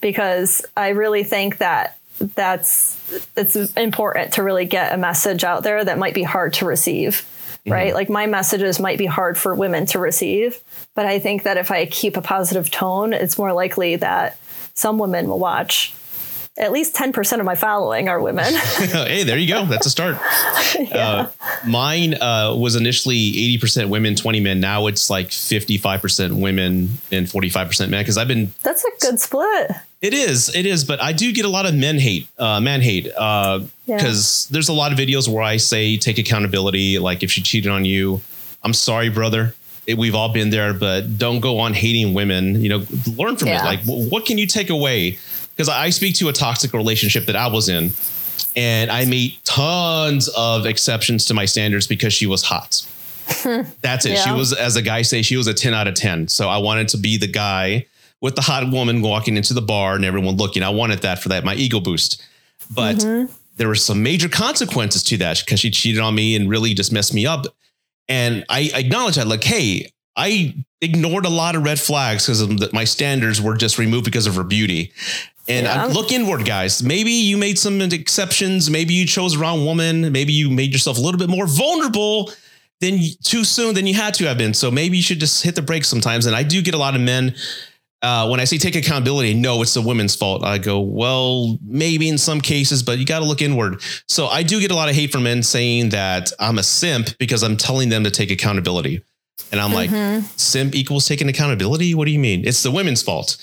because 0.00 0.64
I 0.76 0.90
really 0.90 1.24
think 1.24 1.58
that 1.58 1.97
that's 2.18 2.96
it's 3.36 3.56
important 3.74 4.34
to 4.34 4.42
really 4.42 4.64
get 4.64 4.92
a 4.92 4.96
message 4.96 5.44
out 5.44 5.62
there 5.62 5.84
that 5.84 5.98
might 5.98 6.14
be 6.14 6.22
hard 6.22 6.52
to 6.52 6.64
receive 6.64 7.24
mm-hmm. 7.60 7.72
right 7.72 7.94
like 7.94 8.10
my 8.10 8.26
messages 8.26 8.80
might 8.80 8.98
be 8.98 9.06
hard 9.06 9.38
for 9.38 9.54
women 9.54 9.86
to 9.86 9.98
receive 9.98 10.60
but 10.98 11.06
I 11.06 11.20
think 11.20 11.44
that 11.44 11.56
if 11.56 11.70
I 11.70 11.86
keep 11.86 12.16
a 12.16 12.20
positive 12.20 12.72
tone, 12.72 13.12
it's 13.12 13.38
more 13.38 13.52
likely 13.52 13.94
that 13.94 14.36
some 14.74 14.98
women 14.98 15.28
will 15.28 15.38
watch. 15.38 15.94
At 16.58 16.72
least 16.72 16.96
10% 16.96 17.38
of 17.38 17.44
my 17.44 17.54
following 17.54 18.08
are 18.08 18.20
women. 18.20 18.52
hey, 18.54 19.22
there 19.22 19.38
you 19.38 19.46
go. 19.46 19.64
That's 19.64 19.86
a 19.86 19.90
start. 19.90 20.16
yeah. 20.76 20.96
uh, 20.96 21.28
mine 21.64 22.14
uh, 22.14 22.52
was 22.58 22.74
initially 22.74 23.58
80% 23.60 23.90
women, 23.90 24.16
20 24.16 24.40
men. 24.40 24.58
Now 24.58 24.88
it's 24.88 25.08
like 25.08 25.28
55% 25.28 26.40
women 26.40 26.88
and 27.12 27.28
45% 27.28 27.88
men. 27.88 28.04
Cause 28.04 28.18
I've 28.18 28.26
been. 28.26 28.52
That's 28.64 28.84
a 28.84 28.90
good 29.00 29.20
split. 29.20 29.70
It 30.00 30.14
is, 30.14 30.54
it 30.54 30.64
is, 30.64 30.84
but 30.84 31.02
I 31.02 31.12
do 31.12 31.32
get 31.32 31.44
a 31.44 31.48
lot 31.48 31.66
of 31.66 31.74
men 31.74 31.98
hate, 31.98 32.28
uh, 32.38 32.60
man 32.60 32.80
hate, 32.80 33.04
because 33.04 33.16
uh, 33.16 33.66
yeah. 33.86 34.52
there's 34.52 34.68
a 34.68 34.72
lot 34.72 34.92
of 34.92 34.98
videos 34.98 35.28
where 35.28 35.42
I 35.42 35.56
say 35.56 35.96
take 35.96 36.18
accountability. 36.18 37.00
Like 37.00 37.24
if 37.24 37.32
she 37.32 37.42
cheated 37.42 37.70
on 37.70 37.84
you, 37.84 38.20
I'm 38.62 38.72
sorry, 38.72 39.08
brother 39.08 39.54
it, 39.88 39.96
we've 39.96 40.14
all 40.14 40.28
been 40.28 40.50
there, 40.50 40.74
but 40.74 41.16
don't 41.16 41.40
go 41.40 41.58
on 41.58 41.72
hating 41.72 42.12
women. 42.12 42.60
You 42.60 42.68
know, 42.68 42.86
learn 43.16 43.36
from 43.36 43.48
yeah. 43.48 43.62
it. 43.62 43.64
Like, 43.64 43.84
w- 43.86 44.08
what 44.10 44.26
can 44.26 44.36
you 44.36 44.46
take 44.46 44.68
away? 44.68 45.18
Because 45.56 45.70
I 45.70 45.88
speak 45.90 46.14
to 46.16 46.28
a 46.28 46.32
toxic 46.32 46.74
relationship 46.74 47.24
that 47.24 47.36
I 47.36 47.46
was 47.48 47.70
in, 47.70 47.90
and 48.54 48.90
I 48.90 49.06
made 49.06 49.38
tons 49.44 50.28
of 50.36 50.66
exceptions 50.66 51.24
to 51.26 51.34
my 51.34 51.46
standards 51.46 51.86
because 51.86 52.12
she 52.12 52.26
was 52.26 52.42
hot. 52.42 52.86
That's 53.80 54.04
it. 54.04 54.12
Yeah. 54.12 54.24
She 54.24 54.32
was, 54.32 54.52
as 54.52 54.76
a 54.76 54.82
guy 54.82 55.00
say, 55.02 55.22
she 55.22 55.38
was 55.38 55.46
a 55.46 55.54
10 55.54 55.72
out 55.72 55.88
of 55.88 55.94
10. 55.94 56.28
So 56.28 56.48
I 56.48 56.58
wanted 56.58 56.88
to 56.88 56.98
be 56.98 57.16
the 57.16 57.26
guy 57.26 57.86
with 58.20 58.34
the 58.34 58.42
hot 58.42 58.70
woman 58.70 59.00
walking 59.00 59.36
into 59.36 59.54
the 59.54 59.62
bar 59.62 59.94
and 59.94 60.04
everyone 60.04 60.36
looking. 60.36 60.62
I 60.62 60.70
wanted 60.70 61.00
that 61.02 61.20
for 61.20 61.28
that, 61.28 61.44
my 61.44 61.54
ego 61.54 61.80
boost. 61.80 62.22
But 62.70 62.96
mm-hmm. 62.96 63.32
there 63.56 63.68
were 63.68 63.74
some 63.74 64.02
major 64.02 64.28
consequences 64.28 65.02
to 65.04 65.16
that 65.18 65.40
because 65.44 65.60
she 65.60 65.70
cheated 65.70 66.00
on 66.00 66.14
me 66.14 66.34
and 66.36 66.48
really 66.50 66.74
just 66.74 66.92
messed 66.92 67.14
me 67.14 67.26
up. 67.26 67.46
And 68.08 68.44
I 68.48 68.70
acknowledge 68.74 69.16
that, 69.16 69.26
like, 69.26 69.44
hey, 69.44 69.92
I 70.16 70.54
ignored 70.80 71.26
a 71.26 71.30
lot 71.30 71.54
of 71.54 71.62
red 71.62 71.78
flags 71.78 72.26
because 72.26 72.72
my 72.72 72.84
standards 72.84 73.40
were 73.40 73.56
just 73.56 73.78
removed 73.78 74.04
because 74.04 74.26
of 74.26 74.34
her 74.34 74.44
beauty. 74.44 74.92
And 75.46 75.64
yeah. 75.64 75.86
look 75.86 76.12
inward, 76.12 76.44
guys. 76.44 76.82
Maybe 76.82 77.10
you 77.10 77.36
made 77.36 77.58
some 77.58 77.80
exceptions. 77.80 78.68
Maybe 78.68 78.94
you 78.94 79.06
chose 79.06 79.32
the 79.34 79.38
wrong 79.38 79.64
woman. 79.64 80.12
Maybe 80.12 80.32
you 80.32 80.50
made 80.50 80.72
yourself 80.72 80.98
a 80.98 81.00
little 81.00 81.18
bit 81.18 81.30
more 81.30 81.46
vulnerable 81.46 82.30
than 82.80 82.98
too 83.22 83.44
soon 83.44 83.74
than 83.74 83.86
you 83.86 83.94
had 83.94 84.14
to 84.14 84.24
have 84.26 84.38
been. 84.38 84.54
So 84.54 84.70
maybe 84.70 84.96
you 84.96 85.02
should 85.02 85.20
just 85.20 85.42
hit 85.42 85.54
the 85.54 85.62
brakes 85.62 85.88
sometimes. 85.88 86.26
And 86.26 86.36
I 86.36 86.42
do 86.42 86.62
get 86.62 86.74
a 86.74 86.78
lot 86.78 86.94
of 86.94 87.00
men 87.00 87.34
uh, 88.02 88.28
when 88.28 88.38
I 88.40 88.44
say 88.44 88.58
take 88.58 88.76
accountability, 88.76 89.34
no, 89.34 89.60
it's 89.62 89.74
the 89.74 89.82
women's 89.82 90.14
fault. 90.14 90.44
I 90.44 90.58
go, 90.58 90.80
well, 90.80 91.58
maybe 91.64 92.08
in 92.08 92.18
some 92.18 92.40
cases, 92.40 92.82
but 92.82 92.98
you 92.98 93.04
got 93.04 93.20
to 93.20 93.24
look 93.24 93.42
inward. 93.42 93.82
So 94.06 94.26
I 94.26 94.42
do 94.42 94.60
get 94.60 94.70
a 94.70 94.74
lot 94.74 94.88
of 94.88 94.94
hate 94.94 95.10
from 95.10 95.24
men 95.24 95.42
saying 95.42 95.90
that 95.90 96.32
I'm 96.38 96.58
a 96.58 96.62
simp 96.62 97.18
because 97.18 97.42
I'm 97.42 97.56
telling 97.56 97.88
them 97.88 98.04
to 98.04 98.10
take 98.10 98.30
accountability. 98.30 99.02
And 99.50 99.60
I'm 99.60 99.70
mm-hmm. 99.70 100.20
like, 100.20 100.24
simp 100.36 100.74
equals 100.74 101.06
taking 101.06 101.28
accountability? 101.28 101.94
What 101.94 102.04
do 102.04 102.10
you 102.10 102.18
mean? 102.18 102.46
It's 102.46 102.62
the 102.62 102.70
women's 102.70 103.02
fault. 103.02 103.36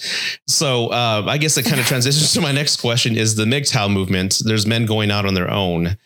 So 0.47 0.87
uh, 0.87 1.25
I 1.27 1.37
guess 1.37 1.57
it 1.57 1.65
kind 1.65 1.79
of 1.79 1.85
transitions 1.85 2.31
to 2.33 2.41
my 2.41 2.51
next 2.51 2.79
question 2.79 3.17
is 3.17 3.35
the 3.35 3.45
MGTOW 3.45 3.91
movement. 3.91 4.41
There's 4.43 4.65
men 4.65 4.85
going 4.85 5.11
out 5.11 5.25
on 5.25 5.33
their 5.33 5.49
own 5.49 5.97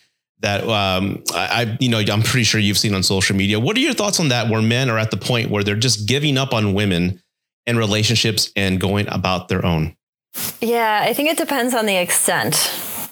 that 0.41 0.63
um, 0.63 1.21
I, 1.33 1.77
you 1.81 1.89
know, 1.89 1.99
I'm 1.99 2.21
pretty 2.21 2.45
sure 2.45 2.61
you've 2.61 2.77
seen 2.77 2.93
on 2.93 3.03
social 3.03 3.35
media. 3.35 3.59
What 3.59 3.75
are 3.75 3.81
your 3.81 3.93
thoughts 3.93 4.19
on 4.21 4.29
that? 4.29 4.49
Where 4.49 4.61
men 4.61 4.89
are 4.89 4.97
at 4.97 5.11
the 5.11 5.17
point 5.17 5.49
where 5.49 5.63
they're 5.63 5.75
just 5.75 6.07
giving 6.07 6.37
up 6.37 6.53
on 6.53 6.73
women 6.73 7.21
and 7.69 7.77
relationships 7.77 8.51
and 8.55 8.81
going 8.81 9.07
about 9.09 9.47
their 9.47 9.65
own? 9.65 9.95
Yeah, 10.59 11.01
I 11.03 11.13
think 11.13 11.29
it 11.29 11.37
depends 11.37 11.73
on 11.73 11.85
the 11.85 11.95
extent, 11.95 12.55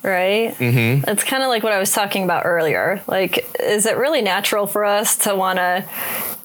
right? 0.04 0.54
Mm-hmm. 0.58 1.10
It's 1.10 1.24
kind 1.24 1.44
of 1.44 1.50
like 1.50 1.64
what 1.64 1.74
I 1.74 1.80
was 1.80 1.92
talking 1.92 2.24
about 2.24 2.46
earlier. 2.46 3.02
Like, 3.08 3.48
is 3.60 3.86
it 3.86 3.98
really 3.98 4.22
natural 4.22 4.68
for 4.68 4.84
us 4.84 5.18
to 5.20 5.36
want 5.36 5.58
to 5.58 5.86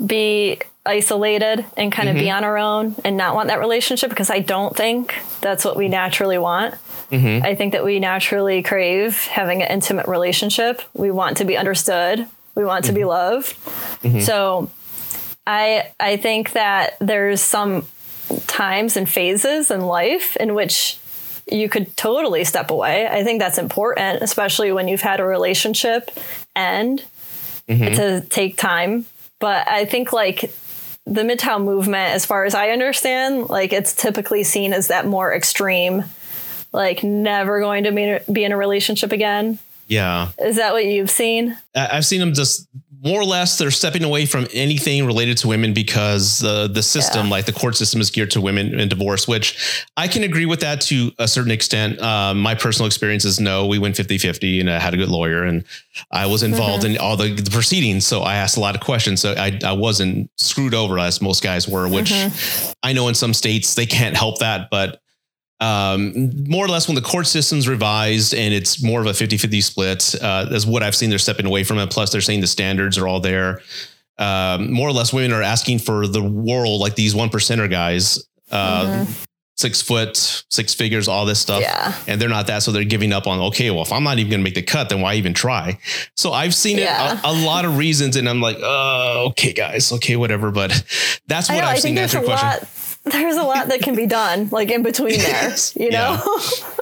be 0.04 0.60
isolated 0.84 1.64
and 1.76 1.92
kind 1.92 2.08
of 2.08 2.16
mm-hmm. 2.16 2.24
be 2.24 2.30
on 2.30 2.44
our 2.44 2.58
own 2.58 2.96
and 3.04 3.16
not 3.16 3.34
want 3.34 3.48
that 3.48 3.60
relationship? 3.60 4.10
Because 4.10 4.30
I 4.30 4.40
don't 4.40 4.76
think 4.76 5.14
that's 5.40 5.64
what 5.64 5.76
we 5.76 5.88
naturally 5.88 6.38
want. 6.38 6.74
Mm-hmm. 7.10 7.44
I 7.44 7.54
think 7.54 7.72
that 7.72 7.84
we 7.84 8.00
naturally 8.00 8.62
crave 8.62 9.26
having 9.26 9.62
an 9.62 9.70
intimate 9.70 10.08
relationship. 10.08 10.82
We 10.94 11.10
want 11.10 11.38
to 11.38 11.44
be 11.44 11.56
understood. 11.56 12.26
We 12.54 12.64
want 12.64 12.86
to 12.86 12.92
be 12.92 13.00
mm-hmm. 13.00 13.08
loved. 13.08 13.56
Mm-hmm. 14.02 14.20
So, 14.20 14.70
I 15.46 15.92
I 15.98 16.16
think 16.16 16.52
that 16.52 16.96
there's 17.00 17.40
some 17.40 17.86
times 18.47 18.97
and 18.97 19.09
phases 19.09 19.70
in 19.70 19.80
life 19.83 20.37
in 20.37 20.55
which 20.55 20.99
you 21.51 21.68
could 21.68 21.97
totally 21.97 22.45
step 22.45 22.70
away. 22.70 23.07
I 23.07 23.24
think 23.24 23.41
that's 23.41 23.59
important, 23.59 24.22
especially 24.22 24.72
when 24.72 24.89
you've 24.89 25.01
had 25.01 25.20
a 25.20 25.24
relationship 25.24 26.11
end 26.55 27.05
mm-hmm. 27.68 27.95
to 27.95 28.20
take 28.28 28.57
time. 28.57 29.07
But 29.39 29.68
I 29.68 29.85
think 29.85 30.12
like 30.12 30.53
the 31.05 31.22
MGTOW 31.22 31.64
movement, 31.64 32.14
as 32.14 32.24
far 32.24 32.45
as 32.45 32.55
I 32.55 32.70
understand, 32.70 33.51
like 33.51 33.72
it's 33.72 33.95
typically 33.95 34.45
seen 34.45 34.72
as 34.72 34.89
that 34.89 35.07
more 35.07 35.35
extreme, 35.35 36.05
like 36.72 37.03
never 37.03 37.61
going 37.61 37.85
to 37.85 38.22
be 38.30 38.45
in 38.45 38.53
a 38.53 38.57
relationship 38.57 39.12
again. 39.12 39.59
Yeah. 39.89 40.28
Is 40.39 40.57
that 40.57 40.72
what 40.72 40.87
you've 40.87 41.11
seen? 41.11 41.59
I've 41.74 42.07
seen 42.07 42.20
them 42.20 42.35
just 42.35 42.68
more 43.05 43.20
or 43.20 43.24
less 43.24 43.59
they're 43.59 43.72
stepping 43.72 44.05
away 44.05 44.26
from 44.26 44.46
anything 44.53 45.05
related 45.05 45.36
to 45.36 45.48
women 45.48 45.74
because 45.74 46.42
uh, 46.44 46.68
the 46.68 46.82
system, 46.82 47.26
yeah. 47.26 47.32
like 47.32 47.46
the 47.46 47.53
court 47.53 47.76
system, 47.76 48.00
is 48.00 48.11
geared 48.11 48.30
to 48.30 48.40
women 48.40 48.78
in 48.78 48.88
divorce, 48.88 49.26
which 49.26 49.84
I 49.96 50.07
can 50.07 50.22
agree 50.22 50.46
with 50.46 50.61
that 50.61 50.80
to 50.82 51.11
a 51.18 51.26
certain 51.26 51.50
extent. 51.50 52.00
Uh, 52.00 52.32
my 52.32 52.55
personal 52.55 52.86
experience 52.86 53.24
is 53.24 53.40
no, 53.40 53.66
we 53.66 53.80
went 53.80 53.96
50 53.96 54.18
50 54.18 54.61
and 54.61 54.70
I 54.70 54.78
had 54.78 54.94
a 54.94 54.96
good 54.96 55.09
lawyer 55.09 55.42
and 55.42 55.64
I 56.12 56.26
was 56.26 56.44
involved 56.44 56.84
mm-hmm. 56.84 56.94
in 56.94 57.00
all 57.00 57.16
the, 57.16 57.34
the, 57.34 57.50
proceedings. 57.50 58.07
So 58.07 58.22
I 58.22 58.36
asked 58.36 58.57
a 58.57 58.61
lot 58.61 58.76
of 58.76 58.80
questions. 58.80 59.20
So 59.20 59.34
I, 59.36 59.59
I 59.64 59.72
wasn't 59.72 60.30
screwed 60.36 60.72
over 60.72 60.98
as 60.98 61.20
most 61.20 61.42
guys 61.42 61.68
were, 61.68 61.88
which 61.88 62.12
mm-hmm. 62.12 62.72
I 62.84 62.92
know 62.92 63.09
in 63.09 63.14
some 63.14 63.34
states 63.34 63.74
they 63.74 63.86
can't 63.86 64.16
help 64.16 64.38
that. 64.38 64.68
But 64.70 65.00
um, 65.62 66.32
more 66.48 66.64
or 66.64 66.68
less 66.68 66.88
when 66.88 66.96
the 66.96 67.02
court 67.02 67.28
system's 67.28 67.68
revised 67.68 68.34
and 68.34 68.52
it's 68.52 68.82
more 68.82 69.00
of 69.00 69.06
a 69.06 69.14
50 69.14 69.38
50 69.38 69.60
split, 69.60 70.14
uh, 70.20 70.46
is 70.50 70.66
what 70.66 70.82
I've 70.82 70.96
seen. 70.96 71.08
They're 71.08 71.20
stepping 71.20 71.46
away 71.46 71.62
from 71.62 71.78
it. 71.78 71.88
Plus, 71.88 72.10
they're 72.10 72.20
saying 72.20 72.40
the 72.40 72.48
standards 72.48 72.98
are 72.98 73.06
all 73.06 73.20
there. 73.20 73.60
Um, 74.18 74.72
more 74.72 74.88
or 74.88 74.92
less, 74.92 75.12
women 75.12 75.32
are 75.32 75.42
asking 75.42 75.78
for 75.78 76.08
the 76.08 76.22
world, 76.22 76.80
like 76.80 76.96
these 76.96 77.14
one 77.14 77.28
percenter 77.28 77.70
guys, 77.70 78.26
uh, 78.50 78.86
mm-hmm. 79.04 79.12
six 79.56 79.80
foot, 79.80 80.16
six 80.50 80.74
figures, 80.74 81.06
all 81.06 81.26
this 81.26 81.38
stuff. 81.38 81.60
Yeah. 81.60 81.94
And 82.08 82.20
they're 82.20 82.28
not 82.28 82.48
that. 82.48 82.64
So 82.64 82.72
they're 82.72 82.82
giving 82.82 83.12
up 83.12 83.28
on, 83.28 83.38
okay, 83.38 83.70
well, 83.70 83.82
if 83.82 83.92
I'm 83.92 84.02
not 84.02 84.18
even 84.18 84.30
going 84.30 84.40
to 84.40 84.44
make 84.44 84.56
the 84.56 84.62
cut, 84.62 84.88
then 84.88 85.00
why 85.00 85.14
even 85.14 85.32
try? 85.32 85.78
So 86.16 86.32
I've 86.32 86.56
seen 86.56 86.78
yeah. 86.78 87.14
it 87.14 87.24
a, 87.24 87.28
a, 87.28 87.34
lot 87.46 87.64
of 87.64 87.78
reasons. 87.78 88.16
And 88.16 88.28
I'm 88.28 88.40
like, 88.40 88.56
uh, 88.60 89.26
okay, 89.26 89.52
guys, 89.52 89.92
okay, 89.92 90.16
whatever. 90.16 90.50
But 90.50 90.70
that's 91.28 91.48
what 91.48 91.62
I 91.62 91.74
have 91.74 91.80
seen 91.80 91.96
answer 91.98 92.20
question. 92.20 92.48
Lot 92.48 92.68
there's 93.11 93.36
a 93.36 93.42
lot 93.42 93.68
that 93.68 93.82
can 93.82 93.96
be 93.96 94.07
done 94.07 94.48
like 94.50 94.70
in 94.70 94.82
between 94.82 95.18
there 95.18 95.55
you 95.74 95.90
know 95.90 96.20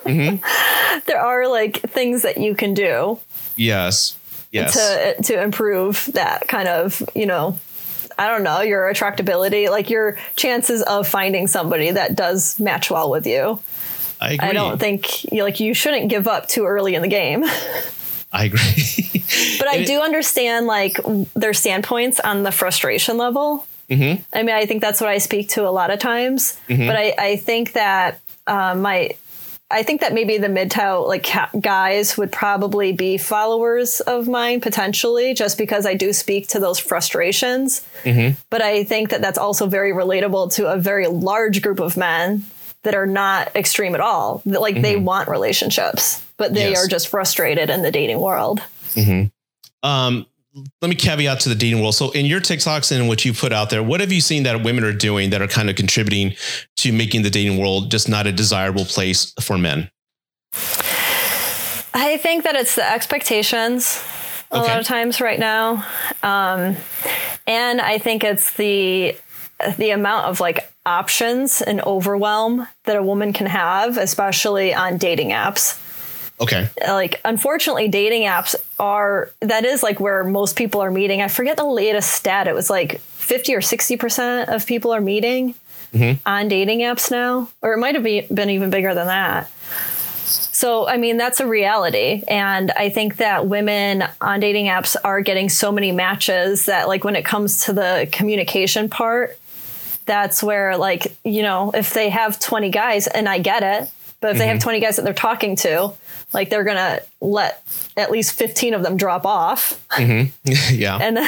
mm-hmm. 0.05 1.01
there 1.07 1.21
are 1.21 1.49
like 1.49 1.79
things 1.79 2.23
that 2.23 2.39
you 2.39 2.55
can 2.55 2.75
do 2.75 3.19
yes 3.57 4.17
yes 4.53 4.75
to 4.75 5.23
to 5.23 5.43
improve 5.43 6.11
that 6.13 6.47
kind 6.47 6.69
of 6.69 7.03
you 7.15 7.25
know 7.25 7.59
i 8.19 8.27
don't 8.27 8.43
know 8.43 8.61
your 8.61 8.83
attractability 8.93 9.71
like 9.71 9.89
your 9.89 10.19
chances 10.37 10.83
of 10.83 11.09
finding 11.09 11.47
somebody 11.47 11.91
that 11.91 12.15
does 12.15 12.61
match 12.61 12.91
well 12.91 13.11
with 13.11 13.27
you 13.27 13.59
i, 14.21 14.33
agree. 14.33 14.49
I 14.49 14.53
don't 14.53 14.79
think 14.79 15.25
you 15.33 15.43
like 15.43 15.59
you 15.59 15.73
shouldn't 15.73 16.11
give 16.11 16.29
up 16.29 16.49
too 16.49 16.67
early 16.67 16.95
in 16.95 17.03
the 17.03 17.09
game 17.09 17.45
I 18.33 18.45
agree. 18.45 19.25
but 19.59 19.67
I 19.67 19.83
do 19.85 20.01
understand 20.01 20.67
like 20.67 20.99
their 21.35 21.53
standpoints 21.53 22.21
on 22.21 22.45
the 22.45 22.53
frustration 22.53 23.17
level. 23.17 23.67
Mm-hmm. 23.91 24.23
I 24.33 24.43
mean, 24.43 24.55
I 24.55 24.67
think 24.67 24.81
that's 24.81 25.01
what 25.01 25.11
I 25.11 25.19
speak 25.19 25.49
to 25.51 25.69
a 25.69 25.71
lot 25.71 25.91
of 25.91 25.99
times. 25.99 26.59
Mm-hmm. 26.69 26.87
But 26.87 26.97
I, 26.97 27.15
I 27.19 27.37
think 27.37 27.73
that 27.73 28.21
uh, 28.47 28.75
my 28.75 29.11
I 29.73 29.85
think 29.85 30.01
that 30.01 30.13
maybe 30.13 30.37
the 30.39 30.49
MGTOW 30.49 31.07
like 31.07 31.29
guys 31.61 32.19
would 32.19 32.33
probably 32.33 32.93
be 32.93 33.19
followers 33.19 34.01
of 34.01 34.27
mine 34.27 34.61
potentially, 34.61 35.33
just 35.33 35.59
because 35.59 35.87
I 35.87 35.95
do 35.95 36.13
speak 36.13 36.49
to 36.49 36.59
those 36.59 36.79
frustrations. 36.79 37.87
Mm-hmm. 38.03 38.39
But 38.51 38.63
I 38.63 38.83
think 38.83 39.11
that 39.11 39.21
that's 39.21 39.39
also 39.39 39.67
very 39.67 39.93
relatable 39.93 40.55
to 40.55 40.73
a 40.73 40.77
very 40.77 41.07
large 41.07 41.63
group 41.63 41.79
of 41.79 41.97
men 41.97 42.45
that 42.83 42.95
are 42.95 43.07
not 43.07 43.55
extreme 43.55 43.95
at 43.95 44.01
all. 44.01 44.43
That, 44.47 44.61
Like 44.61 44.75
mm-hmm. 44.75 44.83
they 44.83 44.97
want 44.97 45.29
relationships, 45.29 46.27
but 46.37 46.53
they 46.53 46.71
yes. 46.71 46.85
are 46.85 46.89
just 46.89 47.09
frustrated 47.09 47.71
in 47.71 47.83
the 47.83 47.93
dating 47.93 48.21
world. 48.21 48.61
Mm-hmm. 48.95 49.89
Um, 49.89 50.27
let 50.83 50.89
me 50.89 50.95
caveat 50.95 51.41
to 51.41 51.49
the 51.49 51.55
dating 51.55 51.81
world. 51.81 51.95
So 51.95 52.11
in 52.11 52.27
your 52.27 52.41
TikToks 52.41 52.95
and 52.97 53.09
what 53.09 53.25
you 53.25 53.33
put 53.33 53.53
out 53.53 53.71
there, 53.71 53.83
what 53.83 54.01
have 54.01 54.11
you 54.11 54.21
seen 54.21 54.43
that 54.45 54.63
women 54.65 54.85
are 54.85 54.93
doing 54.93 55.31
that 55.31 55.41
are 55.41 55.47
kind 55.47 55.71
of 55.71 55.77
contributing 55.77 56.35
to 56.79 56.93
making 56.93 57.23
the 57.23 57.31
dating 57.31 57.59
world 57.59 57.91
just 57.91 58.09
not 58.09 58.27
a 58.27 58.33
desirable 58.33 58.85
place 58.85 59.33
for 59.41 59.57
men? 59.57 59.91
I 61.93 62.19
think 62.21 62.45
that 62.45 62.57
it's 62.57 62.75
the 62.75 62.91
expectations 62.91 64.03
a 64.51 64.59
okay. 64.59 64.69
lot 64.69 64.81
of 64.81 64.87
times 64.87 65.21
right 65.21 65.39
now. 65.39 65.87
Um, 66.23 66.77
and 67.47 67.81
I 67.81 67.99
think 67.99 68.25
it's 68.25 68.55
the 68.55 69.17
the 69.77 69.91
amount 69.91 70.27
of 70.27 70.41
like 70.41 70.73
options 70.87 71.61
and 71.61 71.83
overwhelm 71.83 72.67
that 72.85 72.97
a 72.97 73.03
woman 73.03 73.33
can 73.33 73.47
have, 73.47 73.99
especially 73.99 74.73
on 74.73 74.97
dating 74.97 75.31
apps. 75.31 75.79
Okay. 76.41 76.69
Like, 76.87 77.21
unfortunately, 77.25 77.89
dating 77.89 78.23
apps 78.23 78.55
are, 78.79 79.31
that 79.41 79.65
is 79.65 79.83
like 79.83 80.01
where 80.01 80.25
most 80.25 80.57
people 80.57 80.81
are 80.81 80.91
meeting. 80.91 81.21
I 81.21 81.29
forget 81.29 81.57
the 81.57 81.67
latest 81.67 82.13
stat. 82.13 82.49
It 82.49 82.55
was 82.55 82.71
like 82.71 83.01
50 83.01 83.55
or 83.55 83.61
60% 83.61 84.49
of 84.49 84.67
people 84.67 84.93
are 84.93 85.03
meeting 85.03 85.55
mm-hmm. 85.93 86.27
on 86.27 86.49
dating 86.49 86.81
apps 86.81 87.11
now, 87.11 87.51
or 87.61 87.75
it 87.75 87.79
might 87.79 87.95
have 87.95 88.05
been 88.05 88.51
even 88.51 88.71
bigger 88.71 88.95
than 88.95 89.07
that. 89.07 89.51
So, 90.25 90.87
I 90.87 90.97
mean, 90.97 91.17
that's 91.17 91.41
a 91.41 91.47
reality. 91.47 92.23
And 92.29 92.71
I 92.73 92.91
think 92.91 93.17
that 93.17 93.47
women 93.47 94.05
on 94.21 94.41
dating 94.41 94.67
apps 94.67 94.97
are 95.03 95.21
getting 95.21 95.49
so 95.49 95.73
many 95.73 95.93
matches 95.93 96.67
that, 96.67 96.87
like, 96.87 97.03
when 97.03 97.17
it 97.17 97.25
comes 97.25 97.65
to 97.65 97.73
the 97.73 98.09
communication 98.13 98.91
part, 98.91 99.39
that's 100.07 100.43
where, 100.43 100.77
like, 100.77 101.17
you 101.25 101.43
know, 101.43 101.71
if 101.73 101.95
they 101.95 102.11
have 102.11 102.39
20 102.41 102.71
guys, 102.71 103.07
and 103.07 103.29
I 103.29 103.39
get 103.39 103.63
it, 103.63 103.91
but 104.21 104.29
if 104.29 104.35
mm-hmm. 104.35 104.39
they 104.39 104.47
have 104.47 104.57
mm-hmm. 104.59 104.65
20 104.65 104.81
guys 104.81 104.97
that 104.97 105.03
they're 105.03 105.15
talking 105.15 105.57
to, 105.57 105.95
like 106.33 106.51
they're 106.51 106.65
gonna 106.65 107.01
let 107.21 107.63
at 107.97 108.11
least 108.11 108.33
15 108.33 108.75
of 108.75 108.83
them 108.83 108.97
drop 108.97 109.27
off 109.27 109.85
mm-hmm. 109.91 110.31
yeah 110.75 110.99
and 111.01 111.19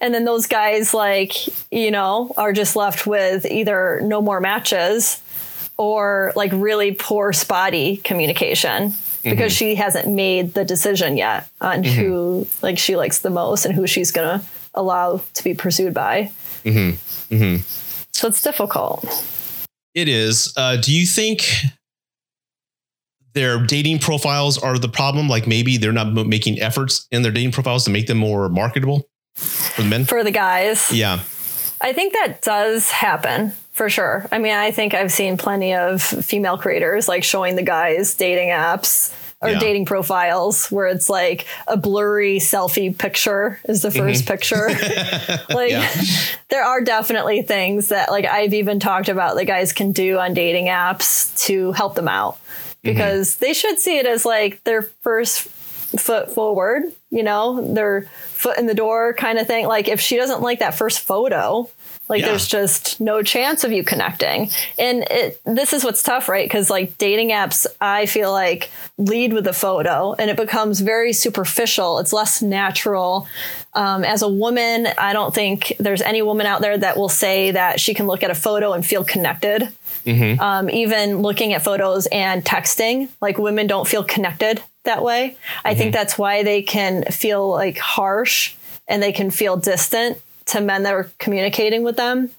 and 0.00 0.14
then 0.14 0.24
those 0.24 0.46
guys 0.46 0.94
like 0.94 1.32
you 1.72 1.90
know 1.90 2.32
are 2.36 2.52
just 2.52 2.76
left 2.76 3.06
with 3.06 3.46
either 3.46 4.00
no 4.02 4.20
more 4.20 4.40
matches 4.40 5.22
or 5.76 6.32
like 6.36 6.50
really 6.54 6.92
poor 6.92 7.32
spotty 7.32 7.98
communication 7.98 8.92
because 9.22 9.52
mm-hmm. 9.52 9.58
she 9.58 9.74
hasn't 9.74 10.08
made 10.08 10.54
the 10.54 10.64
decision 10.64 11.16
yet 11.16 11.48
on 11.60 11.82
mm-hmm. 11.82 12.00
who 12.00 12.46
like 12.62 12.78
she 12.78 12.96
likes 12.96 13.18
the 13.20 13.30
most 13.30 13.64
and 13.64 13.74
who 13.74 13.86
she's 13.86 14.12
gonna 14.12 14.42
allow 14.74 15.20
to 15.34 15.44
be 15.44 15.54
pursued 15.54 15.92
by 15.92 16.30
mm-hmm. 16.64 17.34
Mm-hmm. 17.34 17.62
so 18.12 18.28
it's 18.28 18.42
difficult 18.42 19.04
it 19.94 20.08
is 20.08 20.52
uh, 20.56 20.76
do 20.76 20.92
you 20.92 21.06
think 21.06 21.50
their 23.36 23.58
dating 23.58 24.00
profiles 24.00 24.58
are 24.58 24.78
the 24.78 24.88
problem. 24.88 25.28
Like 25.28 25.46
maybe 25.46 25.76
they're 25.76 25.92
not 25.92 26.12
making 26.26 26.60
efforts 26.60 27.06
in 27.12 27.22
their 27.22 27.30
dating 27.30 27.52
profiles 27.52 27.84
to 27.84 27.90
make 27.90 28.08
them 28.08 28.18
more 28.18 28.48
marketable 28.48 29.08
for 29.36 29.82
the 29.82 29.88
men. 29.88 30.06
For 30.06 30.24
the 30.24 30.32
guys. 30.32 30.90
Yeah. 30.90 31.20
I 31.80 31.92
think 31.92 32.14
that 32.14 32.40
does 32.40 32.90
happen 32.90 33.52
for 33.72 33.90
sure. 33.90 34.26
I 34.32 34.38
mean, 34.38 34.54
I 34.54 34.70
think 34.70 34.94
I've 34.94 35.12
seen 35.12 35.36
plenty 35.36 35.74
of 35.74 36.02
female 36.02 36.56
creators 36.56 37.08
like 37.08 37.22
showing 37.22 37.56
the 37.56 37.62
guys 37.62 38.14
dating 38.14 38.48
apps 38.48 39.14
or 39.42 39.50
yeah. 39.50 39.58
dating 39.58 39.84
profiles 39.84 40.70
where 40.72 40.86
it's 40.86 41.10
like 41.10 41.46
a 41.66 41.76
blurry 41.76 42.38
selfie 42.38 42.96
picture 42.96 43.60
is 43.68 43.82
the 43.82 43.90
1st 43.90 44.22
mm-hmm. 44.22 44.26
picture. 44.26 44.68
like 45.54 45.72
there 46.48 46.64
are 46.64 46.80
definitely 46.80 47.42
things 47.42 47.88
that 47.88 48.10
like 48.10 48.24
I've 48.24 48.54
even 48.54 48.80
talked 48.80 49.10
about 49.10 49.36
that 49.36 49.44
guys 49.44 49.74
can 49.74 49.92
do 49.92 50.18
on 50.18 50.32
dating 50.32 50.66
apps 50.68 51.36
to 51.44 51.72
help 51.72 51.96
them 51.96 52.08
out 52.08 52.38
because 52.86 53.34
mm-hmm. 53.34 53.44
they 53.44 53.52
should 53.52 53.78
see 53.78 53.98
it 53.98 54.06
as 54.06 54.24
like 54.24 54.62
their 54.64 54.82
first 54.82 55.48
foot 55.98 56.30
forward, 56.30 56.84
you 57.10 57.22
know, 57.22 57.72
their 57.74 58.02
foot 58.28 58.58
in 58.58 58.66
the 58.66 58.74
door 58.74 59.14
kind 59.14 59.38
of 59.38 59.46
thing. 59.46 59.66
Like 59.66 59.88
if 59.88 60.00
she 60.00 60.16
doesn't 60.16 60.42
like 60.42 60.58
that 60.58 60.74
first 60.74 61.00
photo, 61.00 61.68
like 62.08 62.20
yeah. 62.20 62.28
there's 62.28 62.46
just 62.46 63.00
no 63.00 63.22
chance 63.22 63.64
of 63.64 63.72
you 63.72 63.82
connecting. 63.82 64.50
And 64.78 65.04
it, 65.10 65.40
this 65.44 65.72
is 65.72 65.84
what's 65.84 66.02
tough, 66.02 66.28
right? 66.28 66.44
Because 66.44 66.70
like 66.70 66.98
dating 66.98 67.30
apps, 67.30 67.66
I 67.80 68.06
feel 68.06 68.30
like 68.30 68.70
lead 68.98 69.32
with 69.32 69.46
a 69.46 69.52
photo 69.52 70.14
and 70.14 70.30
it 70.30 70.36
becomes 70.36 70.80
very 70.80 71.12
superficial. 71.12 71.98
It's 71.98 72.12
less 72.12 72.42
natural. 72.42 73.26
Um, 73.74 74.04
as 74.04 74.22
a 74.22 74.28
woman, 74.28 74.86
I 74.98 75.12
don't 75.12 75.34
think 75.34 75.72
there's 75.78 76.02
any 76.02 76.22
woman 76.22 76.46
out 76.46 76.60
there 76.60 76.78
that 76.78 76.96
will 76.96 77.08
say 77.08 77.50
that 77.50 77.80
she 77.80 77.94
can 77.94 78.06
look 78.06 78.22
at 78.22 78.30
a 78.30 78.34
photo 78.34 78.72
and 78.72 78.86
feel 78.86 79.04
connected. 79.04 79.68
Mm-hmm. 80.06 80.40
Um, 80.40 80.70
even 80.70 81.18
looking 81.18 81.52
at 81.52 81.62
photos 81.62 82.06
and 82.06 82.44
texting, 82.44 83.08
like 83.20 83.38
women 83.38 83.66
don't 83.66 83.86
feel 83.86 84.04
connected 84.04 84.62
that 84.84 85.02
way. 85.02 85.30
Mm-hmm. 85.30 85.68
I 85.68 85.74
think 85.74 85.88
mm-hmm. 85.88 85.98
that's 85.98 86.16
why 86.16 86.42
they 86.42 86.62
can 86.62 87.04
feel 87.04 87.50
like 87.50 87.76
harsh 87.76 88.54
and 88.88 89.02
they 89.02 89.12
can 89.12 89.30
feel 89.30 89.56
distant 89.56 90.18
to 90.46 90.60
men 90.60 90.84
that 90.84 90.94
are 90.94 91.10
communicating 91.18 91.82
with 91.82 91.96
them 91.96 92.30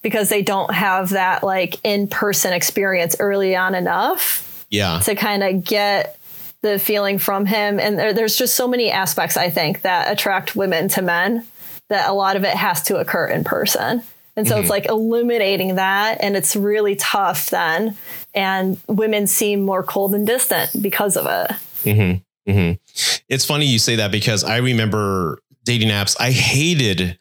because 0.00 0.28
they 0.28 0.42
don't 0.42 0.72
have 0.72 1.10
that 1.10 1.42
like 1.42 1.78
in-person 1.84 2.52
experience 2.52 3.16
early 3.18 3.54
on 3.54 3.74
enough 3.74 4.66
yeah 4.70 4.98
to 5.00 5.14
kind 5.14 5.42
of 5.42 5.64
get 5.64 6.18
the 6.62 6.78
feeling 6.78 7.18
from 7.18 7.46
him 7.46 7.80
and 7.80 7.98
there, 7.98 8.12
there's 8.12 8.36
just 8.36 8.54
so 8.54 8.68
many 8.68 8.90
aspects 8.90 9.36
i 9.36 9.50
think 9.50 9.82
that 9.82 10.10
attract 10.10 10.54
women 10.56 10.88
to 10.88 11.02
men 11.02 11.46
that 11.88 12.08
a 12.08 12.12
lot 12.12 12.36
of 12.36 12.44
it 12.44 12.54
has 12.54 12.82
to 12.82 12.96
occur 12.96 13.26
in 13.26 13.44
person 13.44 14.02
and 14.36 14.48
so 14.48 14.54
mm-hmm. 14.54 14.62
it's 14.62 14.70
like 14.70 14.86
eliminating 14.86 15.76
that 15.76 16.18
and 16.20 16.36
it's 16.36 16.56
really 16.56 16.96
tough 16.96 17.50
then 17.50 17.96
and 18.34 18.80
women 18.88 19.26
seem 19.26 19.60
more 19.62 19.82
cold 19.82 20.14
and 20.14 20.26
distant 20.26 20.70
because 20.82 21.16
of 21.16 21.26
it 21.26 21.56
mm-hmm. 21.84 22.50
Mm-hmm. 22.50 23.22
it's 23.28 23.44
funny 23.44 23.66
you 23.66 23.78
say 23.78 23.96
that 23.96 24.10
because 24.10 24.42
i 24.44 24.56
remember 24.58 25.38
dating 25.64 25.88
apps 25.88 26.16
i 26.18 26.30
hated 26.30 27.18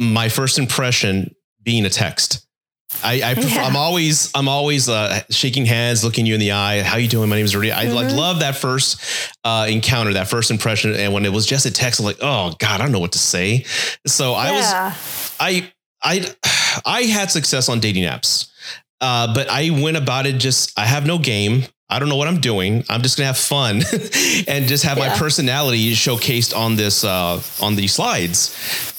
my 0.00 0.30
first 0.30 0.58
impression 0.58 1.34
being 1.62 1.84
a 1.84 1.90
text. 1.90 2.46
I, 3.04 3.22
I 3.22 3.34
prefer, 3.34 3.60
yeah. 3.60 3.66
I'm 3.66 3.76
always 3.76 4.32
I'm 4.34 4.48
always 4.48 4.88
uh, 4.88 5.20
shaking 5.30 5.64
hands, 5.64 6.02
looking 6.02 6.26
you 6.26 6.34
in 6.34 6.40
the 6.40 6.52
eye. 6.52 6.80
How 6.82 6.96
you 6.96 7.06
doing? 7.06 7.28
My 7.28 7.36
name 7.36 7.44
is 7.44 7.54
Rudy. 7.54 7.70
I 7.70 7.84
mm-hmm. 7.84 7.94
like 7.94 8.12
love 8.12 8.40
that 8.40 8.56
first 8.56 9.00
uh, 9.44 9.68
encounter, 9.70 10.14
that 10.14 10.26
first 10.28 10.50
impression. 10.50 10.94
And 10.96 11.12
when 11.12 11.24
it 11.24 11.32
was 11.32 11.46
just 11.46 11.66
a 11.66 11.70
text, 11.70 12.00
I'm 12.00 12.06
like, 12.06 12.18
oh 12.20 12.52
God, 12.58 12.80
I 12.80 12.82
don't 12.82 12.90
know 12.90 12.98
what 12.98 13.12
to 13.12 13.18
say. 13.18 13.64
So 14.08 14.32
I 14.32 14.50
was 14.50 14.64
I 15.38 15.72
I 16.02 16.26
I 16.84 17.02
had 17.02 17.30
success 17.30 17.68
on 17.68 17.80
dating 17.80 18.04
apps, 18.04 18.50
uh, 19.00 19.32
but 19.34 19.48
I 19.48 19.70
went 19.70 19.96
about 19.96 20.26
it 20.26 20.38
just 20.38 20.78
I 20.78 20.86
have 20.86 21.06
no 21.06 21.18
game. 21.18 21.64
I 21.92 21.98
don't 21.98 22.08
know 22.08 22.16
what 22.16 22.28
I'm 22.28 22.38
doing. 22.40 22.84
I'm 22.88 23.02
just 23.02 23.16
gonna 23.16 23.26
have 23.26 23.36
fun 23.36 23.82
and 24.48 24.66
just 24.66 24.84
have 24.84 24.96
yeah. 24.96 25.08
my 25.08 25.16
personality 25.16 25.92
showcased 25.92 26.56
on 26.56 26.76
this 26.76 27.02
uh, 27.02 27.42
on 27.60 27.74
these 27.74 27.94
slides. 27.94 28.38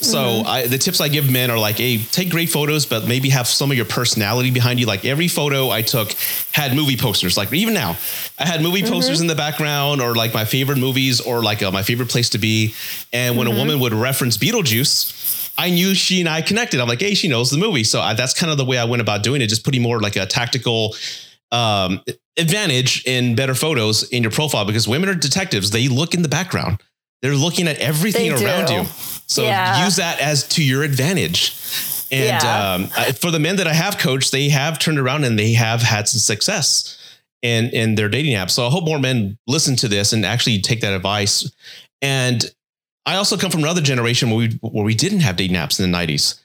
So 0.01 0.17
mm-hmm. 0.17 0.47
I, 0.47 0.67
the 0.67 0.77
tips 0.77 0.99
I 0.99 1.07
give 1.07 1.31
men 1.31 1.49
are 1.49 1.57
like, 1.57 1.77
hey, 1.77 1.99
take 1.99 2.29
great 2.29 2.49
photos, 2.49 2.85
but 2.85 3.07
maybe 3.07 3.29
have 3.29 3.47
some 3.47 3.71
of 3.71 3.77
your 3.77 3.85
personality 3.85 4.51
behind 4.51 4.77
you. 4.81 4.87
Like 4.87 5.05
every 5.05 5.29
photo 5.29 5.69
I 5.69 5.83
took 5.83 6.11
had 6.51 6.75
movie 6.75 6.97
posters. 6.97 7.37
Like 7.37 7.53
even 7.53 7.73
now, 7.73 7.97
I 8.37 8.45
had 8.45 8.61
movie 8.61 8.81
mm-hmm. 8.81 8.91
posters 8.91 9.21
in 9.21 9.27
the 9.27 9.35
background, 9.35 10.01
or 10.01 10.13
like 10.13 10.33
my 10.33 10.43
favorite 10.43 10.77
movies, 10.77 11.21
or 11.21 11.41
like 11.41 11.63
uh, 11.63 11.71
my 11.71 11.83
favorite 11.83 12.09
place 12.09 12.29
to 12.31 12.39
be. 12.39 12.75
And 13.13 13.37
when 13.37 13.47
mm-hmm. 13.47 13.55
a 13.55 13.59
woman 13.59 13.79
would 13.79 13.93
reference 13.93 14.37
Beetlejuice, 14.37 15.20
I 15.57 15.69
knew 15.69 15.93
she 15.93 16.19
and 16.19 16.29
I 16.29 16.41
connected. 16.41 16.79
I'm 16.79 16.87
like, 16.87 17.01
hey, 17.01 17.13
she 17.13 17.27
knows 17.27 17.51
the 17.51 17.57
movie. 17.57 17.83
So 17.83 18.01
I, 18.01 18.13
that's 18.13 18.33
kind 18.33 18.51
of 18.51 18.57
the 18.57 18.65
way 18.65 18.77
I 18.77 18.85
went 18.85 19.01
about 19.01 19.23
doing 19.23 19.41
it, 19.41 19.47
just 19.47 19.63
putting 19.63 19.81
more 19.81 19.99
like 19.99 20.15
a 20.15 20.25
tactical 20.25 20.95
um, 21.51 22.01
advantage 22.37 23.03
in 23.05 23.35
better 23.35 23.55
photos 23.55 24.03
in 24.09 24.23
your 24.23 24.31
profile 24.31 24.65
because 24.65 24.87
women 24.87 25.09
are 25.09 25.15
detectives. 25.15 25.71
They 25.71 25.87
look 25.87 26.13
in 26.13 26.21
the 26.21 26.29
background. 26.29 26.81
They're 27.21 27.35
looking 27.35 27.67
at 27.67 27.77
everything 27.77 28.31
around 28.31 28.69
you. 28.69 28.85
So 29.27 29.43
yeah. 29.43 29.85
use 29.85 29.97
that 29.97 30.19
as 30.19 30.47
to 30.49 30.63
your 30.63 30.83
advantage. 30.83 31.55
And 32.11 32.43
yeah. 32.43 32.73
um, 32.73 33.13
for 33.13 33.31
the 33.31 33.39
men 33.39 33.57
that 33.57 33.67
I 33.67 33.73
have 33.73 33.97
coached, 33.97 34.31
they 34.31 34.49
have 34.49 34.79
turned 34.79 34.99
around 34.99 35.23
and 35.23 35.37
they 35.37 35.53
have 35.53 35.81
had 35.81 36.07
some 36.07 36.19
success 36.19 36.97
in 37.41 37.69
in 37.69 37.95
their 37.95 38.09
dating 38.09 38.35
apps. 38.35 38.51
So 38.51 38.67
I 38.67 38.69
hope 38.69 38.83
more 38.83 38.99
men 38.99 39.37
listen 39.47 39.75
to 39.77 39.87
this 39.87 40.13
and 40.13 40.25
actually 40.25 40.59
take 40.61 40.81
that 40.81 40.93
advice. 40.93 41.49
And 42.01 42.43
I 43.05 43.15
also 43.15 43.37
come 43.37 43.51
from 43.51 43.61
another 43.61 43.81
generation 43.81 44.29
where 44.29 44.37
we 44.37 44.59
where 44.61 44.85
we 44.85 44.93
didn't 44.93 45.21
have 45.21 45.35
dating 45.35 45.53
naps 45.53 45.79
in 45.79 45.91
the 45.91 45.97
90s. 45.97 46.39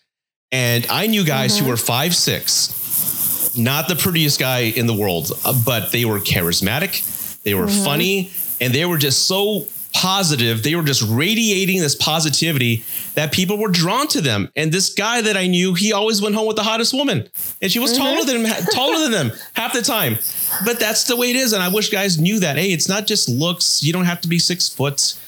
And 0.52 0.86
I 0.88 1.06
knew 1.06 1.24
guys 1.24 1.56
mm-hmm. 1.56 1.64
who 1.64 1.70
were 1.70 1.76
five, 1.76 2.14
six, 2.14 3.56
not 3.56 3.88
the 3.88 3.96
prettiest 3.96 4.38
guy 4.38 4.60
in 4.60 4.86
the 4.86 4.94
world, 4.94 5.32
uh, 5.44 5.52
but 5.64 5.92
they 5.92 6.04
were 6.04 6.20
charismatic, 6.20 7.42
they 7.42 7.54
were 7.54 7.66
mm-hmm. 7.66 7.84
funny, 7.84 8.30
and 8.60 8.72
they 8.72 8.84
were 8.84 8.96
just 8.96 9.26
so 9.26 9.66
positive. 9.92 10.62
They 10.62 10.76
were 10.76 10.82
just 10.82 11.02
radiating 11.02 11.80
this 11.80 11.94
positivity 11.94 12.84
that 13.14 13.32
people 13.32 13.58
were 13.58 13.70
drawn 13.70 14.06
to 14.08 14.20
them. 14.20 14.50
And 14.54 14.70
this 14.70 14.92
guy 14.92 15.22
that 15.22 15.36
I 15.36 15.46
knew, 15.46 15.74
he 15.74 15.92
always 15.92 16.20
went 16.20 16.34
home 16.34 16.46
with 16.46 16.56
the 16.56 16.62
hottest 16.62 16.92
woman, 16.92 17.28
and 17.60 17.72
she 17.72 17.78
was 17.78 17.92
mm-hmm. 17.92 18.02
taller 18.02 18.24
than 18.24 18.44
him, 18.44 18.64
taller 18.72 18.98
than 19.00 19.10
them 19.10 19.32
half 19.54 19.72
the 19.72 19.82
time. 19.82 20.16
But 20.64 20.78
that's 20.78 21.04
the 21.04 21.16
way 21.16 21.30
it 21.30 21.36
is, 21.36 21.52
and 21.52 21.62
I 21.62 21.68
wish 21.68 21.90
guys 21.90 22.20
knew 22.20 22.40
that. 22.40 22.56
Hey, 22.56 22.72
it's 22.72 22.88
not 22.88 23.06
just 23.06 23.28
looks. 23.28 23.82
You 23.82 23.92
don't 23.92 24.04
have 24.04 24.20
to 24.20 24.28
be 24.28 24.38
six 24.38 24.68
foot 24.68 25.18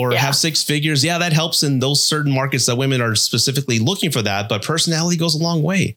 or 0.00 0.12
yeah. 0.12 0.18
have 0.18 0.34
six 0.34 0.62
figures. 0.62 1.04
Yeah, 1.04 1.18
that 1.18 1.32
helps 1.32 1.62
in 1.62 1.78
those 1.78 2.02
certain 2.02 2.32
markets 2.32 2.66
that 2.66 2.76
women 2.76 3.00
are 3.00 3.14
specifically 3.14 3.78
looking 3.78 4.10
for 4.10 4.22
that. 4.22 4.48
But 4.48 4.64
personality 4.64 5.16
goes 5.16 5.34
a 5.34 5.42
long 5.42 5.62
way. 5.62 5.96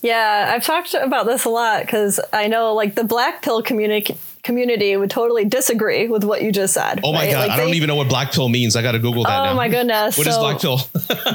Yeah, 0.00 0.52
I've 0.54 0.64
talked 0.64 0.94
about 0.94 1.26
this 1.26 1.44
a 1.44 1.50
lot 1.50 1.84
because 1.84 2.18
I 2.32 2.46
know 2.46 2.72
like 2.74 2.94
the 2.94 3.04
black 3.04 3.42
pill 3.42 3.62
community 3.62 4.16
community 4.42 4.96
would 4.96 5.10
totally 5.10 5.44
disagree 5.44 6.08
with 6.08 6.24
what 6.24 6.42
you 6.42 6.50
just 6.50 6.74
said. 6.74 7.00
Oh 7.04 7.12
my 7.12 7.20
right? 7.20 7.30
god, 7.32 7.38
like 7.40 7.50
I 7.50 7.56
they, 7.56 7.64
don't 7.64 7.74
even 7.74 7.88
know 7.88 7.96
what 7.96 8.08
black 8.08 8.32
pill 8.32 8.48
means. 8.48 8.74
I 8.74 8.82
got 8.82 8.92
to 8.92 8.98
Google 8.98 9.24
that. 9.24 9.40
Oh 9.40 9.44
now. 9.44 9.54
my 9.54 9.68
goodness, 9.68 10.16
what 10.16 10.24
so 10.24 10.30
is 10.30 10.38
black 10.38 10.60
pill? 10.60 10.78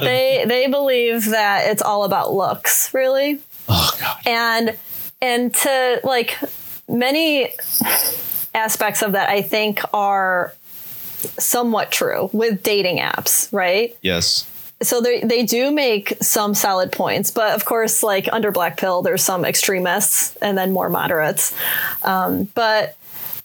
they 0.00 0.44
they 0.46 0.66
believe 0.66 1.26
that 1.26 1.68
it's 1.68 1.82
all 1.82 2.04
about 2.04 2.32
looks, 2.32 2.92
really. 2.92 3.38
Oh 3.68 3.96
god. 4.00 4.16
And 4.26 4.76
and 5.20 5.54
to 5.54 6.00
like 6.04 6.36
many 6.88 7.50
aspects 8.54 9.02
of 9.02 9.12
that, 9.12 9.28
I 9.28 9.42
think 9.42 9.80
are 9.92 10.52
somewhat 11.38 11.90
true 11.90 12.30
with 12.32 12.62
dating 12.62 12.98
apps, 12.98 13.52
right? 13.52 13.96
Yes 14.02 14.46
so 14.82 15.00
they 15.00 15.20
they 15.20 15.44
do 15.44 15.72
make 15.72 16.16
some 16.20 16.54
solid 16.54 16.92
points, 16.92 17.30
but 17.30 17.54
of 17.54 17.64
course, 17.64 18.02
like 18.02 18.28
under 18.32 18.52
Black 18.52 18.76
Pill, 18.76 19.02
there's 19.02 19.22
some 19.22 19.44
extremists 19.44 20.36
and 20.36 20.56
then 20.56 20.72
more 20.72 20.88
moderates. 20.88 21.54
Um, 22.04 22.44
but 22.54 22.96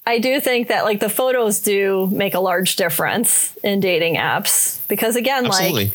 I 0.06 0.20
do 0.20 0.40
think 0.40 0.68
that 0.68 0.84
like 0.84 1.00
the 1.00 1.10
photos 1.10 1.62
do 1.62 2.08
make 2.12 2.34
a 2.34 2.40
large 2.40 2.76
difference 2.76 3.56
in 3.64 3.80
dating 3.80 4.16
apps 4.16 4.86
because 4.88 5.16
again, 5.16 5.48
Absolutely. 5.48 5.86
like 5.86 5.94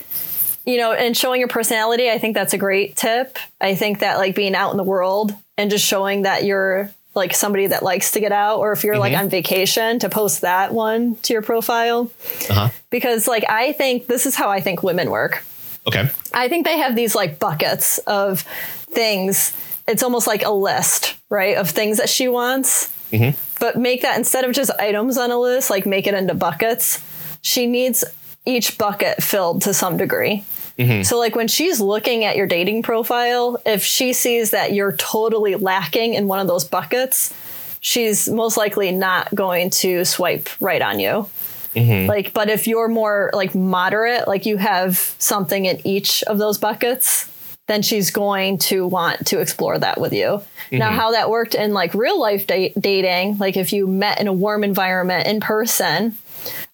you 0.66 0.76
know, 0.76 0.92
and 0.92 1.16
showing 1.16 1.40
your 1.40 1.48
personality, 1.48 2.10
I 2.10 2.18
think 2.18 2.34
that's 2.34 2.52
a 2.52 2.58
great 2.58 2.96
tip. 2.96 3.38
I 3.60 3.74
think 3.74 4.00
that 4.00 4.18
like 4.18 4.34
being 4.34 4.54
out 4.54 4.72
in 4.72 4.76
the 4.76 4.84
world 4.84 5.32
and 5.56 5.70
just 5.70 5.84
showing 5.84 6.22
that 6.22 6.44
you're 6.44 6.90
like 7.18 7.34
somebody 7.34 7.66
that 7.66 7.82
likes 7.82 8.12
to 8.12 8.20
get 8.20 8.32
out 8.32 8.60
or 8.60 8.72
if 8.72 8.84
you're 8.84 8.94
mm-hmm. 8.94 9.00
like 9.00 9.16
on 9.16 9.28
vacation 9.28 9.98
to 9.98 10.08
post 10.08 10.40
that 10.40 10.72
one 10.72 11.16
to 11.16 11.34
your 11.34 11.42
profile. 11.42 12.10
Uh-huh. 12.48 12.70
because 12.90 13.28
like 13.28 13.44
i 13.48 13.72
think 13.72 14.06
this 14.06 14.24
is 14.24 14.34
how 14.34 14.48
i 14.48 14.60
think 14.60 14.82
women 14.82 15.10
work. 15.10 15.44
Okay. 15.86 16.10
I 16.34 16.48
think 16.48 16.66
they 16.66 16.78
have 16.78 16.96
these 16.96 17.14
like 17.14 17.38
buckets 17.38 17.96
of 17.98 18.42
things. 18.42 19.56
It's 19.86 20.02
almost 20.02 20.26
like 20.26 20.44
a 20.44 20.50
list 20.50 21.16
right 21.30 21.56
of 21.56 21.68
things 21.70 21.98
that 21.98 22.08
she 22.08 22.28
wants. 22.28 22.94
Mm-hmm. 23.10 23.38
but 23.58 23.76
make 23.78 24.02
that 24.02 24.18
instead 24.18 24.44
of 24.44 24.52
just 24.52 24.70
items 24.78 25.16
on 25.16 25.30
a 25.30 25.38
list 25.38 25.70
like 25.70 25.86
make 25.86 26.06
it 26.06 26.14
into 26.14 26.34
buckets. 26.34 27.02
She 27.40 27.66
needs 27.66 28.04
each 28.44 28.76
bucket 28.76 29.22
filled 29.22 29.62
to 29.62 29.72
some 29.72 29.96
degree 29.96 30.44
Mm-hmm. 30.78 31.02
So, 31.02 31.18
like 31.18 31.34
when 31.34 31.48
she's 31.48 31.80
looking 31.80 32.24
at 32.24 32.36
your 32.36 32.46
dating 32.46 32.82
profile, 32.82 33.60
if 33.66 33.82
she 33.82 34.12
sees 34.12 34.52
that 34.52 34.72
you're 34.72 34.92
totally 34.92 35.56
lacking 35.56 36.14
in 36.14 36.28
one 36.28 36.38
of 36.38 36.46
those 36.46 36.64
buckets, 36.64 37.34
she's 37.80 38.28
most 38.28 38.56
likely 38.56 38.92
not 38.92 39.34
going 39.34 39.70
to 39.70 40.04
swipe 40.04 40.48
right 40.60 40.80
on 40.80 41.00
you. 41.00 41.28
Mm-hmm. 41.74 42.08
Like, 42.08 42.32
but 42.32 42.48
if 42.48 42.66
you're 42.66 42.88
more 42.88 43.30
like 43.34 43.54
moderate, 43.54 44.28
like 44.28 44.46
you 44.46 44.56
have 44.56 44.96
something 45.18 45.64
in 45.64 45.84
each 45.84 46.22
of 46.24 46.38
those 46.38 46.58
buckets, 46.58 47.30
then 47.66 47.82
she's 47.82 48.10
going 48.10 48.58
to 48.58 48.86
want 48.86 49.26
to 49.26 49.40
explore 49.40 49.78
that 49.78 50.00
with 50.00 50.12
you. 50.12 50.26
Mm-hmm. 50.26 50.78
Now, 50.78 50.90
how 50.90 51.12
that 51.12 51.28
worked 51.28 51.54
in 51.54 51.72
like 51.72 51.92
real 51.94 52.20
life 52.20 52.46
da- 52.46 52.72
dating, 52.78 53.38
like 53.38 53.56
if 53.56 53.72
you 53.72 53.86
met 53.86 54.20
in 54.20 54.26
a 54.26 54.32
warm 54.32 54.64
environment 54.64 55.26
in 55.26 55.40
person, 55.40 56.16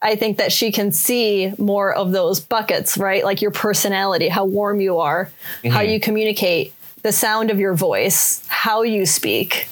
I 0.03 0.17
think 0.17 0.39
that 0.39 0.53
she 0.53 0.73
can 0.73 0.93
see 0.93 1.53
more 1.59 1.93
of 1.93 2.13
those 2.13 2.41
buckets, 2.41 2.99
right? 2.99 3.25
Like 3.25 3.43
your 3.43 3.51
personality, 3.51 4.29
how 4.29 4.45
warm 4.45 4.81
you 4.81 4.99
are, 4.99 5.31
mm-hmm. 5.63 5.71
how 5.71 5.81
you 5.81 6.01
communicate, 6.01 6.75
the 7.03 7.13
sound 7.13 7.51
of 7.51 7.61
your 7.61 7.75
voice, 7.75 8.45
how 8.49 8.83
you 8.83 9.07
speak, 9.07 9.69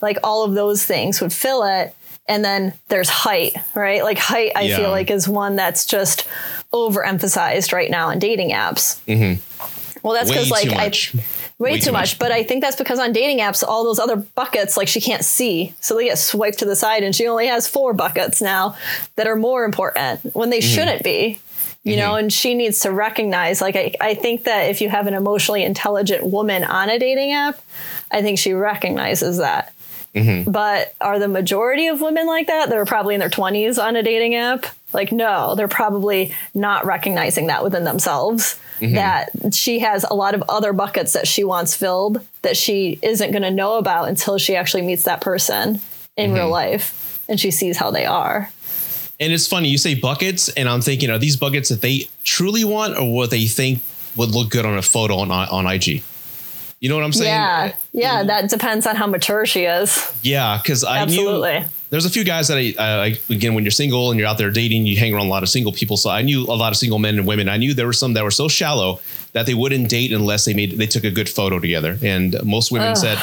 like 0.00 0.18
all 0.24 0.44
of 0.44 0.54
those 0.54 0.84
things 0.84 1.20
would 1.20 1.32
fill 1.32 1.64
it. 1.64 1.94
And 2.28 2.44
then 2.44 2.74
there's 2.88 3.08
height, 3.08 3.54
right? 3.74 4.04
Like 4.04 4.18
height, 4.18 4.52
I 4.54 4.62
yeah. 4.62 4.76
feel 4.76 4.90
like 4.90 5.10
is 5.10 5.28
one 5.28 5.56
that's 5.56 5.84
just 5.84 6.28
overemphasized 6.72 7.72
right 7.72 7.90
now 7.90 8.10
in 8.10 8.18
dating 8.18 8.50
apps. 8.50 9.00
Mm-hmm. 9.06 10.06
Well, 10.06 10.14
that's 10.14 10.30
because 10.30 10.50
like 10.50 10.72
I 10.72 10.90
way, 11.60 11.72
way 11.72 11.78
too, 11.78 11.92
much. 11.92 12.14
much. 12.14 12.18
But 12.18 12.32
I 12.32 12.42
think 12.42 12.62
that's 12.62 12.76
because 12.76 12.98
on 12.98 13.12
dating 13.12 13.38
apps, 13.38 13.62
all 13.62 13.84
those 13.84 14.00
other 14.00 14.16
buckets, 14.16 14.76
like 14.76 14.88
she 14.88 15.00
can't 15.00 15.24
see. 15.24 15.74
So 15.80 15.94
they 15.96 16.06
get 16.06 16.18
swiped 16.18 16.58
to 16.58 16.64
the 16.64 16.74
side 16.74 17.04
and 17.04 17.14
she 17.14 17.28
only 17.28 17.46
has 17.46 17.68
four 17.68 17.92
buckets 17.92 18.42
now 18.42 18.76
that 19.16 19.26
are 19.26 19.36
more 19.36 19.64
important 19.64 20.34
when 20.34 20.50
they 20.50 20.58
mm-hmm. 20.58 20.74
shouldn't 20.74 21.04
be. 21.04 21.40
You 21.82 21.92
mm-hmm. 21.92 22.00
know, 22.00 22.14
and 22.16 22.32
she 22.32 22.54
needs 22.54 22.80
to 22.80 22.90
recognize, 22.90 23.62
like, 23.62 23.74
I, 23.74 23.94
I 24.00 24.14
think 24.14 24.44
that 24.44 24.68
if 24.68 24.82
you 24.82 24.90
have 24.90 25.06
an 25.06 25.14
emotionally 25.14 25.64
intelligent 25.64 26.26
woman 26.26 26.62
on 26.62 26.90
a 26.90 26.98
dating 26.98 27.32
app, 27.32 27.58
I 28.10 28.20
think 28.20 28.38
she 28.38 28.52
recognizes 28.52 29.38
that. 29.38 29.72
Mm-hmm. 30.14 30.50
But 30.50 30.94
are 31.00 31.18
the 31.18 31.28
majority 31.28 31.86
of 31.86 32.00
women 32.00 32.26
like 32.26 32.48
that? 32.48 32.68
They're 32.68 32.84
probably 32.84 33.14
in 33.14 33.20
their 33.20 33.30
20s 33.30 33.82
on 33.82 33.96
a 33.96 34.02
dating 34.02 34.34
app. 34.34 34.66
Like, 34.92 35.12
no, 35.12 35.54
they're 35.54 35.68
probably 35.68 36.34
not 36.52 36.84
recognizing 36.84 37.46
that 37.46 37.62
within 37.62 37.84
themselves. 37.84 38.58
Mm-hmm. 38.80 38.94
That 38.94 39.54
she 39.54 39.80
has 39.80 40.04
a 40.04 40.14
lot 40.14 40.34
of 40.34 40.42
other 40.48 40.72
buckets 40.72 41.12
that 41.12 41.28
she 41.28 41.44
wants 41.44 41.76
filled 41.76 42.26
that 42.42 42.56
she 42.56 42.98
isn't 43.02 43.30
going 43.30 43.42
to 43.42 43.50
know 43.50 43.76
about 43.76 44.08
until 44.08 44.38
she 44.38 44.56
actually 44.56 44.82
meets 44.82 45.04
that 45.04 45.20
person 45.20 45.80
in 46.16 46.30
mm-hmm. 46.30 46.34
real 46.34 46.48
life 46.48 47.22
and 47.28 47.38
she 47.38 47.50
sees 47.50 47.76
how 47.76 47.90
they 47.90 48.06
are. 48.06 48.50
And 49.20 49.32
it's 49.32 49.46
funny, 49.46 49.68
you 49.68 49.76
say 49.76 49.94
buckets, 49.94 50.48
and 50.48 50.66
I'm 50.66 50.80
thinking, 50.80 51.10
are 51.10 51.18
these 51.18 51.36
buckets 51.36 51.68
that 51.68 51.82
they 51.82 52.08
truly 52.24 52.64
want 52.64 52.96
or 52.96 53.12
what 53.12 53.30
they 53.30 53.44
think 53.44 53.82
would 54.16 54.30
look 54.30 54.48
good 54.48 54.64
on 54.64 54.78
a 54.78 54.82
photo 54.82 55.18
on, 55.18 55.30
on 55.30 55.66
IG? 55.66 56.02
You 56.80 56.88
know 56.88 56.96
what 56.96 57.04
I'm 57.04 57.12
saying? 57.12 57.28
Yeah. 57.28 57.76
Yeah. 57.92 58.22
Mm. 58.22 58.26
That 58.28 58.50
depends 58.50 58.86
on 58.86 58.96
how 58.96 59.06
mature 59.06 59.44
she 59.44 59.64
is. 59.64 60.12
Yeah. 60.22 60.58
Cause 60.64 60.82
I 60.82 60.98
Absolutely. 60.98 61.60
knew 61.60 61.66
there's 61.90 62.06
a 62.06 62.10
few 62.10 62.24
guys 62.24 62.48
that 62.48 62.56
I, 62.56 62.74
I, 62.78 63.18
again, 63.28 63.54
when 63.54 63.64
you're 63.64 63.70
single 63.70 64.10
and 64.10 64.18
you're 64.18 64.28
out 64.28 64.38
there 64.38 64.50
dating, 64.50 64.86
you 64.86 64.96
hang 64.96 65.12
around 65.12 65.26
a 65.26 65.28
lot 65.28 65.42
of 65.42 65.48
single 65.50 65.72
people. 65.72 65.96
So 65.96 66.08
I 66.08 66.22
knew 66.22 66.44
a 66.44 66.54
lot 66.54 66.72
of 66.72 66.78
single 66.78 66.98
men 66.98 67.18
and 67.18 67.26
women. 67.26 67.48
I 67.48 67.58
knew 67.58 67.74
there 67.74 67.86
were 67.86 67.92
some 67.92 68.14
that 68.14 68.24
were 68.24 68.30
so 68.30 68.48
shallow 68.48 69.00
that 69.32 69.44
they 69.44 69.54
wouldn't 69.54 69.90
date 69.90 70.12
unless 70.12 70.44
they 70.44 70.54
made, 70.54 70.78
they 70.78 70.86
took 70.86 71.04
a 71.04 71.10
good 71.10 71.28
photo 71.28 71.58
together. 71.58 71.98
And 72.02 72.36
most 72.44 72.72
women 72.72 72.88
Ugh. 72.88 72.96
said, 72.96 73.18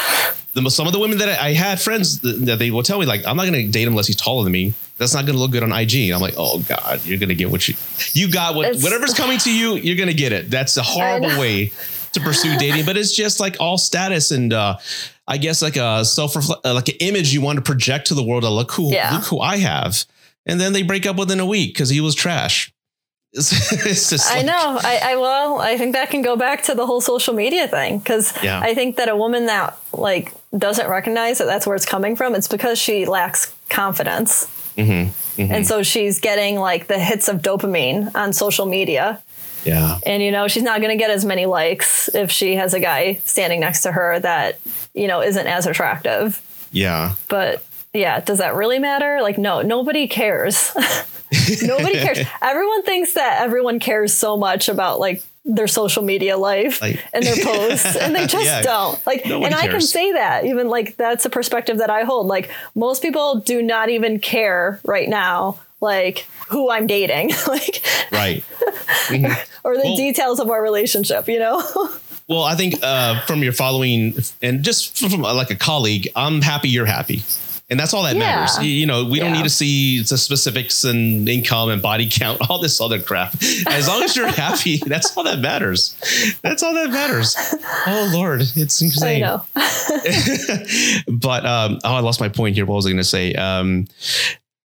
the, 0.54 0.70
some 0.70 0.86
of 0.86 0.94
the 0.94 1.00
women 1.00 1.18
that 1.20 1.42
I, 1.42 1.48
I 1.48 1.54
had 1.54 1.80
friends 1.80 2.20
that 2.20 2.60
they 2.60 2.70
will 2.70 2.84
tell 2.84 3.00
me 3.00 3.06
like, 3.06 3.26
I'm 3.26 3.38
not 3.38 3.48
going 3.48 3.66
to 3.66 3.72
date 3.72 3.84
him 3.84 3.94
unless 3.94 4.08
he's 4.08 4.18
taller 4.18 4.44
than 4.44 4.52
me. 4.52 4.74
That's 4.98 5.14
not 5.14 5.26
going 5.26 5.36
to 5.36 5.42
look 5.42 5.52
good 5.52 5.64
on 5.64 5.72
IG. 5.72 6.12
I'm 6.12 6.22
like, 6.22 6.34
oh 6.38 6.60
God, 6.68 7.06
you're 7.06 7.20
going 7.20 7.30
to 7.30 7.36
get 7.36 7.50
what 7.50 7.68
you, 7.68 7.76
you 8.14 8.32
got 8.32 8.54
what, 8.56 8.68
it's, 8.68 8.84
whatever's 8.84 9.14
coming 9.14 9.40
to 9.40 9.54
you, 9.54 9.76
you're 9.76 9.96
going 9.96 10.10
to 10.10 10.14
get 10.14 10.34
it. 10.34 10.50
That's 10.50 10.76
a 10.78 10.84
horrible 10.84 11.30
way 11.40 11.72
to 12.18 12.24
pursue 12.26 12.58
dating, 12.58 12.86
but 12.86 12.98
it's 12.98 13.14
just 13.14 13.40
like 13.40 13.58
all 13.60 13.78
status 13.78 14.32
and 14.32 14.54
uh, 14.54 14.78
I 15.28 15.38
guess 15.38 15.62
like 15.62 15.76
a 15.76 16.06
self 16.06 16.36
uh, 16.36 16.74
like 16.74 16.90
an 16.90 16.96
image 17.00 17.34
you 17.34 17.42
want 17.42 17.58
to 17.58 17.62
project 17.62 18.08
to 18.08 18.14
the 18.14 18.24
world. 18.24 18.44
look 18.44 18.72
who 18.72 18.92
yeah. 18.94 19.14
look 19.14 19.26
who 19.26 19.40
I 19.40 19.58
have, 19.58 20.06
and 20.46 20.60
then 20.60 20.74
they 20.74 20.84
break 20.84 21.06
up 21.06 21.18
within 21.18 21.40
a 21.40 21.46
week 21.46 21.74
because 21.74 21.90
he 21.90 22.02
was 22.02 22.16
trash. 22.16 22.72
It's, 23.34 23.52
it's 23.86 24.10
just 24.10 24.32
I 24.32 24.42
know. 24.42 24.80
I, 24.82 25.00
I 25.04 25.16
well, 25.18 25.60
I 25.60 25.78
think 25.78 25.94
that 25.94 26.10
can 26.10 26.22
go 26.22 26.36
back 26.36 26.64
to 26.64 26.76
the 26.76 26.86
whole 26.86 27.02
social 27.02 27.34
media 27.34 27.68
thing 27.68 28.00
because 28.00 28.34
yeah. 28.42 28.60
I 28.60 28.74
think 28.74 28.96
that 28.98 29.10
a 29.10 29.16
woman 29.16 29.48
that 29.48 29.78
like 29.94 30.34
doesn't 30.58 30.90
recognize 30.90 31.40
that 31.40 31.46
that's 31.46 31.68
where 31.68 31.76
it's 31.76 31.86
coming 31.86 32.16
from. 32.16 32.36
It's 32.36 32.48
because 32.48 32.80
she 32.80 33.06
lacks 33.06 33.54
confidence. 33.70 34.46
Mm-hmm. 34.78 35.42
Mm-hmm. 35.42 35.52
And 35.52 35.68
so 35.68 35.84
she's 35.84 36.20
getting 36.20 36.56
like 36.56 36.88
the 36.88 37.00
hits 37.00 37.28
of 37.28 37.42
dopamine 37.42 38.16
on 38.16 38.34
social 38.34 38.66
media 38.66 39.22
yeah. 39.66 40.00
And, 40.06 40.24
you 40.24 40.32
know, 40.32 40.48
she's 40.48 40.64
not 40.64 40.82
going 40.82 40.92
to 40.92 41.02
get 41.02 41.10
as 41.10 41.26
many 41.26 41.46
likes 41.46 42.14
if 42.14 42.32
she 42.32 42.56
has 42.56 42.74
a 42.74 42.80
guy 42.80 43.16
standing 43.26 43.60
next 43.60 43.82
to 43.82 43.92
her 43.92 44.20
that, 44.20 44.60
you 44.94 45.08
know, 45.08 45.22
isn't 45.22 45.48
as 45.48 45.66
attractive. 45.66 46.42
Yeah. 46.72 47.16
But 47.28 47.64
yeah, 47.94 48.20
does 48.20 48.38
that 48.38 48.56
really 48.56 48.80
matter? 48.80 49.22
Like, 49.22 49.38
no, 49.38 49.62
nobody 49.62 50.08
cares. 50.08 50.72
nobody 51.62 52.00
cares. 52.00 52.20
Everyone 52.42 52.84
thinks 52.84 53.14
that 53.14 53.42
everyone 53.42 53.80
cares 53.80 54.14
so 54.14 54.38
much 54.38 54.70
about 54.70 55.00
like 55.00 55.24
their 55.48 55.68
social 55.68 56.04
media 56.04 56.38
life 56.38 56.82
like, 56.82 57.04
and 57.14 57.24
their 57.24 57.36
posts 57.44 57.96
and 57.96 58.14
they 58.14 58.28
just 58.28 58.46
yeah, 58.46 58.62
don't 58.62 59.06
like 59.08 59.26
and 59.26 59.42
cares. 59.42 59.54
i 59.54 59.68
can 59.70 59.80
say 59.80 60.12
that 60.12 60.46
even 60.46 60.68
like 60.68 60.98
that's 60.98 61.24
a 61.24 61.30
perspective 61.30 61.78
that 61.78 61.90
i 61.90 62.04
hold 62.04 62.28
like 62.28 62.52
most 62.76 63.02
people 63.02 63.40
do 63.40 63.64
not 63.64 63.88
even 63.88 64.20
care 64.20 64.82
right 64.84 65.08
now 65.08 65.58
like 65.82 66.26
who 66.50 66.70
I'm 66.70 66.88
dating, 66.88 67.30
like 67.48 67.84
right, 68.12 68.44
mm-hmm. 69.08 69.26
or 69.64 69.76
the 69.76 69.84
well, 69.84 69.96
details 69.96 70.40
of 70.40 70.50
our 70.50 70.62
relationship. 70.62 71.28
You 71.28 71.40
know. 71.40 71.58
well, 72.28 72.44
I 72.44 72.56
think 72.56 72.76
uh, 72.82 73.22
from 73.22 73.44
your 73.44 73.54
following 73.54 74.16
and 74.42 74.64
just 74.64 74.98
from, 74.98 75.22
like 75.22 75.52
a 75.52 75.56
colleague, 75.56 76.08
I'm 76.16 76.42
happy 76.42 76.70
you're 76.70 76.86
happy. 76.86 77.22
And 77.70 77.78
that's 77.78 77.94
all 77.94 78.04
that 78.04 78.16
yeah. 78.16 78.22
matters. 78.22 78.66
You, 78.66 78.86
know, 78.86 79.04
we 79.04 79.18
yeah. 79.18 79.26
don't 79.26 79.34
need 79.34 79.44
to 79.44 79.50
see 79.50 80.02
the 80.02 80.18
specifics 80.18 80.86
and 80.86 81.28
income 81.28 81.68
and 81.68 81.82
body 81.82 82.08
count, 82.10 82.50
all 82.50 82.60
this 82.60 82.80
other 82.80 83.02
crap. 83.02 83.36
As 83.68 83.90
long 83.90 84.04
as 84.04 84.16
you're 84.16 84.32
happy, 84.32 84.78
that's 84.78 85.18
all 85.18 85.26
that 85.26 85.40
matters. 85.40 85.94
That's 86.44 86.64
all 86.64 86.74
that 86.76 86.92
matters. 86.92 87.36
Oh 87.86 88.10
Lord, 88.14 88.40
it's 88.40 88.82
insane. 88.82 89.22
I 89.22 89.28
know. 89.28 89.46
but 91.12 91.46
um, 91.46 91.80
oh, 91.84 91.96
I 91.96 92.00
lost 92.00 92.22
my 92.22 92.30
point 92.30 92.56
here. 92.56 92.66
What 92.66 92.76
was 92.76 92.86
I 92.86 92.90
going 92.90 92.98
to 93.00 93.04
say? 93.04 93.34
Um, 93.34 93.88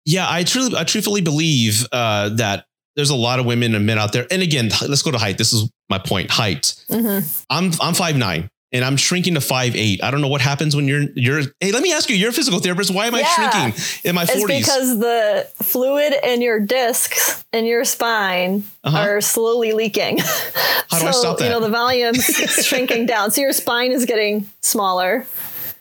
yeah, 0.05 0.27
I 0.29 0.45
truly, 0.45 0.77
I 0.77 0.85
truthfully 0.85 1.21
believe 1.21 1.87
uh, 1.93 2.31
that 2.31 2.67
there's 2.97 3.11
a 3.11 3.17
lot 3.17 3.39
of 3.39 3.47
women 3.47 3.75
and 3.75 3.87
men 3.87 3.99
out 3.99 4.13
there. 4.13 4.27
And 4.31 4.43
again, 4.43 4.71
let's 4.87 5.03
go 5.03 5.11
to 5.11 5.19
height. 5.19 5.39
This 5.39 5.53
is 5.53 5.71
my 5.89 5.99
point. 5.99 6.31
Height. 6.31 6.75
Mm-hmm. 6.89 7.27
I'm 7.49 7.73
I'm 7.81 7.95
five 7.95 8.17
nine 8.17 8.51
and 8.73 8.85
I'm 8.85 8.97
shrinking 8.97 9.35
to 9.35 9.41
five 9.41 9.75
eight. 9.75 10.03
I 10.03 10.11
don't 10.11 10.21
know 10.21 10.29
what 10.29 10.41
happens 10.41 10.77
when 10.77 10.87
you're 10.87 11.05
you're. 11.15 11.43
Hey, 11.61 11.73
let 11.73 11.83
me 11.83 11.93
ask 11.93 12.09
you. 12.09 12.17
You're 12.17 12.31
a 12.31 12.33
physical 12.33 12.61
therapist. 12.61 12.93
Why 12.93 13.07
am 13.07 13.15
yeah. 13.15 13.25
I 13.27 13.51
shrinking 13.51 13.85
in 14.05 14.15
my 14.15 14.27
forties? 14.27 14.67
Because 14.67 14.99
the 14.99 15.49
fluid 15.63 16.15
in 16.23 16.43
your 16.43 16.61
discs 16.61 17.45
in 17.53 17.65
your 17.65 17.85
spine 17.85 18.65
uh-huh. 18.85 18.99
are 18.99 19.21
slowly 19.21 19.73
leaking. 19.73 20.19
How 20.19 20.99
do 20.99 20.99
so, 20.99 21.07
I 21.07 21.11
stop 21.11 21.39
that? 21.39 21.45
You 21.45 21.51
know 21.51 21.61
the 21.61 21.69
volume's 21.69 22.25
shrinking 22.67 23.07
down, 23.07 23.31
so 23.31 23.41
your 23.41 23.53
spine 23.53 23.93
is 23.93 24.05
getting 24.07 24.49
smaller. 24.61 25.27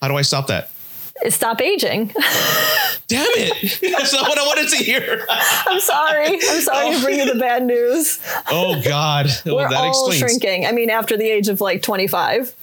How 0.01 0.07
do 0.07 0.15
I 0.15 0.22
stop 0.22 0.47
that? 0.47 0.72
Stop 1.30 1.61
aging. 1.61 2.07
Damn 3.07 3.26
it. 3.36 3.80
That's 3.97 4.13
not 4.13 4.30
what 4.30 4.38
I 4.38 4.45
wanted 4.45 4.70
to 4.70 4.78
hear. 4.78 5.26
I'm 5.30 5.80
sorry. 5.80 6.28
I'm 6.28 6.61
sorry 6.61 6.88
oh. 6.88 6.97
to 6.97 7.03
bring 7.03 7.20
you 7.20 7.34
the 7.34 7.39
bad 7.39 7.63
news. 7.63 8.20
Oh 8.49 8.82
God. 8.84 9.28
Well, 9.45 9.55
We're 9.55 9.76
all 9.76 9.89
explains. 9.89 10.20
shrinking. 10.20 10.65
I 10.65 10.72
mean, 10.72 10.89
after 10.89 11.17
the 11.17 11.30
age 11.30 11.47
of 11.47 11.61
like 11.61 11.82
25. 11.82 12.55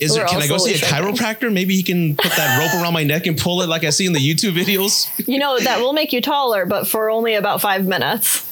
Is 0.00 0.14
there, 0.14 0.24
can 0.28 0.40
I 0.40 0.46
go 0.46 0.58
see 0.58 0.74
a 0.74 0.78
shrinking. 0.78 1.16
chiropractor? 1.16 1.52
Maybe 1.52 1.74
he 1.74 1.82
can 1.82 2.16
put 2.16 2.30
that 2.32 2.58
rope 2.58 2.80
around 2.80 2.92
my 2.92 3.02
neck 3.02 3.26
and 3.26 3.36
pull 3.36 3.62
it 3.62 3.68
like 3.68 3.82
I 3.82 3.90
see 3.90 4.06
in 4.06 4.12
the 4.12 4.20
YouTube 4.20 4.52
videos. 4.52 5.08
You 5.26 5.38
know, 5.38 5.58
that 5.58 5.80
will 5.80 5.92
make 5.92 6.12
you 6.12 6.20
taller, 6.20 6.64
but 6.66 6.86
for 6.86 7.10
only 7.10 7.34
about 7.34 7.60
five 7.60 7.86
minutes. 7.86 8.44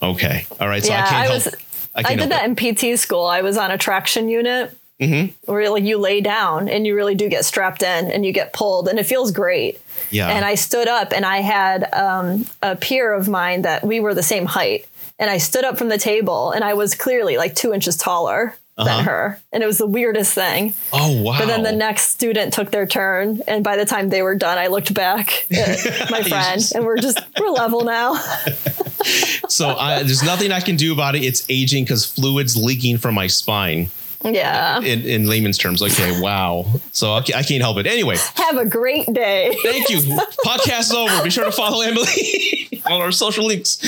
Okay. 0.00 0.46
All 0.60 0.68
right. 0.68 0.84
So 0.84 0.92
yeah, 0.92 1.02
I 1.02 1.08
can't 1.08 1.30
I 1.30 1.34
was, 1.34 1.44
help. 1.44 1.56
I, 1.96 2.12
I 2.12 2.16
did 2.16 2.30
that 2.30 2.48
it. 2.48 2.64
in 2.64 2.94
PT 2.94 2.98
school. 2.98 3.26
I 3.26 3.42
was 3.42 3.56
on 3.56 3.72
a 3.72 3.78
traction 3.78 4.28
unit 4.28 4.76
Mm-hmm. 5.00 5.52
Where 5.52 5.70
like 5.70 5.82
you 5.82 5.98
lay 5.98 6.20
down 6.20 6.68
and 6.68 6.86
you 6.86 6.94
really 6.94 7.16
do 7.16 7.28
get 7.28 7.44
strapped 7.44 7.82
in 7.82 8.10
and 8.10 8.24
you 8.24 8.32
get 8.32 8.52
pulled 8.52 8.88
and 8.88 8.98
it 8.98 9.06
feels 9.06 9.32
great. 9.32 9.80
Yeah. 10.10 10.28
And 10.28 10.44
I 10.44 10.54
stood 10.54 10.86
up 10.86 11.12
and 11.12 11.26
I 11.26 11.38
had 11.38 11.92
um, 11.92 12.46
a 12.62 12.76
peer 12.76 13.12
of 13.12 13.28
mine 13.28 13.62
that 13.62 13.84
we 13.84 13.98
were 13.98 14.14
the 14.14 14.22
same 14.22 14.46
height. 14.46 14.86
And 15.18 15.30
I 15.30 15.38
stood 15.38 15.64
up 15.64 15.78
from 15.78 15.88
the 15.88 15.98
table 15.98 16.52
and 16.52 16.62
I 16.62 16.74
was 16.74 16.94
clearly 16.94 17.36
like 17.36 17.54
two 17.54 17.72
inches 17.72 17.96
taller 17.96 18.54
uh-huh. 18.76 18.96
than 18.96 19.04
her. 19.04 19.40
And 19.52 19.62
it 19.62 19.66
was 19.66 19.78
the 19.78 19.86
weirdest 19.86 20.32
thing. 20.32 20.74
Oh, 20.92 21.22
wow. 21.22 21.38
But 21.38 21.46
then 21.46 21.62
the 21.62 21.72
next 21.72 22.10
student 22.10 22.52
took 22.52 22.70
their 22.70 22.86
turn. 22.86 23.40
And 23.46 23.64
by 23.64 23.76
the 23.76 23.84
time 23.84 24.08
they 24.08 24.22
were 24.22 24.34
done, 24.34 24.58
I 24.58 24.68
looked 24.68 24.94
back 24.94 25.50
at 25.52 26.10
my 26.10 26.22
friend 26.22 26.62
and 26.74 26.84
we're 26.84 26.98
just, 26.98 27.18
we're 27.38 27.50
level 27.50 27.84
now. 27.84 28.14
so 29.48 29.76
I, 29.76 30.02
there's 30.02 30.22
nothing 30.22 30.52
I 30.52 30.60
can 30.60 30.76
do 30.76 30.92
about 30.92 31.14
it. 31.14 31.24
It's 31.24 31.44
aging 31.48 31.84
because 31.84 32.04
fluid's 32.04 32.56
leaking 32.56 32.98
from 32.98 33.14
my 33.14 33.26
spine. 33.26 33.88
Yeah. 34.24 34.80
In, 34.80 35.02
in 35.02 35.26
layman's 35.26 35.58
terms. 35.58 35.82
Okay. 35.82 36.20
Wow. 36.20 36.66
So 36.92 37.12
I 37.12 37.22
can't 37.22 37.62
help 37.62 37.76
it. 37.78 37.86
Anyway. 37.86 38.16
Have 38.36 38.56
a 38.56 38.66
great 38.66 39.12
day. 39.12 39.56
Thank 39.62 39.90
you. 39.90 39.98
Podcast 40.44 40.80
is 40.80 40.92
over. 40.92 41.22
Be 41.22 41.30
sure 41.30 41.44
to 41.44 41.52
follow 41.52 41.82
Emily 41.82 42.82
on 42.86 43.00
our 43.00 43.12
social 43.12 43.44
links. 43.46 43.80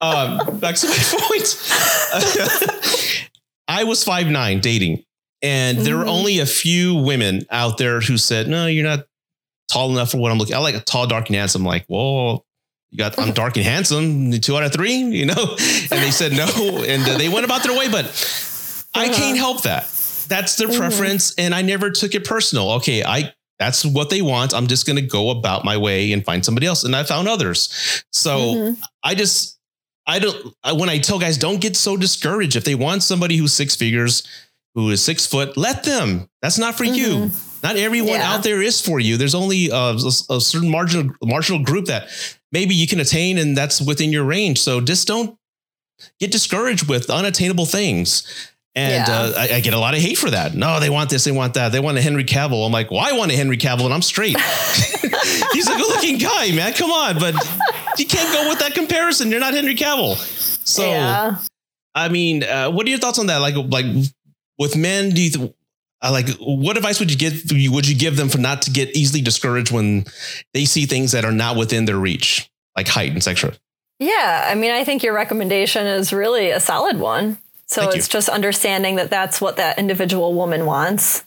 Um, 0.00 0.58
back 0.58 0.76
to 0.76 0.88
my 0.88 0.96
point. 1.28 1.70
I 3.68 3.84
was 3.84 4.04
five 4.04 4.26
nine 4.26 4.60
dating, 4.60 5.04
and 5.42 5.78
there 5.78 5.96
were 5.96 6.02
mm-hmm. 6.02 6.10
only 6.10 6.38
a 6.40 6.46
few 6.46 6.94
women 6.94 7.46
out 7.50 7.78
there 7.78 8.00
who 8.00 8.18
said, 8.18 8.48
"No, 8.48 8.66
you're 8.66 8.84
not 8.84 9.06
tall 9.70 9.90
enough 9.90 10.10
for 10.10 10.18
what 10.18 10.30
I'm 10.30 10.38
looking." 10.38 10.54
I 10.54 10.58
like 10.58 10.74
a 10.74 10.80
tall, 10.80 11.06
dark, 11.06 11.28
and 11.28 11.36
handsome. 11.36 11.62
I'm 11.62 11.66
like, 11.66 11.86
whoa, 11.86 12.44
you 12.90 12.98
got 12.98 13.18
I'm 13.18 13.32
dark 13.32 13.56
and 13.56 13.64
handsome, 13.64 14.30
two 14.32 14.56
out 14.56 14.62
of 14.62 14.72
three, 14.72 14.94
you 14.94 15.26
know. 15.26 15.56
And 15.90 16.02
they 16.02 16.10
said 16.10 16.32
no, 16.32 16.46
and 16.86 17.02
they 17.18 17.28
went 17.28 17.44
about 17.44 17.62
their 17.62 17.76
way. 17.76 17.90
But 17.90 18.06
I 18.94 19.08
can't 19.08 19.38
help 19.38 19.62
that. 19.62 19.84
That's 20.28 20.56
their 20.56 20.68
mm-hmm. 20.68 20.78
preference, 20.78 21.34
and 21.36 21.54
I 21.54 21.62
never 21.62 21.90
took 21.90 22.14
it 22.14 22.24
personal. 22.24 22.72
Okay, 22.72 23.04
I 23.04 23.32
that's 23.58 23.84
what 23.84 24.10
they 24.10 24.22
want. 24.22 24.52
I'm 24.54 24.66
just 24.66 24.86
going 24.86 24.96
to 24.96 25.02
go 25.02 25.30
about 25.30 25.64
my 25.64 25.76
way 25.76 26.12
and 26.12 26.24
find 26.24 26.44
somebody 26.44 26.66
else. 26.66 26.84
And 26.84 26.94
I 26.94 27.04
found 27.04 27.28
others. 27.28 28.04
So 28.12 28.38
mm-hmm. 28.38 28.82
I 29.02 29.14
just, 29.14 29.58
I 30.06 30.18
don't, 30.18 30.54
I, 30.62 30.72
when 30.72 30.88
I 30.88 30.98
tell 30.98 31.18
guys, 31.18 31.38
don't 31.38 31.60
get 31.60 31.76
so 31.76 31.96
discouraged. 31.96 32.56
If 32.56 32.64
they 32.64 32.74
want 32.74 33.02
somebody 33.02 33.36
who's 33.36 33.52
six 33.52 33.76
figures, 33.76 34.26
who 34.74 34.90
is 34.90 35.04
six 35.04 35.24
foot, 35.24 35.56
let 35.56 35.84
them. 35.84 36.28
That's 36.42 36.58
not 36.58 36.74
for 36.74 36.84
mm-hmm. 36.84 36.94
you. 36.94 37.30
Not 37.62 37.76
everyone 37.76 38.14
yeah. 38.14 38.34
out 38.34 38.42
there 38.42 38.60
is 38.60 38.80
for 38.80 39.00
you. 39.00 39.16
There's 39.16 39.34
only 39.34 39.70
a, 39.70 39.74
a, 39.74 39.94
a 39.94 40.40
certain 40.40 40.70
marginal 40.70 41.14
marginal 41.22 41.62
group 41.62 41.86
that 41.86 42.08
maybe 42.52 42.74
you 42.74 42.86
can 42.86 43.00
attain, 43.00 43.38
and 43.38 43.56
that's 43.56 43.80
within 43.80 44.12
your 44.12 44.24
range. 44.24 44.60
So 44.60 44.82
just 44.82 45.08
don't 45.08 45.38
get 46.20 46.30
discouraged 46.30 46.88
with 46.88 47.08
unattainable 47.08 47.64
things. 47.64 48.50
And 48.76 49.06
yeah. 49.06 49.14
uh, 49.14 49.32
I, 49.36 49.56
I, 49.56 49.60
get 49.60 49.72
a 49.72 49.78
lot 49.78 49.94
of 49.94 50.00
hate 50.00 50.18
for 50.18 50.30
that. 50.30 50.54
No, 50.54 50.80
they 50.80 50.90
want 50.90 51.08
this, 51.08 51.22
they 51.22 51.30
want 51.30 51.54
that. 51.54 51.70
They 51.70 51.78
want 51.78 51.96
a 51.96 52.02
Henry 52.02 52.24
Cavill. 52.24 52.66
I'm 52.66 52.72
like, 52.72 52.90
well, 52.90 53.00
I 53.00 53.12
want 53.12 53.30
a 53.30 53.36
Henry 53.36 53.56
Cavill 53.56 53.84
and 53.84 53.94
I'm 53.94 54.02
straight. 54.02 54.36
He's 55.52 55.68
a 55.68 55.76
good 55.76 55.88
looking 55.88 56.18
guy, 56.18 56.50
man. 56.50 56.72
Come 56.72 56.90
on. 56.90 57.20
But 57.20 57.34
you 57.98 58.06
can't 58.06 58.32
go 58.32 58.48
with 58.48 58.58
that 58.58 58.74
comparison. 58.74 59.30
You're 59.30 59.38
not 59.38 59.54
Henry 59.54 59.76
Cavill. 59.76 60.16
So, 60.66 60.84
yeah. 60.84 61.38
I 61.94 62.08
mean, 62.08 62.42
uh, 62.42 62.70
what 62.72 62.84
are 62.86 62.90
your 62.90 62.98
thoughts 62.98 63.20
on 63.20 63.26
that? 63.28 63.36
Like, 63.38 63.54
like 63.54 63.86
with 64.58 64.76
men, 64.76 65.10
do 65.10 65.22
you, 65.22 65.30
th- 65.30 65.54
uh, 66.02 66.10
like, 66.10 66.28
what 66.40 66.76
advice 66.76 66.98
would 66.98 67.12
you 67.12 67.16
give, 67.16 67.44
would 67.72 67.86
you 67.86 67.94
give 67.94 68.16
them 68.16 68.28
for 68.28 68.38
not 68.38 68.62
to 68.62 68.72
get 68.72 68.96
easily 68.96 69.22
discouraged 69.22 69.70
when 69.70 70.04
they 70.52 70.64
see 70.64 70.86
things 70.86 71.12
that 71.12 71.24
are 71.24 71.32
not 71.32 71.56
within 71.56 71.84
their 71.84 71.96
reach, 71.96 72.50
like 72.76 72.88
height 72.88 73.10
and 73.10 73.18
etc.? 73.18 73.52
Yeah. 74.00 74.48
I 74.50 74.56
mean, 74.56 74.72
I 74.72 74.82
think 74.82 75.04
your 75.04 75.14
recommendation 75.14 75.86
is 75.86 76.12
really 76.12 76.50
a 76.50 76.58
solid 76.58 76.98
one. 76.98 77.38
So 77.66 77.82
Thank 77.82 77.96
it's 77.96 78.08
you. 78.08 78.12
just 78.12 78.28
understanding 78.28 78.96
that 78.96 79.10
that's 79.10 79.40
what 79.40 79.56
that 79.56 79.78
individual 79.78 80.34
woman 80.34 80.66
wants. 80.66 81.24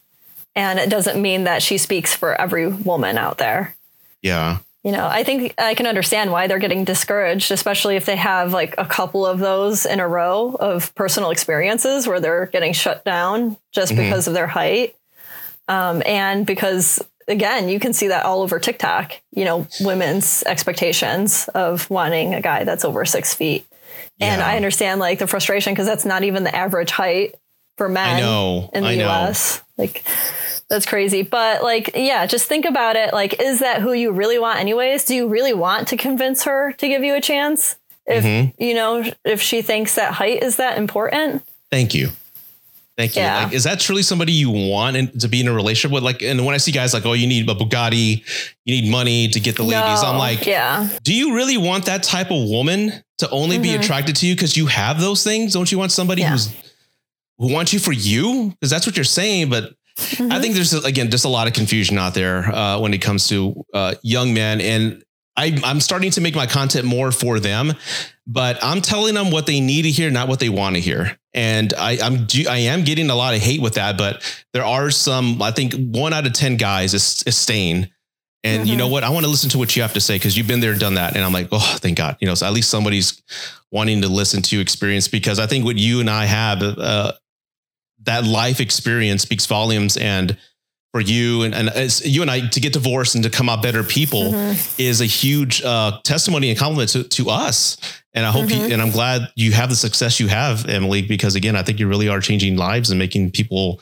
And 0.55 0.79
it 0.79 0.89
doesn't 0.89 1.21
mean 1.21 1.43
that 1.43 1.61
she 1.61 1.77
speaks 1.77 2.15
for 2.15 2.39
every 2.39 2.67
woman 2.67 3.17
out 3.17 3.37
there. 3.37 3.75
Yeah. 4.21 4.59
You 4.83 4.91
know, 4.91 5.05
I 5.05 5.23
think 5.23 5.53
I 5.57 5.73
can 5.73 5.85
understand 5.85 6.31
why 6.31 6.47
they're 6.47 6.59
getting 6.59 6.85
discouraged, 6.85 7.51
especially 7.51 7.95
if 7.95 8.05
they 8.05 8.15
have 8.15 8.53
like 8.53 8.73
a 8.77 8.85
couple 8.85 9.25
of 9.25 9.39
those 9.39 9.85
in 9.85 9.99
a 9.99 10.07
row 10.07 10.55
of 10.59 10.95
personal 10.95 11.29
experiences 11.29 12.07
where 12.07 12.19
they're 12.19 12.45
getting 12.47 12.73
shut 12.73 13.03
down 13.03 13.57
just 13.71 13.91
mm-hmm. 13.91 14.03
because 14.03 14.27
of 14.27 14.33
their 14.33 14.47
height. 14.47 14.95
Um, 15.67 16.01
and 16.05 16.45
because 16.45 17.01
again, 17.27 17.69
you 17.69 17.79
can 17.79 17.93
see 17.93 18.07
that 18.07 18.25
all 18.25 18.41
over 18.41 18.59
TikTok, 18.59 19.19
you 19.33 19.43
know, 19.45 19.67
women's 19.81 20.43
expectations 20.43 21.49
of 21.49 21.89
wanting 21.89 22.33
a 22.33 22.41
guy 22.41 22.63
that's 22.63 22.85
over 22.85 23.03
six 23.05 23.33
feet. 23.33 23.65
Yeah. 24.17 24.33
And 24.33 24.41
I 24.41 24.55
understand 24.55 24.99
like 24.99 25.19
the 25.19 25.27
frustration 25.27 25.73
because 25.73 25.85
that's 25.85 26.05
not 26.05 26.23
even 26.23 26.43
the 26.43 26.55
average 26.55 26.91
height 26.91 27.35
for 27.77 27.87
men 27.87 28.19
in 28.73 28.83
the 28.83 29.05
US. 29.05 29.63
Like 29.77 30.03
that's 30.69 30.85
crazy. 30.85 31.21
But 31.21 31.63
like, 31.63 31.91
yeah, 31.95 32.25
just 32.25 32.47
think 32.47 32.65
about 32.65 32.95
it. 32.95 33.13
Like, 33.13 33.39
is 33.41 33.59
that 33.59 33.81
who 33.81 33.93
you 33.93 34.11
really 34.11 34.39
want 34.39 34.59
anyways? 34.59 35.05
Do 35.05 35.15
you 35.15 35.27
really 35.27 35.53
want 35.53 35.87
to 35.89 35.97
convince 35.97 36.43
her 36.43 36.73
to 36.73 36.87
give 36.87 37.03
you 37.03 37.15
a 37.15 37.21
chance? 37.21 37.77
If 38.05 38.23
mm-hmm. 38.23 38.61
you 38.61 38.73
know, 38.73 39.03
if 39.25 39.41
she 39.41 39.61
thinks 39.61 39.95
that 39.95 40.13
height 40.13 40.41
is 40.41 40.57
that 40.57 40.77
important? 40.77 41.43
Thank 41.69 41.93
you. 41.93 42.09
Thank 42.97 43.15
you. 43.15 43.21
Yeah. 43.21 43.43
Like, 43.43 43.53
is 43.53 43.63
that 43.65 43.79
truly 43.79 44.01
somebody 44.01 44.31
you 44.31 44.49
want 44.49 44.97
in, 44.97 45.19
to 45.19 45.27
be 45.27 45.39
in 45.39 45.47
a 45.47 45.53
relationship 45.53 45.93
with? 45.93 46.03
Like, 46.03 46.23
and 46.23 46.43
when 46.43 46.55
I 46.55 46.57
see 46.57 46.71
guys 46.71 46.95
like, 46.95 47.05
oh, 47.05 47.13
you 47.13 47.27
need 47.27 47.47
a 47.47 47.53
Bugatti, 47.53 48.23
you 48.65 48.81
need 48.81 48.89
money 48.89 49.27
to 49.27 49.39
get 49.39 49.55
the 49.55 49.61
ladies. 49.61 50.01
No, 50.01 50.09
I'm 50.09 50.17
like, 50.17 50.47
yeah. 50.47 50.89
Do 51.03 51.13
you 51.13 51.35
really 51.35 51.57
want 51.57 51.85
that 51.85 52.01
type 52.01 52.31
of 52.31 52.49
woman 52.49 52.91
to 53.19 53.29
only 53.29 53.57
mm-hmm. 53.57 53.63
be 53.63 53.75
attracted 53.75 54.15
to 54.17 54.27
you 54.27 54.33
because 54.33 54.57
you 54.57 54.65
have 54.65 54.99
those 54.99 55.23
things? 55.23 55.53
Don't 55.53 55.71
you 55.71 55.77
want 55.77 55.91
somebody 55.91 56.21
yeah. 56.23 56.31
who's 56.31 56.51
who 57.37 57.53
wants 57.53 57.71
you 57.71 57.77
for 57.77 57.91
you? 57.91 58.49
Because 58.49 58.71
that's 58.71 58.87
what 58.87 58.97
you're 58.97 59.03
saying. 59.03 59.51
But 59.51 59.75
mm-hmm. 59.97 60.31
I 60.31 60.41
think 60.41 60.55
there's 60.55 60.73
again 60.73 61.11
just 61.11 61.23
a 61.23 61.29
lot 61.29 61.45
of 61.45 61.53
confusion 61.53 61.99
out 61.99 62.15
there 62.15 62.45
uh, 62.45 62.79
when 62.79 62.95
it 62.95 63.01
comes 63.03 63.27
to 63.27 63.63
uh, 63.75 63.93
young 64.01 64.33
men, 64.33 64.59
and 64.59 65.03
I, 65.37 65.59
I'm 65.63 65.79
starting 65.79 66.11
to 66.11 66.21
make 66.21 66.35
my 66.35 66.47
content 66.47 66.85
more 66.85 67.11
for 67.11 67.39
them. 67.39 67.73
But 68.25 68.61
I'm 68.61 68.81
telling 68.81 69.13
them 69.13 69.31
what 69.31 69.45
they 69.45 69.61
need 69.61 69.83
to 69.83 69.91
hear, 69.91 70.11
not 70.11 70.27
what 70.27 70.39
they 70.39 70.49
want 70.49 70.75
to 70.75 70.81
hear. 70.81 71.17
And 71.33 71.73
I, 71.77 71.97
I'm 72.03 72.27
I 72.49 72.57
am 72.57 72.83
getting 72.83 73.09
a 73.09 73.15
lot 73.15 73.35
of 73.35 73.41
hate 73.41 73.61
with 73.61 73.75
that. 73.75 73.97
But 73.97 74.21
there 74.51 74.65
are 74.65 74.91
some. 74.91 75.41
I 75.41 75.51
think 75.51 75.73
one 75.75 76.11
out 76.11 76.27
of 76.27 76.33
ten 76.33 76.57
guys 76.57 76.93
is, 76.93 77.23
is 77.25 77.37
staying 77.37 77.89
and 78.47 78.61
mm-hmm. 78.61 78.71
you 78.71 78.77
know 78.77 78.85
mm-hmm. 78.85 78.93
what? 78.93 79.03
I 79.03 79.09
want 79.09 79.25
to 79.25 79.29
listen 79.29 79.49
to 79.51 79.57
what 79.57 79.75
you 79.75 79.81
have 79.81 79.93
to 79.93 80.01
say 80.01 80.15
because 80.15 80.37
you've 80.37 80.47
been 80.47 80.59
there, 80.59 80.71
and 80.71 80.79
done 80.79 80.93
that. 80.93 81.15
And 81.15 81.23
I'm 81.23 81.33
like, 81.33 81.49
oh, 81.51 81.77
thank 81.79 81.97
God. 81.97 82.17
You 82.19 82.27
know, 82.27 82.35
so 82.35 82.45
at 82.45 82.53
least 82.53 82.69
somebody's 82.69 83.21
wanting 83.71 84.01
to 84.01 84.07
listen 84.07 84.41
to 84.43 84.59
experience 84.59 85.07
because 85.07 85.39
I 85.39 85.47
think 85.47 85.65
what 85.65 85.75
you 85.75 85.99
and 85.99 86.09
I 86.09 86.25
have, 86.25 86.61
uh, 86.61 87.11
that 88.03 88.23
life 88.23 88.59
experience 88.59 89.23
speaks 89.23 89.45
volumes. 89.45 89.97
And 89.97 90.37
for 90.97 91.01
you 91.01 91.43
and, 91.43 91.53
and 91.53 91.99
you 92.03 92.23
and 92.23 92.31
I 92.31 92.47
to 92.47 92.59
get 92.59 92.73
divorced 92.73 93.13
and 93.13 93.23
to 93.23 93.29
come 93.29 93.49
out 93.49 93.61
better 93.61 93.83
people 93.83 94.31
mm-hmm. 94.31 94.81
is 94.81 94.99
a 94.99 95.05
huge 95.05 95.61
uh, 95.61 95.99
testimony 96.03 96.49
and 96.49 96.57
compliment 96.57 96.89
to, 96.91 97.03
to 97.03 97.29
us. 97.29 97.77
And 98.15 98.25
I 98.25 98.31
hope 98.31 98.45
mm-hmm. 98.45 98.69
you, 98.69 98.73
and 98.73 98.81
I'm 98.81 98.89
glad 98.89 99.29
you 99.35 99.51
have 99.51 99.69
the 99.69 99.75
success 99.75 100.19
you 100.19 100.27
have, 100.27 100.67
Emily, 100.67 101.03
because 101.03 101.35
again, 101.35 101.55
I 101.55 101.61
think 101.61 101.79
you 101.79 101.87
really 101.87 102.09
are 102.09 102.19
changing 102.19 102.57
lives 102.57 102.89
and 102.89 102.97
making 102.97 103.29
people 103.29 103.79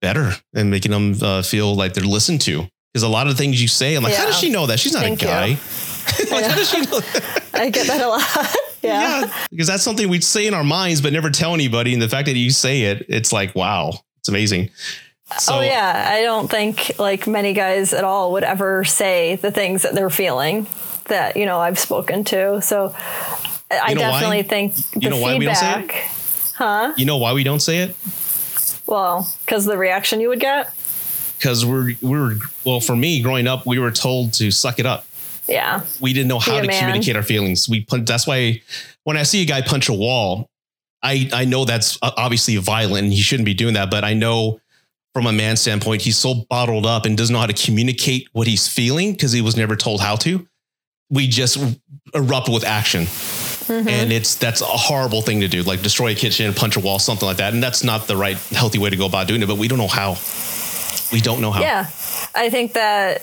better 0.00 0.32
and 0.54 0.70
making 0.70 0.90
them 0.90 1.14
uh, 1.20 1.42
feel 1.42 1.74
like 1.74 1.92
they're 1.92 2.02
listened 2.02 2.40
to 2.42 2.66
because 2.94 3.02
a 3.02 3.08
lot 3.08 3.26
of 3.26 3.34
the 3.34 3.38
things 3.42 3.60
you 3.60 3.68
say, 3.68 3.94
I'm 3.94 4.02
like, 4.02 4.14
yeah. 4.14 4.20
how 4.20 4.26
does 4.26 4.38
she 4.38 4.48
know 4.48 4.66
that? 4.66 4.78
She's 4.78 4.94
not 4.94 5.02
Thank 5.02 5.20
a 5.20 5.26
guy. 5.26 5.48
like, 6.30 6.46
how 6.46 6.56
does 6.56 6.70
she 6.70 6.80
know 6.80 7.00
that? 7.00 7.44
I 7.52 7.68
get 7.68 7.88
that 7.88 8.00
a 8.00 8.08
lot. 8.08 8.22
yeah. 8.82 9.20
yeah. 9.20 9.46
Because 9.50 9.66
that's 9.66 9.82
something 9.82 10.08
we 10.08 10.22
say 10.22 10.46
in 10.46 10.54
our 10.54 10.64
minds, 10.64 11.02
but 11.02 11.12
never 11.12 11.28
tell 11.28 11.52
anybody. 11.52 11.92
And 11.92 12.00
the 12.00 12.08
fact 12.08 12.24
that 12.24 12.36
you 12.36 12.50
say 12.50 12.84
it, 12.84 13.04
it's 13.10 13.34
like, 13.34 13.54
wow, 13.54 13.92
it's 14.18 14.30
amazing. 14.30 14.70
So, 15.38 15.56
oh 15.56 15.60
yeah, 15.60 16.10
I 16.12 16.22
don't 16.22 16.50
think 16.50 16.98
like 16.98 17.26
many 17.26 17.54
guys 17.54 17.92
at 17.92 18.04
all 18.04 18.32
would 18.32 18.44
ever 18.44 18.84
say 18.84 19.36
the 19.36 19.50
things 19.50 19.82
that 19.82 19.94
they're 19.94 20.10
feeling 20.10 20.66
that 21.06 21.36
you 21.36 21.46
know 21.46 21.60
I've 21.60 21.78
spoken 21.78 22.24
to. 22.24 22.60
So 22.62 22.94
I 23.70 23.94
definitely 23.94 24.38
why? 24.38 24.42
think 24.42 24.74
the 24.74 25.00
you 25.00 25.10
know 25.10 25.26
feedback, 25.26 25.92
huh? 26.54 26.92
You 26.96 27.06
know 27.06 27.16
why 27.16 27.32
we 27.32 27.42
don't 27.42 27.60
say 27.60 27.78
it? 27.78 27.96
Well, 28.86 29.32
because 29.44 29.64
the 29.64 29.78
reaction 29.78 30.20
you 30.20 30.28
would 30.28 30.40
get 30.40 30.72
because 31.38 31.66
we're 31.66 31.92
we 32.00 32.18
were 32.18 32.36
well 32.64 32.80
for 32.80 32.96
me 32.96 33.20
growing 33.20 33.46
up 33.46 33.66
we 33.66 33.78
were 33.78 33.90
told 33.90 34.32
to 34.32 34.50
suck 34.50 34.78
it 34.78 34.86
up 34.86 35.04
yeah 35.46 35.82
we 36.00 36.12
didn't 36.12 36.28
know 36.28 36.38
how 36.38 36.60
to 36.60 36.66
man. 36.66 36.80
communicate 36.80 37.16
our 37.16 37.22
feelings 37.22 37.68
we 37.68 37.80
put 37.80 38.06
that's 38.06 38.26
why 38.26 38.60
when 39.04 39.16
i 39.16 39.22
see 39.22 39.42
a 39.42 39.44
guy 39.44 39.60
punch 39.60 39.88
a 39.88 39.92
wall 39.92 40.48
i 41.02 41.28
i 41.32 41.44
know 41.44 41.64
that's 41.64 41.98
uh, 42.02 42.10
obviously 42.16 42.56
violent 42.56 43.04
and 43.04 43.12
he 43.12 43.20
shouldn't 43.20 43.44
be 43.44 43.54
doing 43.54 43.74
that 43.74 43.90
but 43.90 44.04
i 44.04 44.14
know 44.14 44.58
from 45.14 45.26
a 45.26 45.32
man 45.32 45.56
standpoint 45.56 46.02
he's 46.02 46.18
so 46.18 46.34
bottled 46.50 46.84
up 46.84 47.06
and 47.06 47.16
doesn't 47.16 47.32
know 47.32 47.40
how 47.40 47.46
to 47.46 47.54
communicate 47.54 48.28
what 48.32 48.46
he's 48.46 48.68
feeling 48.68 49.12
because 49.12 49.32
he 49.32 49.40
was 49.40 49.56
never 49.56 49.76
told 49.76 50.00
how 50.00 50.16
to 50.16 50.46
we 51.10 51.26
just 51.26 51.56
erupt 52.14 52.48
with 52.48 52.64
action 52.64 53.06
Mm-hmm. 53.64 53.88
And 53.88 54.12
it's 54.12 54.34
that's 54.34 54.60
a 54.60 54.66
horrible 54.66 55.22
thing 55.22 55.40
to 55.40 55.48
do, 55.48 55.62
like 55.62 55.80
destroy 55.80 56.12
a 56.12 56.14
kitchen, 56.14 56.52
punch 56.52 56.76
a 56.76 56.80
wall, 56.80 56.98
something 56.98 57.26
like 57.26 57.38
that. 57.38 57.54
And 57.54 57.62
that's 57.62 57.82
not 57.82 58.06
the 58.06 58.16
right 58.16 58.36
healthy 58.36 58.78
way 58.78 58.90
to 58.90 58.96
go 58.96 59.06
about 59.06 59.26
doing 59.26 59.42
it, 59.42 59.46
but 59.46 59.56
we 59.56 59.68
don't 59.68 59.78
know 59.78 59.88
how. 59.88 60.16
We 61.12 61.20
don't 61.20 61.40
know 61.40 61.50
how. 61.50 61.60
Yeah. 61.62 61.86
I 62.34 62.50
think 62.50 62.74
that 62.74 63.22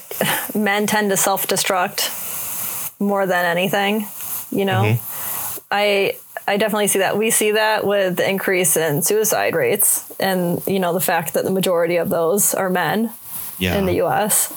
men 0.55 0.87
tend 0.87 1.11
to 1.11 1.17
self 1.17 1.45
destruct 1.45 2.99
more 2.99 3.25
than 3.27 3.45
anything, 3.45 4.07
you 4.51 4.65
know? 4.65 4.83
Mm-hmm. 4.83 5.59
I 5.69 6.17
I 6.47 6.57
definitely 6.57 6.87
see 6.87 6.99
that. 6.99 7.17
We 7.17 7.29
see 7.29 7.51
that 7.51 7.85
with 7.85 8.17
the 8.17 8.29
increase 8.29 8.75
in 8.75 9.01
suicide 9.01 9.55
rates 9.55 10.11
and, 10.19 10.61
you 10.67 10.79
know, 10.79 10.93
the 10.93 10.99
fact 10.99 11.33
that 11.33 11.43
the 11.43 11.51
majority 11.51 11.97
of 11.97 12.09
those 12.09 12.53
are 12.53 12.69
men 12.69 13.11
yeah. 13.59 13.77
in 13.77 13.85
the 13.85 14.01
US. 14.03 14.53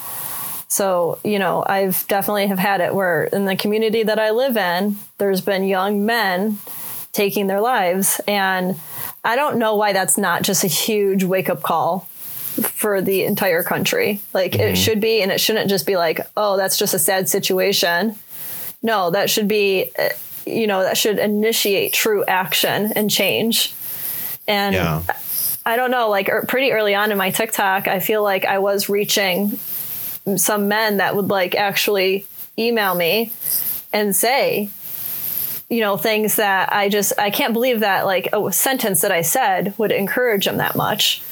So, 0.68 1.18
you 1.22 1.38
know, 1.38 1.62
I've 1.64 2.06
definitely 2.08 2.48
have 2.48 2.58
had 2.58 2.80
it 2.80 2.94
where 2.94 3.24
in 3.24 3.44
the 3.44 3.54
community 3.54 4.02
that 4.02 4.18
I 4.18 4.30
live 4.30 4.56
in, 4.56 4.96
there's 5.18 5.40
been 5.40 5.64
young 5.64 6.04
men 6.04 6.58
taking 7.12 7.46
their 7.46 7.60
lives. 7.60 8.20
And 8.26 8.76
I 9.22 9.36
don't 9.36 9.58
know 9.58 9.76
why 9.76 9.92
that's 9.92 10.18
not 10.18 10.42
just 10.42 10.64
a 10.64 10.68
huge 10.68 11.22
wake 11.22 11.48
up 11.48 11.62
call 11.62 12.08
for 12.60 13.00
the 13.00 13.24
entire 13.24 13.62
country. 13.62 14.20
Like 14.32 14.52
mm-hmm. 14.52 14.62
it 14.62 14.76
should 14.76 15.00
be, 15.00 15.22
and 15.22 15.30
it 15.30 15.40
shouldn't 15.40 15.70
just 15.70 15.86
be 15.86 15.96
like, 15.96 16.20
oh, 16.36 16.56
that's 16.56 16.76
just 16.76 16.94
a 16.94 16.98
sad 16.98 17.28
situation. 17.28 18.16
No, 18.82 19.10
that 19.10 19.30
should 19.30 19.48
be, 19.48 19.90
uh, 19.98 20.08
you 20.46 20.66
know, 20.66 20.82
that 20.82 20.96
should 20.96 21.18
initiate 21.18 21.92
true 21.92 22.24
action 22.26 22.92
and 22.94 23.10
change. 23.10 23.74
And 24.46 24.74
yeah. 24.74 25.02
I 25.64 25.76
don't 25.76 25.90
know, 25.90 26.10
like 26.10 26.28
er, 26.28 26.44
pretty 26.46 26.72
early 26.72 26.94
on 26.94 27.12
in 27.12 27.18
my 27.18 27.30
TikTok, 27.30 27.88
I 27.88 28.00
feel 28.00 28.22
like 28.22 28.44
I 28.44 28.58
was 28.58 28.88
reaching 28.88 29.58
some 30.36 30.68
men 30.68 30.98
that 30.98 31.16
would 31.16 31.28
like 31.28 31.54
actually 31.54 32.26
email 32.58 32.94
me 32.94 33.32
and 33.92 34.14
say, 34.14 34.70
you 35.70 35.80
know, 35.80 35.96
things 35.96 36.36
that 36.36 36.72
I 36.72 36.88
just, 36.88 37.18
I 37.18 37.30
can't 37.30 37.52
believe 37.52 37.80
that 37.80 38.04
like 38.04 38.28
a 38.32 38.52
sentence 38.52 39.00
that 39.00 39.12
I 39.12 39.22
said 39.22 39.74
would 39.78 39.92
encourage 39.92 40.44
them 40.44 40.58
that 40.58 40.76
much 40.76 41.22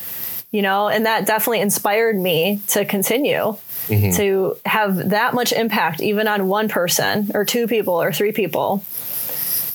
you 0.53 0.61
know, 0.61 0.89
and 0.89 1.07
that 1.07 1.27
definitely 1.27 1.61
inspired 1.61 2.17
me 2.17 2.61
to 2.69 2.85
continue 2.85 3.57
mm-hmm. 3.87 4.11
to 4.13 4.57
have 4.67 5.11
that 5.11 5.35
much 5.35 5.53
impact, 5.53 6.01
even 6.01 6.29
on 6.29 6.47
one 6.47 6.69
person 6.69 7.31
or 7.35 7.45
two 7.45 7.67
people 7.67 8.01
or 8.01 8.13
three 8.13 8.33
people. 8.33 8.85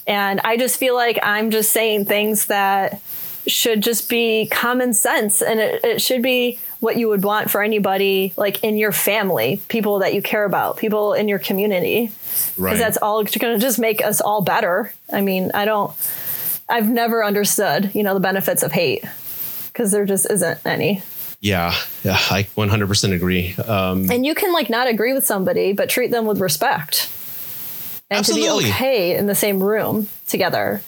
And 0.07 0.39
I 0.43 0.57
just 0.57 0.77
feel 0.77 0.95
like 0.95 1.19
I'm 1.21 1.51
just 1.51 1.71
saying 1.71 2.05
things 2.05 2.47
that, 2.47 3.01
should 3.47 3.81
just 3.81 4.09
be 4.09 4.47
common 4.47 4.93
sense 4.93 5.41
and 5.41 5.59
it, 5.59 5.83
it 5.83 6.01
should 6.01 6.21
be 6.21 6.59
what 6.79 6.97
you 6.97 7.07
would 7.07 7.23
want 7.23 7.49
for 7.49 7.63
anybody 7.63 8.33
like 8.37 8.63
in 8.63 8.77
your 8.77 8.91
family, 8.91 9.61
people 9.67 9.99
that 9.99 10.13
you 10.13 10.21
care 10.21 10.43
about, 10.43 10.77
people 10.77 11.13
in 11.13 11.27
your 11.27 11.39
community. 11.39 12.07
Because 12.07 12.57
right. 12.57 12.77
that's 12.77 12.97
all 12.97 13.23
going 13.23 13.55
to 13.55 13.57
just 13.57 13.79
make 13.79 14.03
us 14.03 14.21
all 14.21 14.43
better. 14.43 14.93
I 15.11 15.21
mean, 15.21 15.49
I 15.53 15.65
don't, 15.65 15.91
I've 16.69 16.89
never 16.89 17.23
understood, 17.23 17.95
you 17.95 18.03
know, 18.03 18.13
the 18.13 18.19
benefits 18.19 18.61
of 18.61 18.71
hate 18.71 19.03
because 19.67 19.91
there 19.91 20.05
just 20.05 20.29
isn't 20.29 20.59
any. 20.65 21.01
Yeah, 21.39 21.73
yeah, 22.03 22.17
I 22.29 22.47
100% 22.55 23.15
agree. 23.15 23.55
Um, 23.55 24.11
and 24.11 24.25
you 24.25 24.35
can 24.35 24.53
like 24.53 24.69
not 24.69 24.87
agree 24.87 25.13
with 25.13 25.25
somebody, 25.25 25.73
but 25.73 25.89
treat 25.89 26.11
them 26.11 26.25
with 26.25 26.39
respect 26.39 27.09
and 28.09 28.19
absolutely. 28.19 28.65
to 28.65 28.69
be 28.69 28.73
okay 28.73 29.17
in 29.17 29.27
the 29.27 29.35
same 29.35 29.61
room 29.61 30.07
together. 30.27 30.81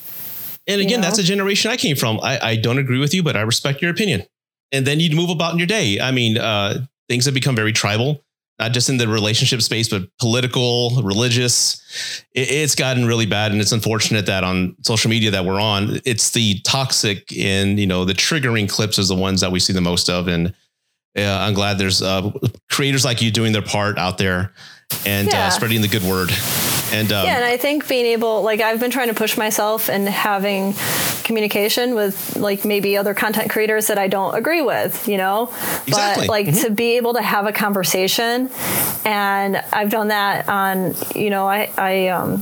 And 0.67 0.81
again, 0.81 0.89
you 0.89 0.97
know? 0.97 1.03
that's 1.03 1.17
a 1.17 1.23
generation 1.23 1.71
I 1.71 1.77
came 1.77 1.95
from. 1.95 2.19
I, 2.21 2.39
I 2.41 2.55
don't 2.55 2.77
agree 2.77 2.99
with 2.99 3.13
you, 3.13 3.23
but 3.23 3.35
I 3.35 3.41
respect 3.41 3.81
your 3.81 3.91
opinion. 3.91 4.23
And 4.71 4.85
then 4.85 4.99
you'd 4.99 5.15
move 5.15 5.29
about 5.29 5.53
in 5.53 5.57
your 5.57 5.67
day. 5.67 5.99
I 5.99 6.11
mean, 6.11 6.37
uh, 6.37 6.85
things 7.07 7.25
have 7.25 7.33
become 7.33 7.55
very 7.55 7.73
tribal, 7.73 8.23
not 8.59 8.71
just 8.71 8.87
in 8.87 8.97
the 8.97 9.07
relationship 9.07 9.63
space, 9.63 9.89
but 9.89 10.03
political, 10.19 11.01
religious. 11.01 12.23
It, 12.35 12.51
it's 12.51 12.75
gotten 12.75 13.05
really 13.05 13.25
bad, 13.25 13.51
and 13.51 13.59
it's 13.59 13.71
unfortunate 13.71 14.27
that 14.27 14.43
on 14.43 14.75
social 14.83 15.09
media 15.09 15.31
that 15.31 15.43
we're 15.43 15.59
on, 15.59 15.99
it's 16.05 16.31
the 16.31 16.59
toxic 16.61 17.35
and 17.35 17.79
you 17.79 17.87
know 17.87 18.05
the 18.05 18.13
triggering 18.13 18.69
clips 18.69 18.99
is 18.99 19.07
the 19.07 19.15
ones 19.15 19.41
that 19.41 19.51
we 19.51 19.59
see 19.59 19.73
the 19.73 19.81
most 19.81 20.07
of. 20.07 20.27
And 20.27 20.53
uh, 21.17 21.39
I'm 21.41 21.55
glad 21.55 21.79
there's 21.79 22.03
uh, 22.03 22.31
creators 22.69 23.03
like 23.03 23.23
you 23.23 23.31
doing 23.31 23.53
their 23.53 23.63
part 23.63 23.97
out 23.97 24.19
there 24.19 24.53
and 25.03 25.27
uh, 25.29 25.31
yeah. 25.33 25.47
uh, 25.47 25.49
spreading 25.49 25.81
the 25.81 25.87
good 25.87 26.03
word. 26.03 26.29
And 26.91 27.11
um, 27.11 27.25
yeah, 27.25 27.35
and 27.35 27.45
I 27.45 27.57
think 27.57 27.87
being 27.87 28.05
able, 28.07 28.41
like, 28.41 28.61
I've 28.61 28.79
been 28.79 28.91
trying 28.91 29.09
to 29.09 29.13
push 29.13 29.37
myself 29.37 29.89
and 29.89 30.07
having 30.07 30.73
communication 31.29 31.93
with 31.93 32.37
like 32.37 32.65
maybe 32.65 32.97
other 32.97 33.13
content 33.13 33.51
creators 33.51 33.85
that 33.85 33.99
I 33.99 34.07
don't 34.07 34.35
agree 34.35 34.63
with, 34.63 35.07
you 35.07 35.17
know, 35.17 35.43
exactly. 35.85 36.25
but 36.25 36.29
like 36.29 36.47
mm-hmm. 36.47 36.65
to 36.65 36.71
be 36.71 36.97
able 36.97 37.13
to 37.13 37.21
have 37.21 37.45
a 37.45 37.51
conversation, 37.51 38.49
and 39.05 39.57
I've 39.71 39.91
done 39.91 40.07
that 40.07 40.49
on, 40.49 40.95
you 41.13 41.29
know, 41.29 41.47
I 41.47 41.69
I 41.77 42.07
um, 42.07 42.41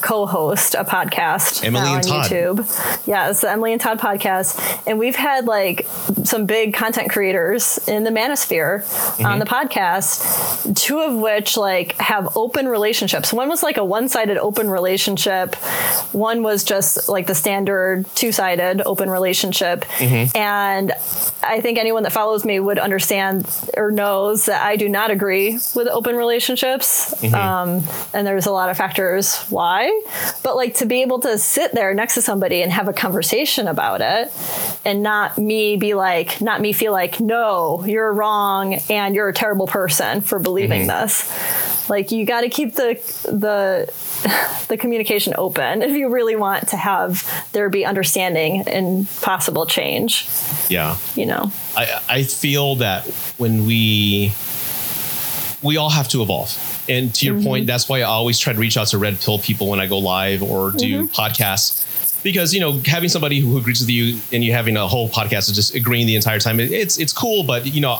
co-host 0.00 0.74
a 0.74 0.84
podcast 0.84 1.64
Emily 1.64 1.86
and 1.86 2.02
Todd. 2.02 2.30
YouTube. 2.30 3.06
Yeah, 3.06 3.28
it's 3.28 3.42
the 3.42 3.50
Emily 3.50 3.72
and 3.72 3.80
Todd 3.80 3.98
podcast, 3.98 4.82
and 4.86 4.98
we've 4.98 5.16
had 5.16 5.44
like 5.44 5.86
some 6.24 6.46
big 6.46 6.72
content 6.72 7.10
creators 7.10 7.78
in 7.86 8.04
the 8.04 8.10
manosphere 8.10 8.84
mm-hmm. 8.84 9.26
on 9.26 9.38
the 9.38 9.44
podcast, 9.44 10.74
two 10.74 11.00
of 11.00 11.14
which 11.14 11.58
like 11.58 11.92
have 11.96 12.34
open 12.36 12.68
relationships. 12.68 13.34
One 13.34 13.50
was 13.50 13.62
like 13.62 13.73
a 13.76 13.84
one-sided 13.84 14.38
open 14.38 14.68
relationship. 14.68 15.54
One 16.12 16.42
was 16.42 16.64
just 16.64 17.08
like 17.08 17.26
the 17.26 17.34
standard 17.34 18.06
two-sided 18.14 18.82
open 18.86 19.10
relationship. 19.10 19.84
Mm-hmm. 19.98 20.36
And 20.36 20.92
I 21.42 21.60
think 21.60 21.78
anyone 21.78 22.02
that 22.04 22.12
follows 22.12 22.44
me 22.44 22.60
would 22.60 22.78
understand 22.78 23.48
or 23.76 23.90
knows 23.90 24.46
that 24.46 24.62
I 24.62 24.76
do 24.76 24.88
not 24.88 25.10
agree 25.10 25.58
with 25.74 25.88
open 25.88 26.16
relationships. 26.16 27.14
Mm-hmm. 27.20 27.34
Um, 27.34 27.82
and 28.12 28.26
there's 28.26 28.46
a 28.46 28.52
lot 28.52 28.70
of 28.70 28.76
factors 28.76 29.36
why. 29.50 30.02
But 30.42 30.56
like 30.56 30.74
to 30.76 30.86
be 30.86 31.02
able 31.02 31.20
to 31.20 31.38
sit 31.38 31.72
there 31.72 31.94
next 31.94 32.14
to 32.14 32.22
somebody 32.22 32.62
and 32.62 32.72
have 32.72 32.88
a 32.88 32.92
conversation 32.92 33.68
about 33.68 34.00
it 34.00 34.32
and 34.84 35.02
not 35.02 35.38
me 35.38 35.76
be 35.76 35.94
like, 35.94 36.40
not 36.40 36.60
me 36.60 36.72
feel 36.72 36.92
like, 36.92 37.20
no, 37.20 37.84
you're 37.84 38.12
wrong 38.12 38.74
and 38.90 39.14
you're 39.14 39.28
a 39.28 39.34
terrible 39.34 39.66
person 39.66 40.20
for 40.20 40.38
believing 40.38 40.86
mm-hmm. 40.86 41.02
this. 41.02 41.88
Like 41.90 42.12
you 42.12 42.24
got 42.24 42.40
to 42.42 42.48
keep 42.48 42.74
the, 42.74 42.94
the, 43.24 43.63
the 44.68 44.76
communication 44.78 45.34
open 45.36 45.82
if 45.82 45.92
you 45.92 46.08
really 46.08 46.36
want 46.36 46.68
to 46.68 46.76
have 46.76 47.28
there 47.52 47.68
be 47.68 47.84
understanding 47.84 48.66
and 48.68 49.08
possible 49.20 49.66
change. 49.66 50.28
Yeah. 50.68 50.96
You 51.14 51.26
know. 51.26 51.52
I 51.76 52.00
I 52.08 52.22
feel 52.24 52.76
that 52.76 53.06
when 53.38 53.66
we 53.66 54.32
we 55.64 55.76
all 55.78 55.90
have 55.90 56.08
to 56.08 56.22
evolve. 56.22 56.56
And 56.88 57.14
to 57.14 57.26
your 57.26 57.36
mm-hmm. 57.36 57.44
point, 57.44 57.66
that's 57.66 57.88
why 57.88 58.00
I 58.00 58.02
always 58.02 58.38
try 58.38 58.52
to 58.52 58.58
reach 58.58 58.76
out 58.76 58.88
to 58.88 58.98
red 58.98 59.18
pill 59.18 59.38
people 59.38 59.68
when 59.68 59.80
I 59.80 59.86
go 59.86 59.98
live 59.98 60.42
or 60.42 60.70
do 60.70 61.04
mm-hmm. 61.04 61.06
podcasts. 61.06 62.22
Because 62.22 62.54
you 62.54 62.60
know, 62.60 62.80
having 62.86 63.08
somebody 63.08 63.40
who 63.40 63.56
agrees 63.58 63.80
with 63.80 63.90
you 63.90 64.20
and 64.32 64.44
you 64.44 64.52
having 64.52 64.76
a 64.76 64.86
whole 64.86 65.08
podcast 65.08 65.48
is 65.50 65.54
just 65.54 65.74
agreeing 65.74 66.06
the 66.06 66.16
entire 66.16 66.38
time, 66.38 66.60
it's 66.60 66.98
it's 66.98 67.12
cool. 67.12 67.42
But 67.42 67.66
you 67.66 67.80
know, 67.80 67.98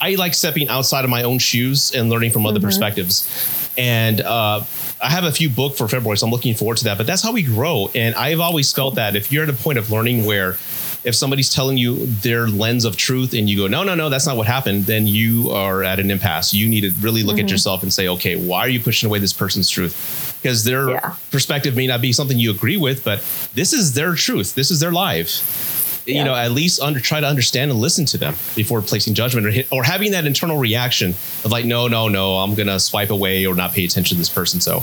I 0.00 0.14
like 0.14 0.34
stepping 0.34 0.68
outside 0.68 1.04
of 1.04 1.10
my 1.10 1.22
own 1.22 1.38
shoes 1.38 1.92
and 1.94 2.08
learning 2.08 2.30
from 2.30 2.46
other 2.46 2.58
mm-hmm. 2.58 2.66
perspectives. 2.66 3.59
And 3.78 4.20
uh, 4.20 4.62
I 5.02 5.08
have 5.08 5.24
a 5.24 5.32
few 5.32 5.48
booked 5.48 5.78
for 5.78 5.88
February, 5.88 6.18
so 6.18 6.26
I'm 6.26 6.32
looking 6.32 6.54
forward 6.54 6.78
to 6.78 6.84
that. 6.84 6.98
But 6.98 7.06
that's 7.06 7.22
how 7.22 7.32
we 7.32 7.42
grow. 7.42 7.90
And 7.94 8.14
I've 8.14 8.40
always 8.40 8.72
felt 8.72 8.96
that 8.96 9.16
if 9.16 9.32
you're 9.32 9.44
at 9.44 9.48
a 9.48 9.54
point 9.54 9.78
of 9.78 9.90
learning 9.90 10.24
where 10.24 10.56
if 11.02 11.14
somebody's 11.14 11.52
telling 11.52 11.78
you 11.78 12.04
their 12.06 12.46
lens 12.46 12.84
of 12.84 12.96
truth 12.96 13.32
and 13.32 13.48
you 13.48 13.56
go, 13.56 13.66
no, 13.66 13.82
no, 13.82 13.94
no, 13.94 14.10
that's 14.10 14.26
not 14.26 14.36
what 14.36 14.46
happened, 14.46 14.84
then 14.84 15.06
you 15.06 15.50
are 15.50 15.82
at 15.82 15.98
an 15.98 16.10
impasse. 16.10 16.52
You 16.52 16.68
need 16.68 16.82
to 16.82 16.90
really 17.00 17.22
look 17.22 17.36
mm-hmm. 17.36 17.46
at 17.46 17.50
yourself 17.50 17.82
and 17.82 17.92
say, 17.92 18.08
okay, 18.08 18.36
why 18.36 18.60
are 18.60 18.68
you 18.68 18.80
pushing 18.80 19.08
away 19.08 19.18
this 19.18 19.32
person's 19.32 19.70
truth? 19.70 20.38
Because 20.42 20.64
their 20.64 20.90
yeah. 20.90 21.14
perspective 21.30 21.74
may 21.74 21.86
not 21.86 22.02
be 22.02 22.12
something 22.12 22.38
you 22.38 22.50
agree 22.50 22.76
with, 22.76 23.02
but 23.02 23.20
this 23.54 23.72
is 23.72 23.94
their 23.94 24.14
truth. 24.14 24.54
This 24.54 24.70
is 24.70 24.80
their 24.80 24.92
life 24.92 25.79
you 26.06 26.24
know 26.24 26.34
at 26.34 26.52
least 26.52 26.80
under 26.80 27.00
try 27.00 27.20
to 27.20 27.26
understand 27.26 27.70
and 27.70 27.80
listen 27.80 28.04
to 28.06 28.18
them 28.18 28.34
before 28.56 28.80
placing 28.82 29.14
judgment 29.14 29.46
or 29.46 29.50
hit, 29.50 29.72
or 29.72 29.82
having 29.82 30.12
that 30.12 30.24
internal 30.24 30.58
reaction 30.58 31.10
of 31.44 31.50
like 31.50 31.64
no 31.64 31.88
no 31.88 32.08
no 32.08 32.36
i'm 32.38 32.54
gonna 32.54 32.80
swipe 32.80 33.10
away 33.10 33.46
or 33.46 33.54
not 33.54 33.72
pay 33.72 33.84
attention 33.84 34.16
to 34.16 34.18
this 34.18 34.28
person. 34.28 34.60
So 34.60 34.78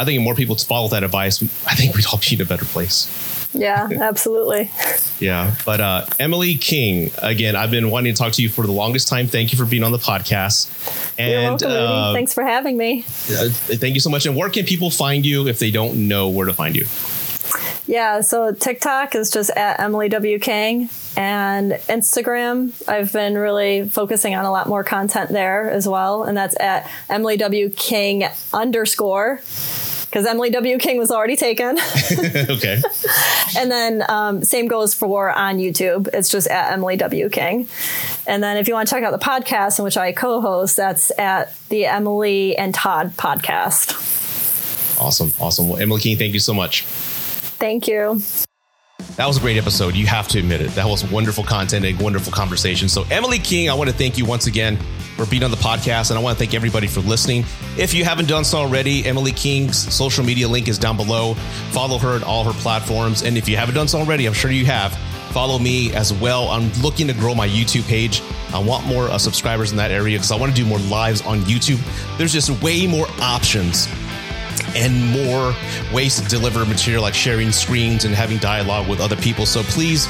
i 0.00 0.04
think 0.04 0.18
if 0.18 0.22
more 0.22 0.34
people 0.34 0.56
follow 0.56 0.88
that 0.88 1.02
advice 1.04 1.42
i 1.66 1.74
think 1.74 1.94
we'd 1.94 2.06
all 2.06 2.18
be 2.18 2.34
in 2.34 2.40
a 2.40 2.44
better 2.44 2.64
place. 2.64 3.24
Yeah 3.54 3.88
absolutely. 4.00 4.70
Yeah 5.20 5.54
but 5.64 5.80
uh, 5.80 6.06
emily 6.18 6.54
king 6.56 7.10
again 7.18 7.56
i've 7.56 7.70
been 7.70 7.90
wanting 7.90 8.14
to 8.14 8.18
talk 8.18 8.32
to 8.34 8.42
you 8.42 8.48
for 8.48 8.66
the 8.66 8.72
longest 8.72 9.08
time. 9.08 9.26
Thank 9.26 9.52
you 9.52 9.58
for 9.58 9.64
being 9.64 9.82
on 9.82 9.92
the 9.92 9.98
podcast. 9.98 10.68
And 11.18 11.60
You're 11.60 11.70
welcome, 11.70 11.70
uh, 11.70 12.12
thanks 12.12 12.34
for 12.34 12.44
having 12.44 12.76
me. 12.76 13.00
Uh, 13.30 13.48
thank 13.50 13.94
you 13.94 14.00
so 14.00 14.10
much. 14.10 14.26
And 14.26 14.36
where 14.36 14.50
can 14.50 14.64
people 14.64 14.90
find 14.90 15.24
you 15.26 15.48
if 15.48 15.58
they 15.58 15.70
don't 15.70 16.08
know 16.08 16.28
where 16.28 16.46
to 16.46 16.52
find 16.54 16.76
you 16.76 16.84
yeah, 17.88 18.20
so 18.20 18.52
TikTok 18.52 19.14
is 19.14 19.30
just 19.30 19.48
at 19.50 19.80
Emily 19.80 20.10
W. 20.10 20.38
King 20.38 20.90
and 21.16 21.72
Instagram. 21.72 22.70
I've 22.86 23.14
been 23.14 23.36
really 23.36 23.88
focusing 23.88 24.34
on 24.34 24.44
a 24.44 24.52
lot 24.52 24.68
more 24.68 24.84
content 24.84 25.30
there 25.30 25.70
as 25.70 25.88
well. 25.88 26.24
And 26.24 26.36
that's 26.36 26.54
at 26.60 26.88
Emily 27.08 27.38
W. 27.38 27.70
King 27.70 28.24
underscore 28.52 29.36
because 30.04 30.26
Emily 30.26 30.50
W. 30.50 30.76
King 30.76 30.98
was 30.98 31.10
already 31.10 31.34
taken. 31.34 31.78
okay. 32.50 32.82
and 33.56 33.70
then 33.70 34.04
um, 34.10 34.44
same 34.44 34.68
goes 34.68 34.92
for 34.92 35.30
on 35.30 35.56
YouTube. 35.56 36.08
It's 36.12 36.28
just 36.28 36.46
at 36.48 36.74
Emily 36.74 36.98
W. 36.98 37.30
King. 37.30 37.68
And 38.26 38.42
then 38.42 38.58
if 38.58 38.68
you 38.68 38.74
want 38.74 38.86
to 38.88 38.94
check 38.94 39.02
out 39.02 39.18
the 39.18 39.24
podcast 39.24 39.78
in 39.78 39.84
which 39.86 39.96
I 39.96 40.12
co 40.12 40.42
host, 40.42 40.76
that's 40.76 41.10
at 41.18 41.54
the 41.70 41.86
Emily 41.86 42.54
and 42.54 42.74
Todd 42.74 43.14
podcast. 43.16 43.94
Awesome. 45.00 45.32
Awesome. 45.40 45.70
Well, 45.70 45.78
Emily 45.78 46.02
King, 46.02 46.18
thank 46.18 46.34
you 46.34 46.40
so 46.40 46.52
much. 46.52 46.84
Thank 47.58 47.88
you. 47.88 48.20
That 49.16 49.26
was 49.26 49.36
a 49.36 49.40
great 49.40 49.56
episode. 49.56 49.94
You 49.94 50.06
have 50.06 50.28
to 50.28 50.38
admit 50.38 50.60
it. 50.60 50.70
That 50.72 50.86
was 50.86 51.08
wonderful 51.10 51.42
content 51.42 51.84
and 51.84 52.00
wonderful 52.00 52.32
conversation. 52.32 52.88
So, 52.88 53.04
Emily 53.10 53.38
King, 53.38 53.68
I 53.68 53.74
want 53.74 53.90
to 53.90 53.96
thank 53.96 54.16
you 54.16 54.24
once 54.24 54.46
again 54.46 54.76
for 55.16 55.26
being 55.26 55.42
on 55.42 55.50
the 55.50 55.56
podcast. 55.56 56.10
And 56.10 56.18
I 56.18 56.22
want 56.22 56.38
to 56.38 56.44
thank 56.44 56.54
everybody 56.54 56.86
for 56.86 57.00
listening. 57.00 57.44
If 57.76 57.94
you 57.94 58.04
haven't 58.04 58.28
done 58.28 58.44
so 58.44 58.58
already, 58.58 59.04
Emily 59.04 59.32
King's 59.32 59.76
social 59.92 60.24
media 60.24 60.46
link 60.46 60.68
is 60.68 60.78
down 60.78 60.96
below. 60.96 61.34
Follow 61.70 61.98
her 61.98 62.14
at 62.16 62.22
all 62.22 62.44
her 62.44 62.52
platforms. 62.60 63.22
And 63.22 63.36
if 63.36 63.48
you 63.48 63.56
haven't 63.56 63.74
done 63.74 63.88
so 63.88 63.98
already, 63.98 64.26
I'm 64.26 64.34
sure 64.34 64.52
you 64.52 64.66
have, 64.66 64.96
follow 65.32 65.58
me 65.58 65.92
as 65.94 66.12
well. 66.12 66.48
I'm 66.48 66.72
looking 66.82 67.08
to 67.08 67.14
grow 67.14 67.34
my 67.34 67.48
YouTube 67.48 67.88
page. 67.88 68.22
I 68.54 68.60
want 68.60 68.86
more 68.86 69.08
uh, 69.08 69.18
subscribers 69.18 69.72
in 69.72 69.76
that 69.78 69.90
area 69.90 70.16
because 70.16 70.30
I 70.30 70.36
want 70.36 70.54
to 70.54 70.62
do 70.62 70.66
more 70.66 70.78
lives 70.78 71.22
on 71.22 71.40
YouTube. 71.40 71.80
There's 72.18 72.32
just 72.32 72.62
way 72.62 72.86
more 72.86 73.06
options 73.20 73.88
and 74.74 75.10
more 75.10 75.54
ways 75.92 76.20
to 76.20 76.28
deliver 76.28 76.64
material 76.64 77.02
like 77.02 77.14
sharing 77.14 77.52
screens 77.52 78.04
and 78.04 78.14
having 78.14 78.38
dialogue 78.38 78.88
with 78.88 79.00
other 79.00 79.16
people. 79.16 79.46
So 79.46 79.62
please 79.62 80.08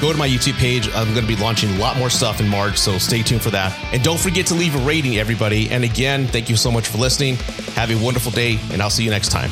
go 0.00 0.12
to 0.12 0.18
my 0.18 0.28
YouTube 0.28 0.58
page. 0.58 0.88
I'm 0.94 1.12
going 1.14 1.26
to 1.26 1.36
be 1.36 1.36
launching 1.36 1.70
a 1.70 1.78
lot 1.78 1.96
more 1.96 2.10
stuff 2.10 2.40
in 2.40 2.48
March, 2.48 2.78
so 2.78 2.98
stay 2.98 3.22
tuned 3.22 3.42
for 3.42 3.50
that. 3.50 3.76
And 3.92 4.02
don't 4.02 4.20
forget 4.20 4.46
to 4.46 4.54
leave 4.54 4.74
a 4.74 4.78
rating, 4.78 5.18
everybody. 5.18 5.70
And 5.70 5.84
again, 5.84 6.26
thank 6.26 6.48
you 6.48 6.56
so 6.56 6.70
much 6.70 6.88
for 6.88 6.98
listening. 6.98 7.36
Have 7.74 7.90
a 7.90 7.96
wonderful 8.02 8.32
day, 8.32 8.58
and 8.70 8.82
I'll 8.82 8.90
see 8.90 9.04
you 9.04 9.10
next 9.10 9.30
time. 9.30 9.50